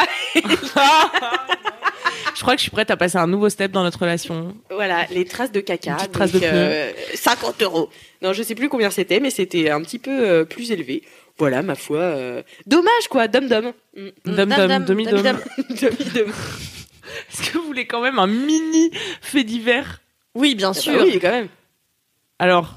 [2.35, 4.55] Je crois que je suis prête à passer un nouveau step dans notre relation.
[4.71, 5.93] voilà, les traces de caca.
[5.93, 7.89] Une petite trace donc, de euh, 50 euros.
[8.27, 11.03] Non, je sais plus combien c'était, mais c'était un petit peu euh, plus élevé.
[11.39, 11.99] Voilà, ma foi.
[11.99, 13.72] euh, Dommage quoi, dom dom.
[13.97, 14.09] Mm.
[14.24, 15.22] Dum, dum, demi dum.
[15.22, 16.33] Demi-dom.
[17.31, 20.01] Est-ce que vous voulez quand même un mini fait divers?
[20.35, 21.03] Oui, bien Ah bah sûr.
[21.05, 21.49] oui, quand même.
[22.41, 22.77] Alors,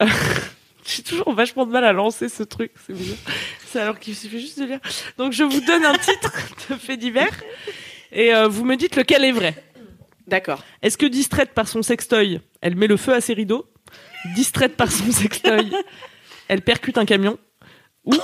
[0.86, 3.18] j'ai toujours vachement de mal à lancer ce truc, c'est bizarre.
[3.66, 4.80] C'est alors qu'il suffit juste de lire.
[5.18, 6.32] Donc je vous donne un titre
[6.70, 7.38] de fait divers
[8.10, 9.54] et euh, vous me dites lequel est vrai.
[10.26, 10.64] D'accord.
[10.80, 13.66] Est-ce que distraite par son sextoy, elle met le feu à ses rideaux?
[14.34, 15.70] Distraite par son sextoy,
[16.48, 17.38] elle percute un camion
[18.04, 18.14] Ou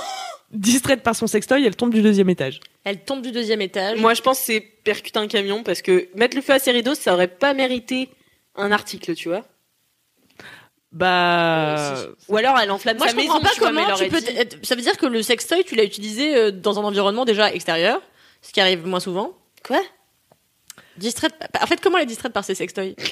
[0.51, 3.99] distraite par son sextoy, elle tombe du deuxième étage Elle tombe du deuxième étage.
[3.99, 6.71] Moi, je pense que c'est percuter un camion parce que mettre le feu à ses
[6.71, 8.09] rideaux, ça aurait pas mérité
[8.55, 9.43] un article, tu vois.
[10.91, 11.95] Bah.
[12.29, 14.07] Ou alors elle enflamme Moi, sa je maison, comprends pas tu vois, mais comment tu
[14.07, 14.21] peux.
[14.21, 17.53] dit- Ça veut dire que le sextoy, tu l'as utilisé euh, dans un environnement déjà
[17.53, 18.01] extérieur,
[18.41, 19.37] ce qui arrive moins souvent.
[19.65, 19.81] Quoi?
[20.97, 21.33] Distraite.
[21.61, 22.95] En fait, comment elle est distraite par ses sextoys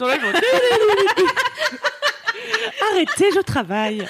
[0.00, 1.24] là, ils
[2.92, 4.06] Arrêtez, je travaille.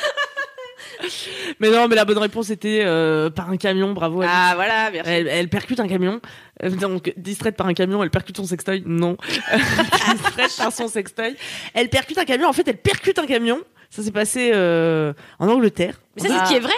[1.61, 4.20] Mais non, mais la bonne réponse était euh, par un camion, bravo.
[4.20, 4.33] Alice.
[4.35, 5.11] Ah voilà, merci.
[5.11, 6.20] Elle, elle percute un camion.
[6.62, 8.83] Euh, Donc, distraite par un camion, elle percute son sextoy?
[8.85, 9.16] Non.
[10.12, 11.37] distraite par son sextoy.
[11.74, 12.49] Elle percute un camion.
[12.49, 13.61] En fait, elle percute un camion.
[13.91, 16.01] Ça s'est passé euh, en Angleterre.
[16.16, 16.74] Mais ça, c'est ce qui est vrai.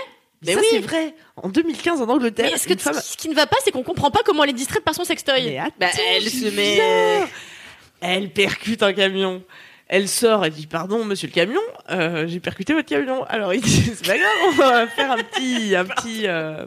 [0.46, 1.14] Mais Ça, oui, c'est vrai.
[1.36, 2.46] En 2015, en Angleterre.
[2.48, 4.50] Mais est-ce que femme- ce qui ne va pas, c'est qu'on comprend pas comment elle
[4.50, 5.44] est distraite par son sextoy.
[5.44, 7.26] Mais attends, Bah, elle se met-.
[8.00, 9.42] Elle percute un camion.
[9.92, 11.60] Elle sort, elle dit pardon monsieur le camion,
[11.90, 13.24] euh, j'ai percuté votre camion.
[13.24, 16.64] Alors il dit c'est pas grave, on va faire un petit un petit euh,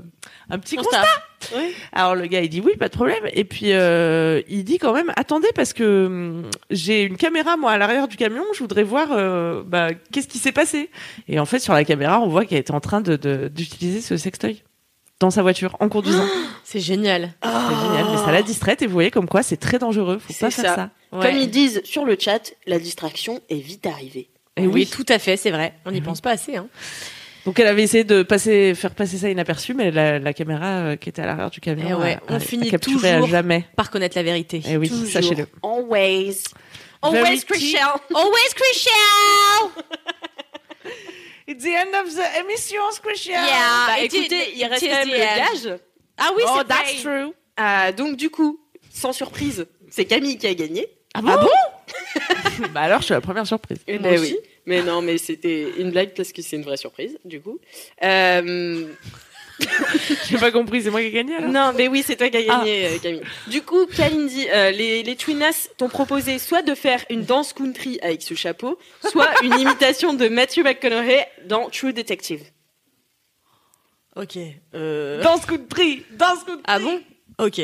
[0.49, 1.05] un petit constat.
[1.39, 1.55] Constat.
[1.93, 4.93] Alors le gars il dit oui pas de problème et puis euh, il dit quand
[4.93, 8.83] même attendez parce que hum, j'ai une caméra moi à l'arrière du camion, je voudrais
[8.83, 10.89] voir euh, bah, qu'est-ce qui s'est passé.
[11.29, 14.01] Et en fait sur la caméra on voit qu'elle était en train de de- d'utiliser
[14.01, 14.63] ce sextoy
[15.19, 16.25] dans sa voiture en conduisant.
[16.63, 17.33] C'est génial.
[17.43, 20.33] C'est génial, mais ça la distraite et vous voyez comme quoi c'est très dangereux, faut
[20.33, 20.75] pas C'est faire ça.
[20.75, 20.89] ça.
[21.17, 21.27] Ouais.
[21.27, 24.29] Comme ils disent sur le chat, la distraction est vite arrivée.
[24.57, 25.73] Et oui, tout à fait, c'est vrai.
[25.85, 26.05] On n'y Mhm.
[26.05, 26.55] pense pas assez.
[26.55, 26.67] Hein.
[27.45, 30.95] Donc elle avait essayé de passer, faire passer ça inaperçu, mais la, la caméra euh,
[30.95, 33.15] qui était à l'arrière du camion, Eh ouais, a- on a- finit a capturé à
[33.15, 33.65] toujours jamais.
[33.75, 34.61] Par connaître la vérité.
[34.65, 35.07] Et oui, Toujours.
[35.09, 35.47] sachez-le.
[35.61, 36.43] Always.
[37.01, 37.89] Always, Christian.
[38.15, 39.71] Always Christian.
[41.53, 42.23] It's the end of the.
[43.31, 43.85] Yeah.
[43.87, 45.79] Bah it écoutez, is- il reste quand même the le gage.
[46.17, 47.21] Ah oui, oh, c'est that's vrai.
[47.23, 47.33] true.
[47.57, 48.59] Ah, donc du coup,
[48.91, 50.87] sans surprise, c'est Camille qui a gagné.
[51.13, 51.37] Ah bon,
[52.73, 53.77] Bah alors, je suis la première surprise.
[53.87, 54.33] Mais Moi aussi.
[54.33, 54.39] oui.
[54.65, 57.59] Mais non, mais c'était une blague parce que c'est une vraie surprise, du coup.
[58.03, 58.87] Euh,
[60.29, 62.37] J'ai pas compris, c'est moi qui ai gagné alors non, mais oui, c'est toi qui
[62.37, 63.21] as gagné, euh, Camille.
[63.47, 67.99] Du coup, Kalindi, euh, les, les Twinas t'ont proposé soit de faire une danse country
[68.01, 68.79] avec ce chapeau,
[69.11, 72.41] soit une imitation de Matthew McConaughey dans True Detective.
[74.15, 74.37] Ok.
[74.75, 75.21] Euh...
[75.23, 77.01] Danse prix, danse de Ah bon?
[77.39, 77.61] Ok.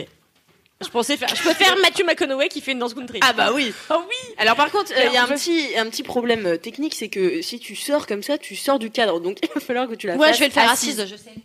[0.82, 1.28] Je pensais faire.
[1.36, 3.20] Je peux faire Matthew McConaughey qui fait une danse country.
[3.22, 3.74] Ah bah oui.
[3.90, 4.34] Oh oui.
[4.38, 7.10] Alors par contre, euh, il y a un petit, un petit problème euh, technique, c'est
[7.10, 9.20] que si tu sors comme ça, tu sors du cadre.
[9.20, 11.00] Donc il va falloir que tu la Ouais, fasses je vais le faire assise.
[11.02, 11.36] assise, je sais.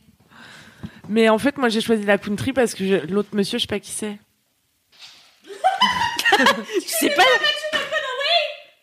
[1.08, 3.68] Mais en fait, moi j'ai choisi la country parce que je- l'autre monsieur, je sais
[3.68, 4.18] pas qui c'est.
[6.36, 7.22] Tu sais pas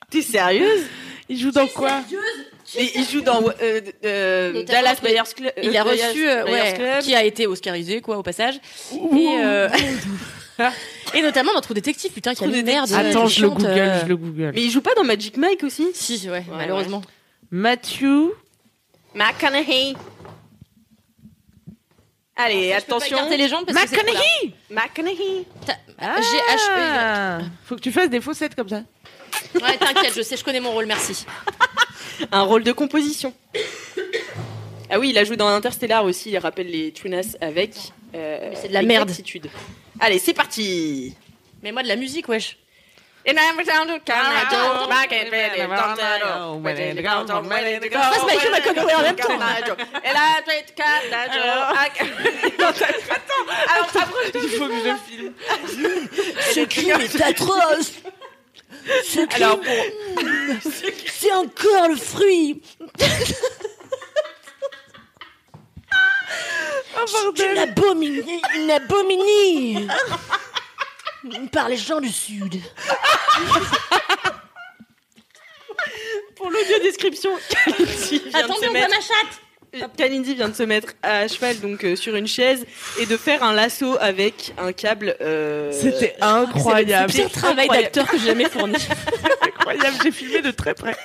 [0.09, 0.83] T'es sérieuse?
[1.29, 2.01] Il joue dans quoi?
[2.77, 5.51] Et il joue dans euh, euh, Dallas Buyers Club.
[5.61, 7.01] Il a euh, reçu, euh, ouais, Club.
[7.01, 8.55] qui a été Oscarisé, quoi, au passage.
[8.93, 9.69] Et, euh,
[11.13, 12.91] et notamment dans Trou Détective, putain, qui a True une merde.
[12.93, 14.51] Attends, qui je le chante, google, euh, je le google.
[14.53, 15.87] Mais il joue pas dans Magic Mike aussi?
[15.93, 17.01] Si, ouais, malheureusement.
[17.51, 18.31] Matthew.
[19.15, 19.93] McConaughey.
[22.45, 23.17] Allez, Je peux pas attention.
[23.17, 24.19] écarter les jambes parce que c'est trop là.
[24.69, 25.45] McConaughey.
[25.65, 25.77] T'as-
[26.21, 26.39] J'ai
[26.79, 27.39] Ah.
[27.65, 28.83] Faut que tu fasses des faussettes comme ça.
[29.55, 31.25] Ouais, t'inquiète, je sais, je connais mon rôle, merci.
[32.31, 33.33] Un rôle de composition.
[34.89, 37.75] Ah oui, il a joué dans Interstellar aussi, il rappelle les Tunas avec.
[38.13, 39.09] euh, c'est de la merde.
[39.99, 41.15] Allez, c'est parti.
[41.63, 42.57] Mais moi, de la musique, wesh.
[43.27, 46.01] And I'm down to Canada, back and ready, down to
[48.95, 49.37] en même temps.
[50.43, 51.91] Played Canada, I-
[53.69, 55.33] Alors, après, Il faut que je filme.
[56.53, 57.91] Ce crime est atroce?
[59.35, 59.75] Alors pour,
[61.07, 62.61] C'est encore le fruit.
[66.97, 67.57] Oh bordel.
[67.59, 69.87] abominie, une abominie
[71.51, 72.55] par les gens du Sud.
[76.35, 79.41] pour l'audio description, Kalindi vient de Attendez, se on voit mettre ma chatte
[79.95, 82.65] Kalindi vient de se mettre à cheval donc euh, sur une chaise
[82.99, 85.15] et de faire un lasso avec un câble.
[85.21, 87.11] euh, C'était incroyable.
[87.11, 87.83] C'est le pire travail incroyable.
[87.85, 88.75] d'acteur que j'ai jamais fourni.
[89.41, 89.97] incroyable.
[90.03, 90.95] J'ai filmé de très près.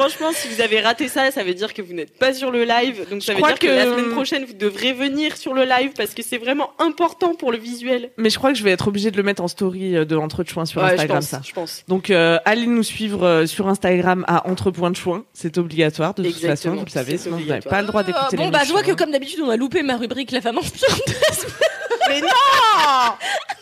[0.00, 2.64] Franchement, si vous avez raté ça, ça veut dire que vous n'êtes pas sur le
[2.64, 3.06] live.
[3.10, 3.66] Donc ça Je veut crois dire que...
[3.66, 7.34] que- la semaine prochaine, vous devrez venir sur le live parce que c'est vraiment important
[7.34, 8.10] pour le visuel.
[8.16, 10.16] Mais je crois que je vais être obligée de le mettre en story euh, de
[10.16, 11.40] entre de chouin sur Ouais, je Instagram pense, ça.
[11.46, 11.84] je pense.
[11.88, 16.14] Donc euh, allez nous suivre euh, sur Instagram à entre points de chouin, c'est obligatoire
[16.14, 18.60] de toute façon, vous le savez, sinon vous n'avez pas le droit d'écouter bon, bah,
[18.64, 18.96] je vois que l'émission.
[19.04, 21.52] comme d'habitude, on a loupé ma rubrique La femme inspirante de la semaine.
[22.08, 22.28] Mais non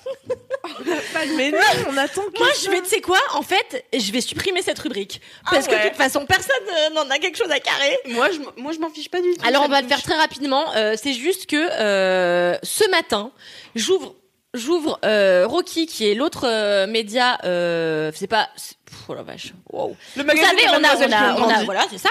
[1.37, 1.59] Mais non,
[1.91, 4.79] on attend que Moi, je vais, tu sais quoi En fait, je vais supprimer cette
[4.79, 5.21] rubrique.
[5.51, 5.89] Parce que de ouais.
[5.89, 7.99] toute façon, personne euh, n'en a quelque chose à carrer.
[8.09, 9.47] Moi, je, m- moi, je m'en fiche pas du tout.
[9.47, 10.65] Alors, on va le faire très rapidement.
[10.77, 13.31] Euh, c'est juste que euh, ce matin,
[13.75, 14.15] j'ouvre.
[14.55, 17.39] J'ouvre euh, Rocky, qui est l'autre euh, média.
[17.45, 18.49] Euh, c'est pas.
[18.57, 19.53] c'est- pff, Oh la vache.
[19.71, 19.95] Wow.
[20.17, 21.65] le Vous magazine savez, de on a, Mademoiselle on a, qui ont on a- grandi.
[21.67, 22.09] voilà, c'est ça.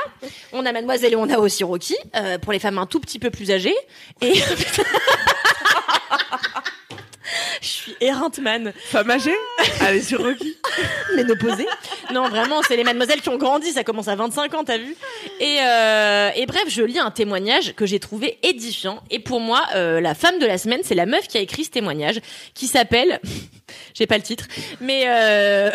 [0.53, 3.17] On a Mademoiselle et on a aussi Rocky euh, pour les femmes un tout petit
[3.17, 3.75] peu plus âgées.
[4.21, 4.33] Et
[7.61, 8.73] Je suis errante man.
[8.85, 9.35] Femme âgée?
[9.81, 10.55] Allez sur Rocky.
[11.15, 11.67] Ménopausée.
[12.13, 14.95] Non, vraiment, c'est les mademoiselles qui ont grandi, ça commence à 25 ans, t'as vu?
[15.39, 19.03] Et, euh, et bref, je lis un témoignage que j'ai trouvé édifiant.
[19.09, 21.63] Et pour moi, euh, la femme de la semaine, c'est la meuf qui a écrit
[21.63, 22.19] ce témoignage,
[22.53, 23.19] qui s'appelle...
[23.93, 24.47] j'ai pas le titre,
[24.79, 25.71] mais euh,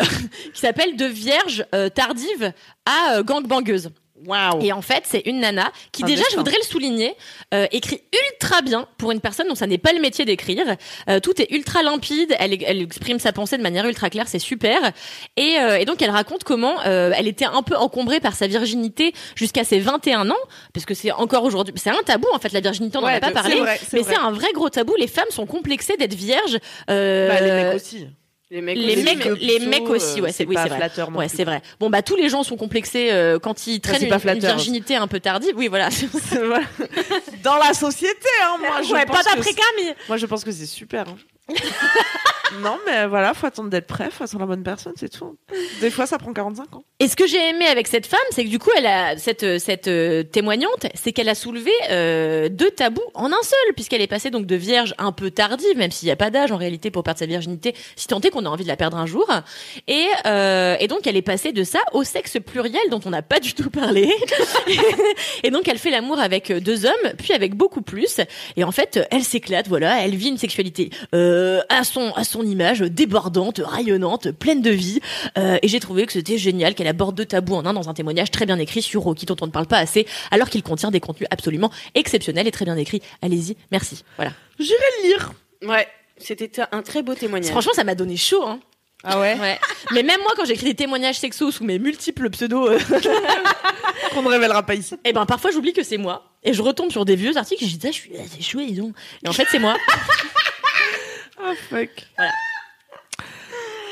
[0.53, 2.53] qui s'appelle De vierge euh, tardive
[2.85, 3.89] à euh, gangbangueuse.
[4.25, 4.61] Waouh.
[4.61, 7.15] Et en fait, c'est une nana qui Un déjà, je voudrais le souligner,
[7.53, 8.01] euh, écrit
[8.31, 10.65] ultra bien pour une personne dont ça n'est pas le métier d'écrire.
[11.09, 14.39] Euh, tout est ultra limpide, elle, elle exprime sa pensée de manière ultra claire, c'est
[14.39, 14.79] super.
[15.37, 18.47] Et, euh, et donc, elle raconte comment euh, elle était un peu encombrée par sa
[18.47, 20.35] virginité jusqu'à ses 21 ans,
[20.73, 23.13] parce que c'est encore aujourd'hui, c'est un tabou en fait la virginité, on n'en Ouais,
[23.15, 24.95] a pas parlé, vrai, mais c'est un vrai gros tabou.
[24.97, 26.57] Les femmes sont complexées d'être vierges.
[26.89, 28.07] Euh, Bah, les mecs aussi.
[28.53, 30.77] Les mecs, les aussi, mecs- les mecs aussi, ouais, c'est- oui, pas vrai.
[30.77, 31.63] flatteur non Ouais, c'est vrai.
[31.79, 35.07] Bon, bah tous les gens sont complexés euh, quand ils traînent c'est une, virginité un
[35.07, 35.53] peu tardive.
[35.57, 35.89] Oui, voilà.
[37.43, 39.95] Dans la société, hein, moi je ouais, pense pas que d'après c'est- Camille.
[40.07, 41.05] Moi je pense que c'est super.
[41.09, 41.15] hein.
[42.61, 45.35] non mais voilà, faut attendre d'être prêt, faut attendre la bonne personne, c'est tout.
[45.81, 46.83] Des fois ça prend 45 ans.
[47.03, 49.59] Et ce que j'ai aimé avec cette femme, c'est que du coup, elle a cette
[49.59, 54.07] cette euh, témoignante, c'est qu'elle a soulevé euh, deux tabous en un seul, puisqu'elle est
[54.07, 56.91] passée donc de vierge un peu tardive, même s'il n'y a pas d'âge en réalité
[56.91, 59.27] pour perdre sa virginité, si tant est qu'on a envie de la perdre un jour.
[59.89, 63.21] Et euh, et donc elle est passée de ça au sexe pluriel dont on n'a
[63.21, 64.09] pas du tout parlé.
[65.43, 68.21] et donc elle fait l'amour avec euh, deux hommes, puis avec beaucoup plus.
[68.55, 72.43] Et en fait, elle s'éclate, voilà, elle vit une sexualité euh, à son à son
[72.43, 75.01] image, débordante, rayonnante, pleine de vie.
[75.37, 77.93] Euh, et j'ai trouvé que c'était génial qu'elle aborde deux tabous en un dans un
[77.93, 80.91] témoignage très bien écrit sur Rocky dont on ne parle pas assez, alors qu'il contient
[80.91, 83.01] des contenus absolument exceptionnels et très bien écrits.
[83.21, 84.03] Allez-y, merci.
[84.17, 84.31] Voilà.
[84.59, 85.31] J'irai le lire.
[85.67, 85.87] Ouais,
[86.17, 87.49] c'était un très beau témoignage.
[87.51, 88.43] Franchement, ça m'a donné chaud.
[88.45, 88.59] Hein.
[89.05, 89.59] Ah ouais Ouais.
[89.91, 92.79] Mais même moi, quand j'écris des témoignages sexos sous mes multiples pseudos, euh,
[94.13, 94.95] Qu'on ne révélera pas ici.
[95.03, 96.31] eh ben parfois j'oublie que c'est moi.
[96.43, 98.41] Et je retombe sur des vieux articles et je dis, ah, je suis, ah, c'est
[98.43, 98.93] chouette, dis donc.
[99.25, 99.75] Et en fait, c'est moi.
[101.45, 101.89] Ah fuck.
[102.15, 102.31] Voilà.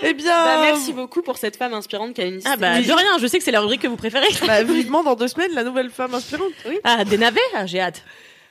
[0.03, 2.91] Eh bien, Bah, merci beaucoup pour cette femme inspirante qui a une Ah bah de
[2.91, 4.27] rien, je sais que c'est la rubrique que vous préférez.
[4.47, 6.51] bah, vivement dans deux semaines la nouvelle femme inspirante.
[6.83, 8.03] Ah, des navets Ah, J'ai hâte.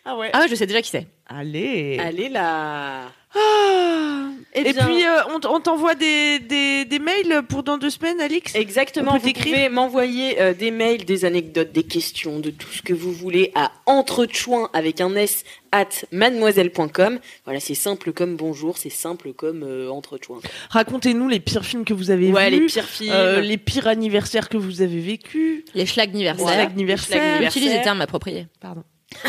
[0.05, 0.31] Ah ouais.
[0.33, 1.07] Ah ouais, je sais déjà qui c'est.
[1.29, 1.99] Allez.
[2.01, 3.03] Allez là.
[3.35, 4.29] Ah.
[4.53, 7.79] Eh Et bien- puis euh, on, t- on t'envoie des, des, des mails pour dans
[7.79, 8.53] deux semaines, Alix?
[8.57, 12.83] Exactement, vous t'écrire pouvez m'envoyer euh, des mails, des anecdotes, des questions, de tout ce
[12.83, 17.21] que vous voulez à entrechoin avec un s at mademoiselle.com.
[17.45, 20.41] Voilà, c'est simple comme bonjour, c'est simple comme euh, entrechoin.
[20.71, 22.59] Racontez-nous les pires films que vous avez Ouais, vus.
[22.59, 23.13] les pires films.
[23.15, 25.65] euh, les pires anniversaires que vous avez vécus.
[25.75, 26.47] Les schlag anniversaires.
[26.49, 27.43] Les schlag anniversaires.
[27.43, 28.49] Utilise les termes appropriés.
[28.61, 28.83] Pardon.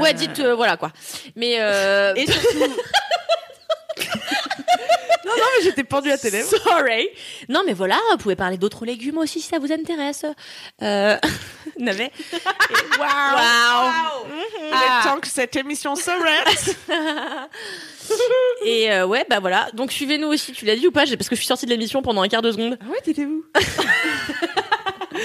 [0.00, 0.90] Ouais, dites euh, voilà quoi.
[1.36, 2.12] Mais euh...
[2.16, 2.58] Et surtout,
[5.30, 6.48] Non, non, mais j'étais pendue à tes lèvres.
[6.48, 7.08] Sorry.
[7.48, 10.24] Non, mais voilà, vous pouvez parler d'autres légumes aussi si ça vous intéresse.
[10.82, 11.16] Euh...
[11.78, 12.10] Navet.
[12.98, 13.90] Waouh
[14.58, 16.76] Il est temps que cette émission s'arrête.
[18.64, 19.68] Et euh, ouais, bah voilà.
[19.74, 20.52] Donc suivez-nous aussi.
[20.52, 22.42] Tu l'as dit ou pas Parce que je suis sortie de l'émission pendant un quart
[22.42, 22.78] de seconde.
[22.80, 23.44] Ah ouais, t'étais où?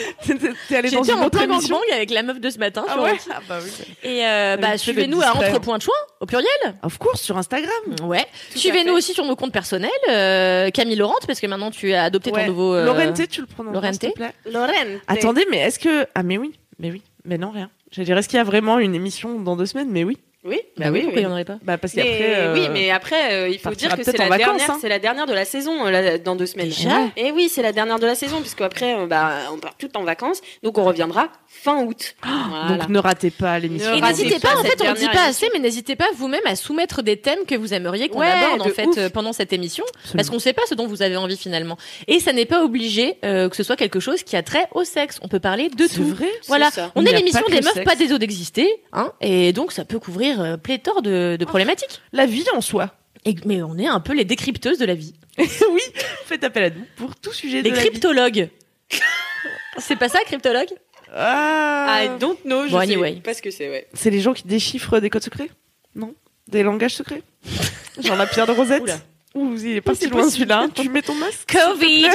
[0.69, 2.85] T'es allée dans J'étais une en autre émission avec la meuf de ce matin.
[2.87, 3.13] Ah ouais.
[3.31, 3.69] Ah bah oui.
[4.03, 5.35] Et euh, bah suivez-nous à.
[5.35, 6.47] Entre Points de Choix au pluriel.
[6.83, 7.71] Of course, sur Instagram.
[8.03, 8.23] Ouais.
[8.51, 9.89] Tout à Suivez-nous aussi sur nos comptes personnels.
[10.09, 12.41] euh, Camille Laurent, parce que maintenant tu as adopté Ouais.
[12.41, 12.73] ton nouveau.
[12.73, 14.99] euh, Laurenté, tu le prononces, Laurenté s'il te plaît Lorraine.
[15.07, 16.05] Attendez, mais est-ce que...
[16.15, 17.01] Ah mais oui, mais oui.
[17.23, 17.69] Mais non, rien.
[17.91, 19.89] J'allais dire, est-ce qu'il y a vraiment une émission dans deux semaines?
[19.89, 20.17] Mais oui.
[20.45, 22.35] Oui, Bah oui, pourquoi il y en aurait pas Bah parce qu'après...
[22.37, 24.77] euh, Oui, mais après, euh, il faut dire que c'est la en vacances, dernière, hein.
[24.79, 26.67] c'est la dernière de la saison euh, là, dans deux semaines.
[26.67, 29.75] Déjà Et oui, c'est la dernière de la saison puisque après, euh, bah, on part
[29.77, 32.15] tout en vacances, donc on reviendra fin août.
[32.49, 32.77] Voilà.
[32.77, 33.91] Donc ne ratez pas l'émission.
[33.91, 35.95] Ne Et ratez n'hésitez pas pas, en fait, on le dit pas assez, mais n'hésitez
[35.95, 39.09] pas vous-même à soumettre des thèmes que vous aimeriez qu'on Ouais, aborde en fait euh,
[39.09, 40.31] pendant cette émission, parce Absolument.
[40.33, 41.77] qu'on sait pas ce dont vous avez envie finalement.
[42.07, 44.83] Et ça n'est pas obligé euh, que ce soit quelque chose qui a trait au
[44.83, 45.19] sexe.
[45.23, 46.03] On peut parler de C'est tout.
[46.05, 46.91] vrai Voilà, C'est ça.
[46.95, 49.99] on est n'y l'émission des meufs pas des os d'exister, hein, et donc ça peut
[49.99, 52.01] couvrir euh, pléthore de, de problématiques.
[52.11, 52.91] La vie en soi.
[53.25, 55.81] Et, mais on est un peu les décrypteuses de la vie, oui,
[56.25, 57.89] faites appel à nous pour tout sujet les de la vie.
[57.89, 58.49] cryptologues.
[59.79, 60.69] C'est pas ça, cryptologue
[61.13, 63.15] Ah, I don't know, je Bon, sais anyway.
[63.23, 63.87] pas ce que c'est, ouais.
[63.93, 65.49] C'est les gens qui déchiffrent des codes secrets?
[65.95, 66.13] Non?
[66.47, 67.23] Des langages secrets?
[68.03, 68.83] Genre la pierre de Rosette?
[68.83, 68.97] Oula.
[69.35, 70.67] Ouh, il est pas si loin celui-là.
[70.73, 72.07] Tu mets ton masque Covid.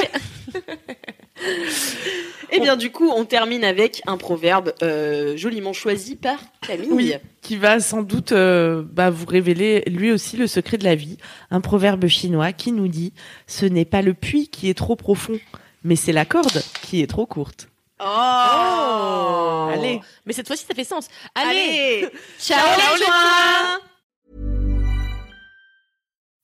[2.51, 6.89] Eh bien, du coup, on termine avec un proverbe euh, joliment choisi par Camille.
[6.91, 7.13] Oui.
[7.41, 11.17] Qui va sans doute euh, bah, vous révéler lui aussi le secret de la vie.
[11.49, 13.13] Un proverbe chinois qui nous dit
[13.47, 15.39] Ce n'est pas le puits qui est trop profond,
[15.83, 17.69] mais c'est la corde qui est trop courte.
[17.99, 20.01] Oh, Allez.
[20.25, 21.07] Mais cette fois-ci, ça fait sens.
[21.35, 22.07] Allez, Allez
[22.39, 24.60] ciao, Ciao, les